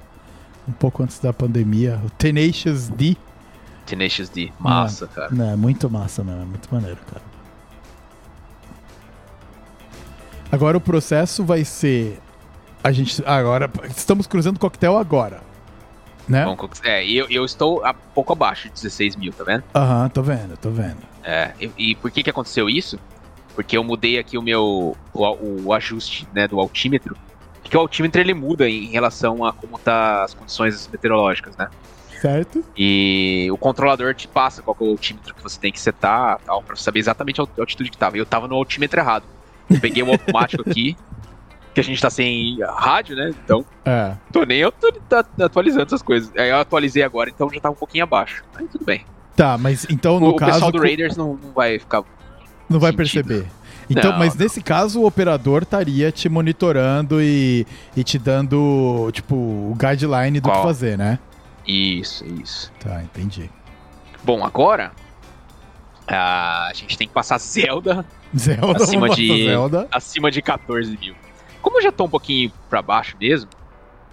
[0.68, 2.00] Um pouco antes da pandemia.
[2.04, 3.16] O Tenacious D.
[3.84, 4.52] Tenacious D.
[4.59, 5.30] Massa, cara.
[5.34, 6.42] É, muito massa mesmo.
[6.42, 7.22] É muito maneiro, cara.
[10.52, 12.20] Agora o processo vai ser
[12.82, 13.22] a gente.
[13.26, 13.70] Agora.
[13.88, 15.40] Estamos cruzando o coquetel agora.
[16.28, 16.44] Né?
[16.44, 19.64] Bom, é, eu, eu estou a pouco abaixo de 16 mil, tá vendo?
[19.74, 20.98] Aham, uhum, tô vendo, tô vendo.
[21.24, 22.98] É, e, e, por que que aconteceu isso?
[23.54, 24.96] Porque eu mudei aqui o meu.
[25.12, 27.16] o, o ajuste né, do altímetro.
[27.60, 31.68] Porque o altímetro ele muda em relação a como tá as condições meteorológicas, né?
[32.20, 32.64] Certo.
[32.76, 36.62] E o controlador te passa qual é o altímetro que você tem que setar, tal,
[36.62, 38.16] pra saber exatamente a altitude que tava.
[38.16, 39.24] E eu tava no altímetro errado.
[39.68, 40.96] Eu peguei o automático aqui,
[41.74, 43.31] que a gente tá sem rádio, né?
[43.44, 44.15] Então, é.
[44.31, 44.93] tô nem eu tô
[45.40, 46.31] atualizando essas coisas.
[46.36, 48.44] Aí eu atualizei agora, então já tá um pouquinho abaixo.
[48.55, 49.05] Aí tudo bem.
[49.35, 50.51] Tá, mas então no o, caso...
[50.51, 52.03] O pessoal do Raiders não, não vai ficar...
[52.69, 53.27] Não vai sentido.
[53.28, 53.47] perceber.
[53.89, 54.43] Então, não, mas não.
[54.43, 57.66] nesse caso o operador estaria te monitorando e,
[57.97, 60.61] e te dando, tipo, o guideline do Qual?
[60.61, 61.19] que fazer, né?
[61.66, 62.73] Isso, isso.
[62.81, 63.51] Tá, entendi.
[64.23, 64.93] Bom, agora
[66.07, 68.05] a gente tem que passar Zelda,
[68.36, 69.89] Zelda acima de Zelda.
[69.90, 71.15] acima de 14 mil.
[71.62, 73.48] Como eu já tô um pouquinho para baixo mesmo,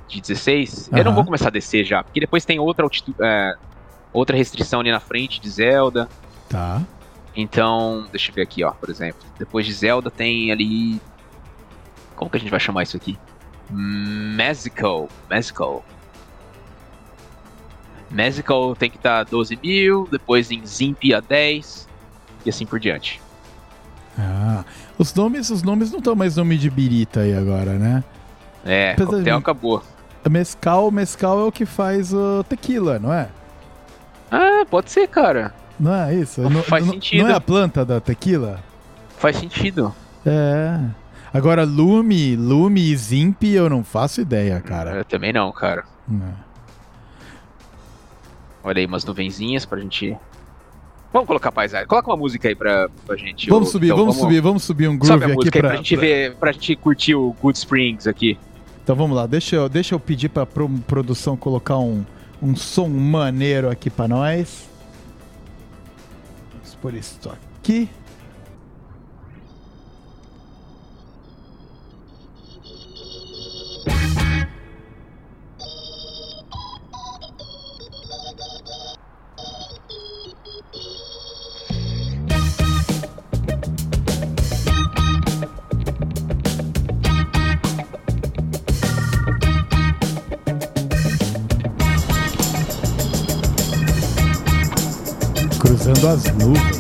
[0.08, 0.98] de 16, uhum.
[0.98, 3.56] eu não vou começar a descer já, porque depois tem outra altitude, é,
[4.14, 6.08] outra restrição ali na frente de Zelda.
[6.48, 6.82] Tá.
[7.36, 9.22] Então, deixa eu ver aqui, ó, por exemplo.
[9.38, 11.00] Depois de Zelda tem ali.
[12.16, 13.18] Como que a gente vai chamar isso aqui?
[13.70, 15.08] Mexico.
[15.30, 15.84] Mexico.
[18.10, 21.88] Mexico tem que estar tá 12 mil, depois em Zimp a 10
[22.46, 23.22] e assim por diante.
[24.18, 24.66] Ah,
[25.00, 28.04] os nomes, os nomes não estão mais nome de birita aí agora, né?
[28.66, 29.30] É, o coquetel de...
[29.32, 29.82] acabou.
[30.30, 33.30] Mescal, mescal é o que faz o tequila, não é?
[34.30, 35.54] Ah, pode ser, cara.
[35.80, 36.42] Não é isso?
[36.42, 37.24] Não, faz não, sentido.
[37.24, 38.60] Não é a planta da tequila?
[39.18, 39.96] Faz sentido.
[40.26, 40.78] É.
[41.34, 44.96] Agora, Lume, Lume e Zimp eu não faço ideia, cara.
[44.96, 45.86] Eu também não, cara.
[46.12, 46.50] É.
[48.64, 50.18] Olha aí umas nuvenzinhas pra gente
[51.12, 51.88] Vamos colocar paisagem.
[51.88, 53.50] Coloca uma música aí pra, pra gente.
[53.50, 55.96] Vamos subir, então, vamos, vamos, subir, vamos subir um groove aqui música pra, pra gente
[55.96, 58.38] ver, pra gente curtir o Good Springs aqui.
[58.84, 62.04] Então vamos lá, deixa eu, deixa eu pedir pra produção colocar um,
[62.42, 64.68] um som maneiro aqui pra nós.
[66.54, 67.90] Vamos por isso aqui.
[96.00, 96.80] Cruzando as nuvens.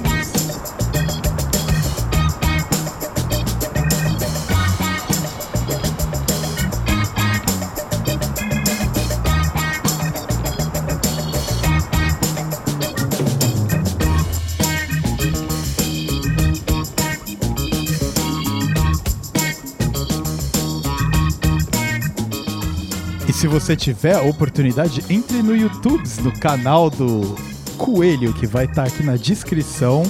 [23.27, 27.35] E se você tiver a oportunidade, entre no YouTube, no canal do
[27.79, 30.03] Coelho, que vai estar tá aqui na descrição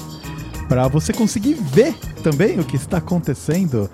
[0.67, 1.93] para você conseguir ver
[2.23, 3.89] também o que está acontecendo.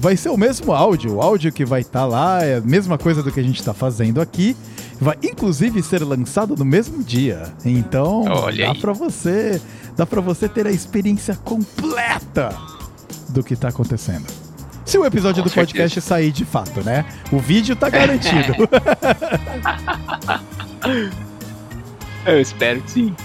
[0.00, 2.96] Vai ser o mesmo áudio, o áudio que vai estar tá lá é a mesma
[2.96, 4.56] coisa do que a gente está fazendo aqui.
[5.00, 7.42] Vai inclusive ser lançado no mesmo dia.
[7.64, 9.60] Então, Olha dá para você,
[9.96, 12.56] dá para você ter a experiência completa
[13.30, 14.26] do que está acontecendo.
[14.84, 15.72] Se o episódio Com do certeza.
[15.72, 17.04] podcast sair de fato, né?
[17.32, 18.54] O vídeo tá garantido.
[22.24, 23.16] Eu espero que sim.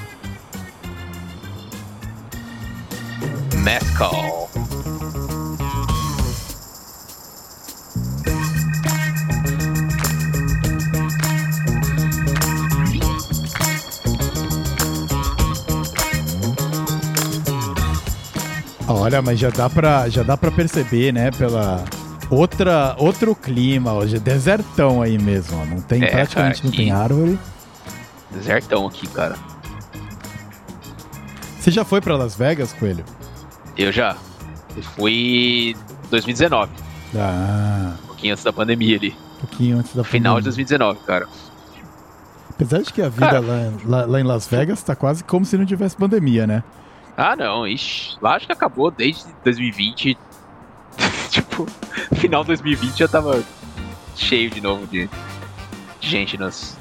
[3.63, 4.49] Mescal.
[18.87, 21.83] Olha, mas já dá pra, já dá pra perceber, né, pela
[22.29, 25.65] outra, outro clima, hoje desertão aí mesmo, ó.
[25.65, 27.39] não tem, é, praticamente cara, não tem árvore.
[28.31, 29.35] Desertão aqui, cara.
[31.59, 33.03] Você já foi para Las Vegas, Coelho?
[33.77, 34.15] Eu já.
[34.75, 35.75] Eu fui
[36.09, 36.71] 2019.
[37.15, 37.93] Ah.
[38.03, 39.15] Um pouquinho antes da pandemia ali.
[39.35, 40.51] Um pouquinho antes da Final pandemia.
[40.51, 41.27] de 2019, cara.
[42.49, 45.57] Apesar de que a vida lá, lá, lá, em Las Vegas tá quase como se
[45.57, 46.63] não tivesse pandemia, né?
[47.15, 47.67] Ah, não.
[47.67, 50.17] Ixi, lá acho que acabou desde 2020.
[51.29, 51.67] tipo,
[52.15, 53.43] final de 2020 já tava
[54.15, 55.07] cheio de novo de,
[56.01, 56.75] gente nos.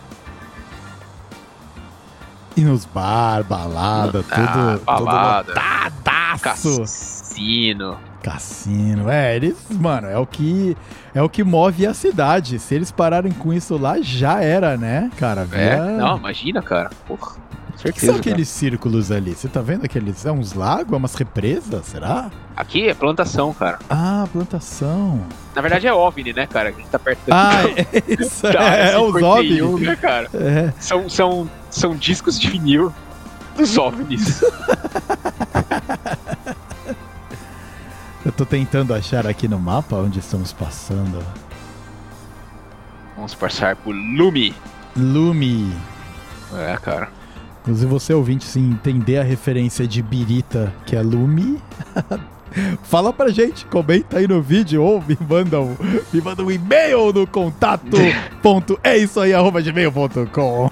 [2.57, 4.85] E nos bar, balada, ah, tudo.
[4.85, 5.53] Balada.
[5.53, 7.99] Tudo Cassino.
[8.23, 9.11] Cassino.
[9.11, 10.77] É, eles, mano, é o que
[11.15, 12.59] é o que move a cidade.
[12.59, 15.45] Se eles pararem com isso lá, já era, né, cara?
[15.45, 15.61] Via...
[15.61, 16.91] É, não, imagina, cara.
[17.07, 17.37] Porra.
[17.85, 19.35] O que são aqueles círculos ali?
[19.35, 20.25] Você tá vendo aqueles.
[20.25, 22.31] É uns lagos, é umas represas, será?
[22.57, 23.79] Aqui é plantação, cara.
[23.91, 25.21] Ah, plantação.
[25.55, 26.71] Na verdade é OVNI, né, cara?
[26.71, 28.43] A gente tá perto Ah, é isso.
[28.51, 29.85] tá, é, é os OVNI.
[29.85, 30.29] né, cara?
[30.33, 30.73] É.
[30.81, 32.93] São, são, são discos de vinil
[33.57, 34.43] dos OVNIs.
[38.25, 41.25] Eu tô tentando achar aqui no mapa onde estamos passando.
[43.15, 44.55] Vamos passar por Lumi.
[44.97, 45.73] Lumi.
[46.55, 47.09] É, cara.
[47.63, 51.61] Inclusive você ouvinte, se entender a referência de Birita, que é Lumi,
[52.83, 55.77] fala pra gente, comenta aí no vídeo ou me manda um,
[56.13, 57.97] me manda um e-mail no contato
[58.43, 60.71] ponto, é isso aí, arroba gmail.com.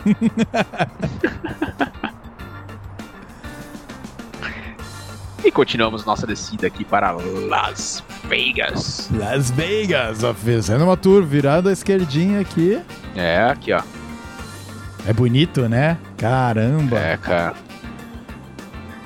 [5.44, 9.10] E continuamos nossa descida aqui para Las Vegas.
[9.12, 12.80] Las Vegas, fazendo uma tour, virando a esquerdinha aqui.
[13.14, 13.82] É, aqui ó.
[15.06, 15.98] É bonito, né?
[16.16, 16.98] Caramba.
[16.98, 17.54] É, cara.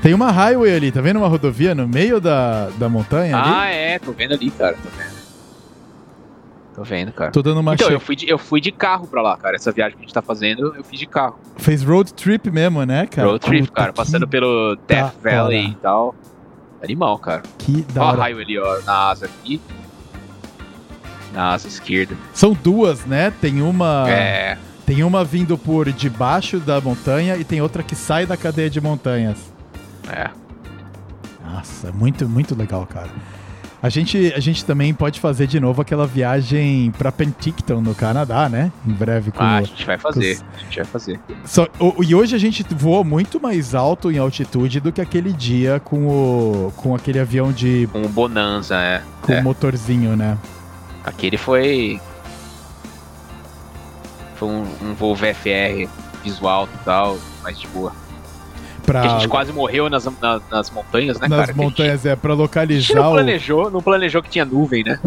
[0.03, 3.75] Tem uma highway ali, tá vendo uma rodovia no meio da, da montanha ah, ali?
[3.75, 5.19] é, tô vendo ali, cara, tô vendo.
[6.79, 7.33] Tô vendo, cara.
[7.33, 7.93] Tô dando uma Então, che...
[7.93, 9.57] eu, fui de, eu fui de carro pra lá, cara.
[9.57, 11.37] Essa viagem que a gente tá fazendo, eu fiz de carro.
[11.57, 13.27] Fez road trip mesmo, né, cara?
[13.27, 13.93] Road trip, Puta cara.
[13.93, 15.71] Passando pelo Death Valley hora.
[15.71, 16.15] e tal.
[16.81, 17.43] Animal, cara.
[17.59, 18.19] Que da ó hora.
[18.19, 19.61] a raio ali, ó, na asa aqui.
[21.33, 22.15] Na asa esquerda.
[22.33, 23.33] São duas, né?
[23.41, 24.09] Tem uma.
[24.09, 24.57] É.
[24.87, 28.81] Tem uma vindo por debaixo da montanha e tem outra que sai da cadeia de
[28.81, 29.53] montanhas.
[30.11, 30.31] É.
[31.45, 33.11] Nossa, muito, muito legal, cara.
[33.81, 38.49] A gente, a gente também pode fazer de novo aquela viagem para Penticton, no Canadá,
[38.49, 38.73] né?
[38.85, 39.31] Em breve.
[39.31, 40.33] Com ah, a gente vai fazer.
[40.33, 40.45] Os...
[40.53, 41.21] A gente vai fazer.
[41.45, 45.33] Só, o, e hoje a gente voou muito mais alto em altitude do que aquele
[45.33, 47.89] dia com o com aquele avião de.
[47.93, 49.01] Com o Bonanza, é.
[49.23, 49.41] Com é.
[49.41, 50.37] o motorzinho, né?
[51.05, 52.01] Aquele foi.
[54.35, 55.89] Foi um, um voo VFR
[56.25, 57.93] visual e tal, mais de boa
[58.93, 59.03] pra...
[59.03, 61.53] a gente quase morreu nas, nas, nas montanhas, né, nas cara?
[61.53, 62.79] Nas montanhas, gente, é, pra localizar.
[62.79, 64.99] A gente não planejou, não planejou que tinha nuvem, né?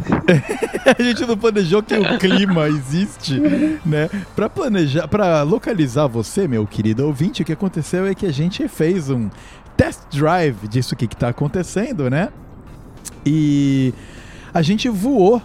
[0.98, 3.40] a gente não planejou que o clima existe,
[3.86, 4.10] né?
[4.36, 8.68] Pra planejar, pra localizar você, meu querido ouvinte, o que aconteceu é que a gente
[8.68, 9.30] fez um
[9.76, 12.30] test drive disso que, que tá acontecendo, né?
[13.26, 13.94] E
[14.53, 15.41] a gente voou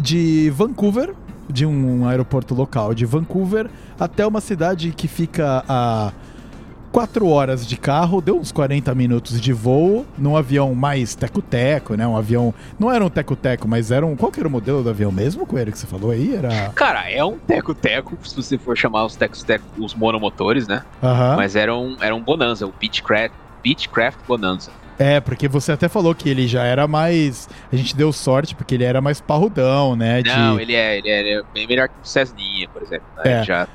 [0.00, 1.14] de Vancouver,
[1.48, 3.68] de um aeroporto local de Vancouver,
[3.98, 6.12] até uma cidade que fica a
[6.92, 12.06] 4 horas de carro, deu uns 40 minutos de voo num avião mais teco-teco, né?
[12.06, 12.54] Um avião.
[12.78, 14.14] Não era um teco-teco, mas era um.
[14.14, 16.36] Qual que era o modelo do avião mesmo, Coelho, que você falou aí?
[16.36, 16.68] Era.
[16.74, 20.84] Cara, é um teco-teco, se você for chamar os tecos-teco, os monomotores, né?
[21.02, 21.36] Uhum.
[21.36, 24.70] Mas era um, era um Bonanza, o Beechcraft, Beechcraft Bonanza.
[24.98, 27.48] É, porque você até falou que ele já era mais.
[27.72, 30.22] A gente deu sorte porque ele era mais parrudão, né?
[30.22, 30.28] De...
[30.28, 33.06] Não, ele é, ele é bem melhor que o Cessninha, por exemplo.
[33.16, 33.22] Né?
[33.24, 33.36] É.
[33.36, 33.66] Ele já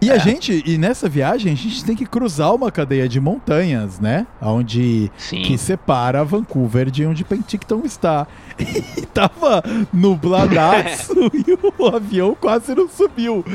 [0.00, 0.14] e é.
[0.14, 4.26] a gente, e nessa viagem, a gente tem que cruzar uma cadeia de montanhas, né?
[4.40, 5.42] Onde Sim.
[5.42, 8.26] que separa Vancouver de onde Penticton está.
[8.96, 9.62] E tava
[9.92, 13.44] nubladaço e o avião quase não subiu.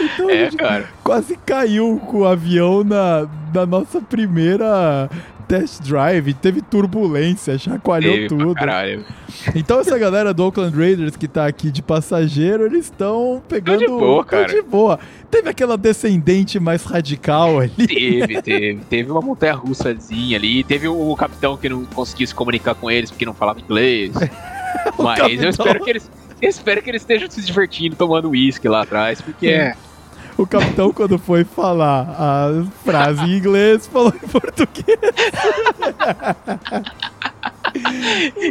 [0.00, 0.88] então é, cara.
[1.02, 5.08] quase caiu com o avião na, na nossa primeira
[5.48, 8.54] test drive, teve turbulência, chacoalhou teve tudo.
[8.54, 9.04] Caralho.
[9.54, 13.78] Então essa galera do Oakland Raiders que tá aqui de passageiro, eles estão pegando.
[13.78, 14.46] Tô de boa, cara.
[14.46, 15.00] de boa.
[15.30, 17.86] Teve aquela descendente mais radical ali.
[17.86, 18.80] Teve, teve.
[18.88, 20.62] Teve uma montanha russazinha ali.
[20.62, 24.12] Teve o capitão que não conseguia se comunicar com eles porque não falava inglês.
[24.98, 25.44] Mas capitão...
[25.44, 26.10] eu espero que eles.
[26.40, 29.74] Eu espero que eles estejam se divertindo tomando uísque lá atrás, porque é
[30.38, 34.98] o capitão, quando foi falar a frase em inglês, falou em português.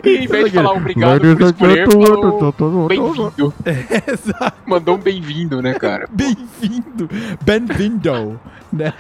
[0.04, 3.54] e em vez de falar obrigado por escolher, falou bem-vindo.
[4.06, 4.58] Exato.
[4.66, 6.08] Mandou um bem-vindo, né, cara?
[6.12, 7.10] Bem-vindo.
[7.42, 8.40] Bem-vindo.
[8.72, 8.94] Né?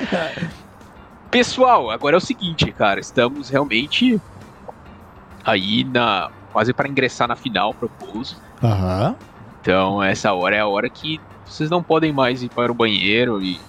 [1.29, 3.01] Pessoal, agora é o seguinte, cara.
[3.01, 4.19] Estamos realmente
[5.43, 8.37] aí na quase para ingressar na final pro pouso.
[8.63, 9.15] Aham.
[9.61, 13.41] Então, essa hora é a hora que vocês não podem mais ir para o banheiro
[13.41, 13.59] e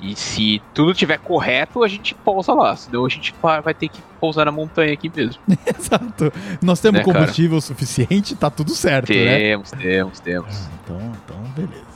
[0.00, 2.74] E se tudo tiver correto, a gente pousa lá.
[2.74, 5.40] Senão a gente vai ter que pousar na montanha aqui mesmo.
[5.66, 6.32] Exato.
[6.62, 7.60] Nós temos né, combustível cara?
[7.60, 9.38] suficiente, tá tudo certo, temos, né?
[9.38, 10.56] Temos, temos, temos.
[10.56, 11.90] Ah, então, então, beleza.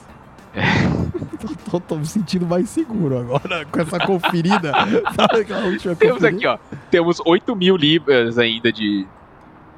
[1.69, 4.71] tô, tô, me sentindo mais seguro agora com essa conferida.
[5.15, 6.57] Sabe aquela última Temos aqui, ó.
[6.89, 9.05] Temos 8 mil libras ainda de,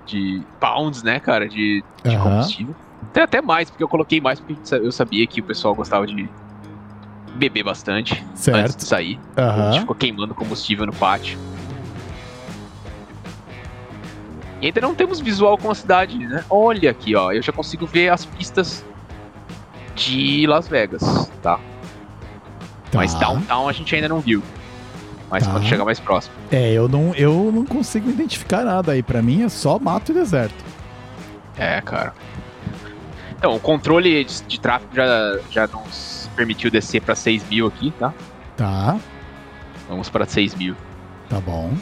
[0.05, 2.75] de pounds, né, cara, de, de combustível.
[3.17, 6.29] Tem até mais, porque eu coloquei mais porque eu sabia que o pessoal gostava de
[7.33, 8.59] beber bastante certo.
[8.59, 9.19] antes de sair.
[9.35, 9.43] Uhum.
[9.43, 11.39] A gente ficou queimando combustível no pátio.
[14.61, 16.45] E ainda não temos visual com a cidade, né?
[16.47, 17.31] Olha aqui, ó.
[17.31, 18.85] Eu já consigo ver as pistas
[19.95, 21.01] de Las Vegas,
[21.41, 21.55] tá?
[21.55, 21.59] tá.
[22.93, 24.43] Mas downtown a gente ainda não viu.
[25.27, 25.53] Mas tá.
[25.53, 26.35] quando chegar mais próximo.
[26.51, 29.01] É, eu não, eu não consigo identificar nada aí.
[29.01, 30.63] Pra mim é só mato e deserto.
[31.57, 32.13] É, cara.
[33.37, 37.91] Então, o controle de, de tráfego já, já nos permitiu descer pra 6 mil aqui,
[37.91, 38.13] tá?
[38.55, 38.99] Tá.
[39.87, 40.75] Vamos pra 6 mil.
[41.29, 41.73] Tá bom.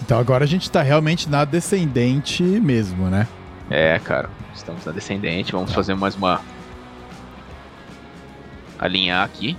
[0.00, 3.26] Então agora a gente tá realmente na descendente mesmo, né?
[3.70, 4.28] É, cara.
[4.54, 5.52] Estamos na descendente.
[5.52, 5.76] Vamos tá.
[5.76, 6.40] fazer mais uma.
[8.78, 9.56] Alinhar aqui.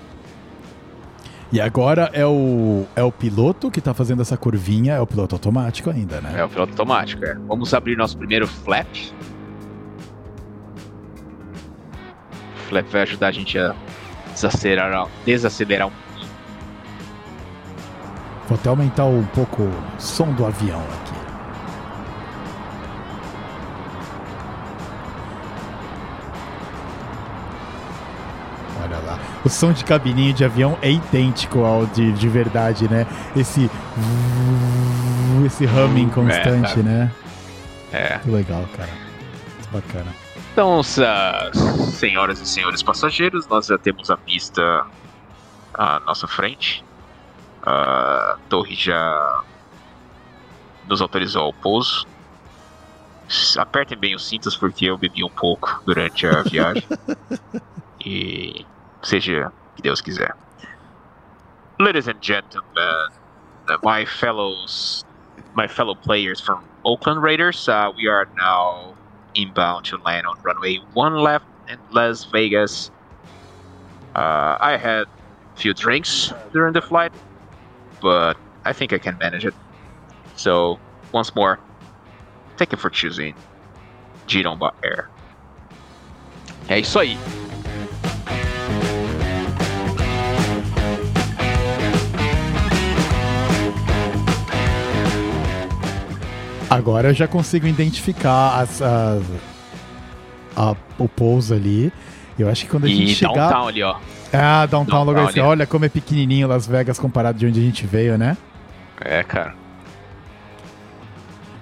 [1.52, 5.36] E agora é o, é o piloto que tá fazendo essa curvinha, é o piloto
[5.36, 6.34] automático ainda, né?
[6.36, 7.36] É o piloto automático, é.
[7.36, 8.88] Vamos abrir nosso primeiro flap.
[12.74, 13.76] Flap vai ajudar a gente a
[14.34, 16.34] desacelerar, desacelerar um pouquinho.
[18.48, 21.14] Vou até aumentar um pouco o som do avião aqui.
[29.46, 33.06] o som de cabininho de avião é idêntico ao de, de verdade, né?
[33.36, 33.70] Esse.
[35.46, 37.12] Esse humming constante, é, né?
[37.92, 38.20] É.
[38.20, 38.90] Que legal, cara.
[38.90, 40.23] Muito bacana.
[40.54, 44.86] Então, senhoras e senhores passageiros, nós já temos a pista
[45.74, 46.86] à nossa frente.
[47.64, 49.44] A torre já
[50.88, 52.06] nos autorizou ao pouso.
[53.58, 56.88] Apertem bem os cintos porque eu bebi um pouco durante a viagem.
[58.06, 58.64] e
[59.02, 60.36] seja que Deus quiser.
[61.80, 63.10] Ladies and gentlemen,
[63.84, 65.04] my fellows,
[65.56, 68.93] my fellow players from Oakland Raiders, uh, we are now
[69.36, 72.90] inbound to land on runway one left in Las Vegas.
[74.16, 77.12] Uh, I had a few drinks during the flight,
[78.02, 79.56] but I think I can manage it.
[80.36, 80.80] So,
[81.12, 81.60] once more,
[82.58, 83.36] thank you for choosing
[84.28, 85.10] Giromba Air.
[86.68, 87.18] É isso aí.
[96.74, 99.24] Agora eu já consigo identificar as, as
[100.56, 101.92] a, o pouso ali.
[102.38, 103.34] Eu acho que quando a gente e chegar...
[103.34, 103.96] downtown ali, ó.
[104.32, 105.40] Ah, downtown, downtown logo assim.
[105.40, 108.36] Olha como é pequenininho Las Vegas comparado de onde a gente veio, né?
[109.00, 109.56] É, cara.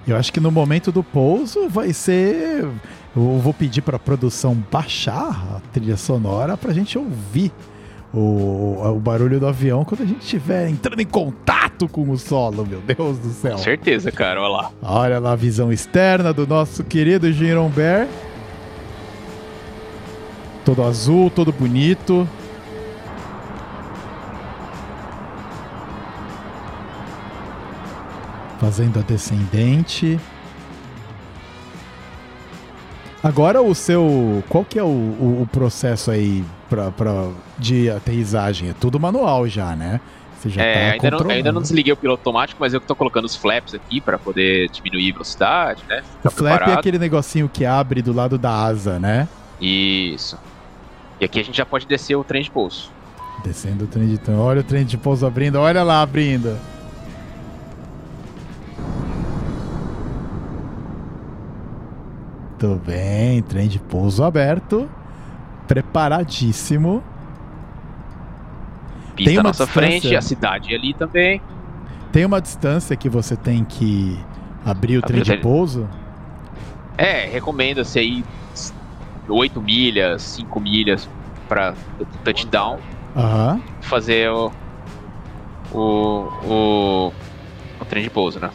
[0.08, 2.68] Eu acho que no momento do pouso vai ser...
[3.14, 7.52] Eu vou pedir pra produção baixar a trilha sonora pra gente ouvir
[8.14, 12.66] o, o barulho do avião quando a gente estiver entrando em contato com o solo,
[12.66, 13.54] meu Deus do céu.
[13.54, 14.72] Com certeza, cara, olha lá.
[14.82, 18.08] Olha lá a visão externa do nosso querido Giron Bear.
[20.66, 22.28] Todo azul, todo bonito.
[28.60, 30.20] Fazendo a descendente.
[33.24, 34.44] Agora o seu.
[34.50, 37.30] Qual que é o, o, o processo aí pra, pra,
[37.60, 38.70] de aterrissagem?
[38.70, 40.00] É tudo manual já, né?
[40.40, 42.88] Você já é, tá ainda, não, ainda não desliguei o piloto automático, mas eu que
[42.88, 46.02] tô colocando os flaps aqui para poder diminuir a velocidade, né?
[46.02, 46.78] Ficar o flap preparado.
[46.78, 49.28] é aquele negocinho que abre do lado da asa, né?
[49.60, 50.40] Isso.
[51.20, 52.90] E aqui a gente já pode descer o trem de pouso.
[53.44, 54.40] Descendo o trem de pouso.
[54.40, 56.58] Olha o trem de pouso abrindo, olha lá abrindo.
[62.50, 64.90] Muito bem, trem de pouso aberto.
[65.72, 67.02] Preparadíssimo.
[69.16, 69.90] Pista tem uma nossa distância...
[69.90, 71.42] frente, a cidade ali também.
[72.12, 74.20] Tem uma distância que você tem que
[74.66, 75.88] abrir o trem de pouso?
[76.98, 78.22] É, recomenda-se aí
[79.30, 81.08] 8 milhas, 5 milhas
[81.48, 81.74] para
[82.26, 82.78] touchdown.
[83.16, 83.62] Uhum.
[83.80, 84.52] Fazer o,
[85.72, 87.14] o, o,
[87.80, 88.50] o trem de pouso, né?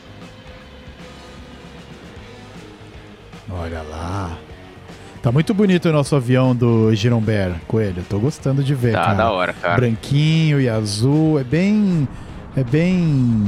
[3.48, 4.36] Olha lá.
[5.26, 8.04] Tá muito bonito o nosso avião do Giromber, Coelho.
[8.08, 9.14] Tô gostando de ver, tá, cara.
[9.14, 9.74] da hora, cara.
[9.74, 11.40] Branquinho e azul.
[11.40, 12.06] É bem...
[12.54, 13.44] É bem...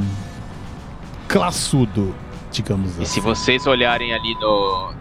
[1.29, 2.13] Classudo,
[2.51, 3.03] digamos assim.
[3.03, 3.21] E se assim.
[3.21, 4.91] vocês olharem ali no...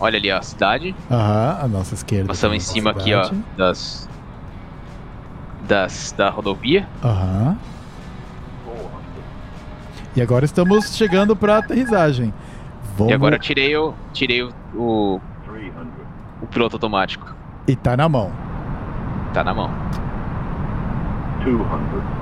[0.00, 0.94] Olha ali ó, a cidade.
[1.10, 2.28] Aham, a nossa esquerda.
[2.28, 4.08] Nós estamos em cima aqui, ó, das...
[5.68, 6.88] das, da rodovia.
[7.04, 7.58] Aham.
[10.16, 12.32] E agora estamos chegando para aterrissagem.
[12.96, 13.12] Vamos...
[13.12, 15.20] E agora tirei o tirei o, o,
[16.40, 17.34] o piloto automático.
[17.66, 18.30] E tá na mão.
[19.32, 19.70] Tá na mão.
[21.44, 22.16] 200.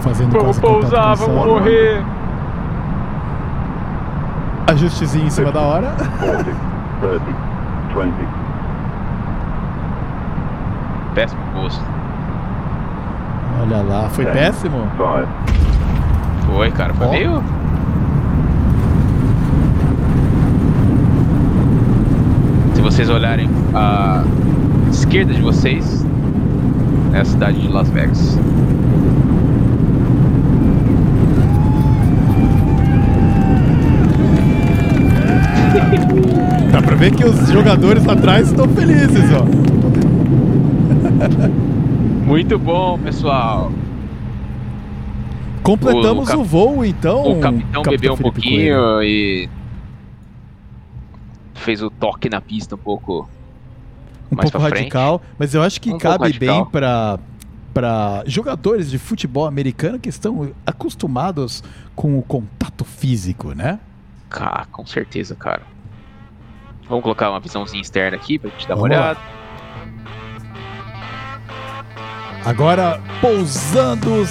[0.00, 2.02] Fazendo vamos pousar, vamos morrer.
[4.68, 5.92] Ajustezinho em cima da hora.
[7.00, 7.24] 40,
[7.94, 8.28] 30, 20.
[11.14, 11.84] Péssimo posto.
[13.60, 14.86] Olha lá, foi péssimo?
[16.46, 17.10] Foi, cara, foi oh.
[17.10, 17.57] meio.
[22.98, 24.24] Vocês olharem a
[24.90, 26.04] esquerda de vocês,
[27.14, 28.36] é a cidade de Las Vegas.
[36.72, 39.44] Dá pra ver que os jogadores lá atrás estão felizes, ó.
[42.26, 43.70] Muito bom, pessoal.
[45.62, 46.40] Completamos o, cap...
[46.40, 47.22] o voo, então.
[47.22, 49.04] O capitão, capitão bebeu um Felipe pouquinho Coelho.
[49.04, 49.48] e
[51.58, 53.28] fez o toque na pista um pouco
[54.30, 55.34] um mais pouco radical, frente.
[55.38, 57.18] mas eu acho que um cabe bem para
[57.72, 61.62] para jogadores de futebol americano que estão acostumados
[61.94, 63.78] com o contato físico, né?
[64.30, 65.62] Ah, com certeza, cara.
[66.88, 69.20] Vamos colocar uma visãozinha externa aqui pra gente dar Vamos uma olhada.
[69.20, 69.38] Lá.
[72.44, 74.26] Agora pousando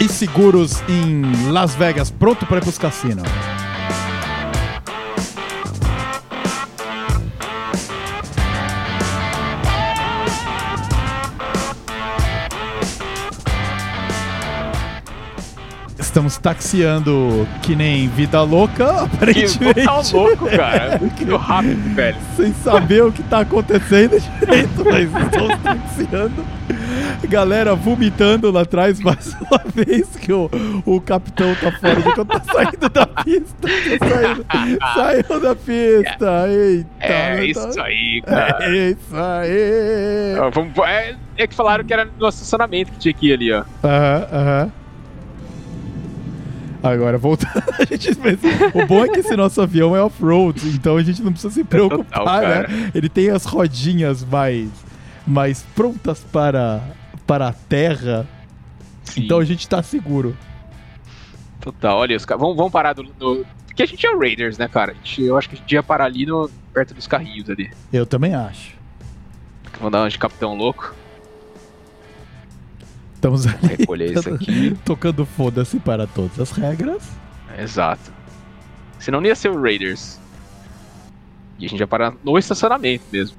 [0.00, 3.24] e seguros em Las Vegas, pronto para ir para os cassinos.
[16.18, 19.74] Estamos taxiando que nem vida louca, aparentemente.
[19.74, 20.98] Que tá louco, cara.
[21.00, 22.16] Muito rápido, velho.
[22.36, 26.44] Sem saber o que tá acontecendo direito, mas estamos taxiando.
[27.28, 30.50] Galera vomitando lá atrás mais uma vez que o,
[30.84, 33.68] o capitão tá fora de quando tá saindo da pista.
[33.98, 36.48] Tá saindo, saiu da pista.
[36.48, 36.88] Eita.
[37.00, 38.64] É isso aí, cara.
[38.64, 40.36] É isso aí.
[40.86, 43.64] É, é que falaram que era no estacionamento que tinha que ir ali, ó.
[43.84, 44.72] Aham, aham.
[46.82, 48.10] Agora, voltando, a gente
[48.74, 51.64] o bom é que esse nosso avião é off-road, então a gente não precisa se
[51.64, 52.90] preocupar, Total, né?
[52.94, 54.68] Ele tem as rodinhas mais,
[55.26, 56.82] mais prontas para,
[57.26, 58.26] para a terra,
[59.04, 59.24] Sim.
[59.24, 60.36] então a gente tá seguro.
[61.60, 64.56] Total, olha, os caras vamos, vamos parar no, no, Porque a gente é o Raiders,
[64.56, 64.94] né, cara?
[64.94, 67.70] Gente, eu acho que a gente ia parar ali no, perto dos carrinhos ali.
[67.92, 68.76] Eu também acho.
[69.78, 70.94] Vamos dar uma de capitão louco.
[73.18, 74.76] Estamos ali recolher isso aqui.
[74.84, 77.02] tocando foda-se para todas as regras.
[77.58, 78.12] Exato.
[79.00, 80.20] Senão não ia ser o Raiders.
[81.58, 83.36] E a gente ia parar no estacionamento mesmo.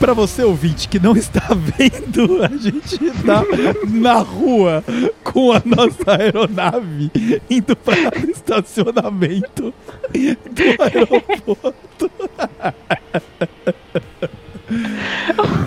[0.00, 1.46] Para você ouvinte que não está
[1.76, 3.44] vendo, a gente está
[3.86, 4.82] na rua
[5.22, 7.12] com a nossa aeronave
[7.50, 9.74] indo para o estacionamento
[10.10, 12.10] do aeroporto.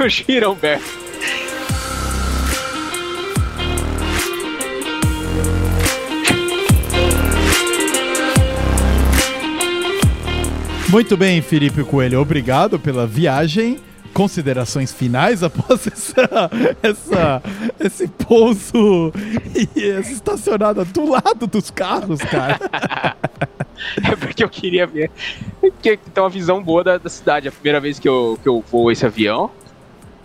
[0.03, 1.03] o Giromberto.
[10.89, 13.79] Muito bem, Felipe Coelho, obrigado pela viagem
[14.13, 16.29] considerações finais após essa,
[16.81, 17.43] essa,
[17.79, 19.11] esse pouso
[19.75, 22.59] e essa estacionada do lado dos carros, cara?
[24.11, 25.11] é porque eu queria ver
[25.81, 27.47] que tem uma visão boa da, da, cidade.
[27.47, 29.49] É a primeira vez que eu, que eu vou esse avião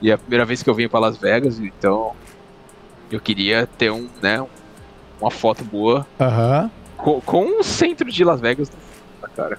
[0.01, 2.13] e é a primeira vez que eu venho para Las Vegas, então
[3.11, 4.47] eu queria ter um, né,
[5.21, 6.71] uma foto boa uhum.
[6.97, 8.71] com, com o centro de Las Vegas
[9.35, 9.59] cara.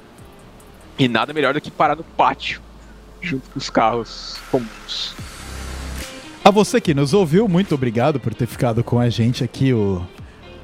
[0.98, 2.62] E nada melhor do que parar no pátio
[3.22, 5.16] junto com os carros comuns.
[6.44, 10.02] A você que nos ouviu, muito obrigado por ter ficado com a gente aqui o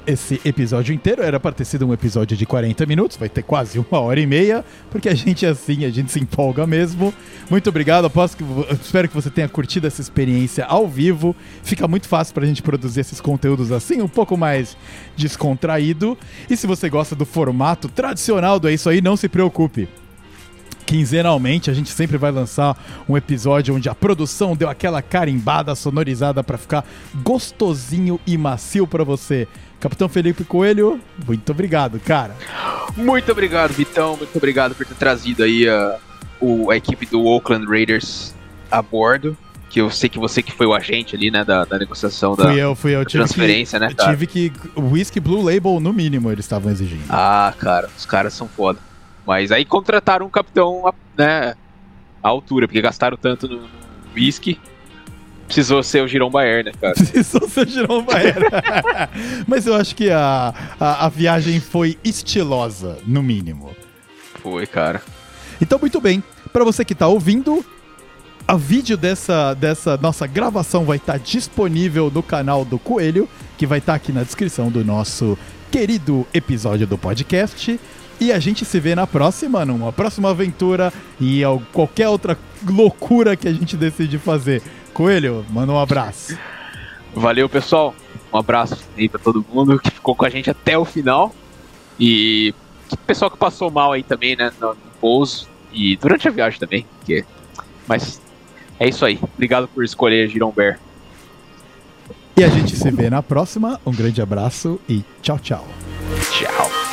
[0.06, 1.22] esse episódio inteiro.
[1.22, 4.26] Era para ter sido um episódio de 40 minutos, vai ter quase uma hora e
[4.26, 7.12] meia, porque a gente é assim, a gente se empolga mesmo.
[7.50, 8.44] Muito obrigado, aposto que,
[8.80, 11.34] espero que você tenha curtido essa experiência ao vivo.
[11.62, 14.76] Fica muito fácil para a gente produzir esses conteúdos assim, um pouco mais
[15.16, 16.16] descontraído.
[16.48, 19.88] E se você gosta do formato tradicional do É Isso Aí, não se preocupe
[20.86, 22.76] quinzenalmente a gente sempre vai lançar
[23.08, 26.84] um episódio onde a produção deu aquela carimbada sonorizada para ficar
[27.16, 29.48] gostosinho e macio para você.
[29.80, 32.34] Capitão Felipe Coelho, muito obrigado, cara.
[32.96, 34.16] Muito obrigado, Vitão.
[34.16, 35.98] Muito obrigado por ter trazido aí a,
[36.40, 38.34] o, a equipe do Oakland Raiders
[38.70, 39.36] a bordo.
[39.68, 42.44] Que eu sei que você que foi o agente ali, né, da, da negociação da,
[42.44, 43.04] fui eu, fui eu.
[43.04, 43.94] transferência, que, né?
[43.94, 44.10] Cara?
[44.10, 44.52] Tive que.
[44.76, 47.04] Whisky Blue Label, no mínimo, eles estavam exigindo.
[47.10, 48.78] Ah, cara, os caras são foda.
[49.26, 51.54] Mas aí contrataram um capitão, né,
[52.22, 53.68] à altura, porque gastaram tanto no,
[54.14, 54.58] whisky.
[55.46, 56.94] Precisou ser o Girão Baer, né, cara?
[56.96, 58.36] Precisou ser o Girão Baer.
[59.46, 63.74] Mas eu acho que a, a, a viagem foi estilosa, no mínimo.
[64.42, 65.02] Foi, cara.
[65.60, 66.22] Então, muito bem.
[66.52, 67.64] Para você que tá ouvindo,
[68.48, 73.66] o vídeo dessa, dessa nossa gravação vai estar tá disponível no canal do Coelho, que
[73.66, 75.38] vai estar tá aqui na descrição do nosso
[75.70, 77.78] querido episódio do podcast.
[78.20, 83.46] E a gente se vê na próxima, numa próxima aventura e qualquer outra loucura que
[83.46, 84.62] a gente decide fazer.
[84.94, 86.38] Coelho, manda um abraço.
[87.14, 87.94] Valeu, pessoal.
[88.32, 91.34] Um abraço aí pra todo mundo que ficou com a gente até o final.
[92.00, 92.54] E
[93.06, 96.86] pessoal que passou mal aí também, né, no, pouso e durante a viagem também.
[97.04, 97.24] Que...
[97.86, 98.20] Mas
[98.78, 99.18] é isso aí.
[99.34, 100.78] Obrigado por escolher Girão Bear.
[102.36, 103.80] E a gente se vê na próxima.
[103.84, 105.66] Um grande abraço e tchau, tchau.
[106.30, 106.85] Tchau.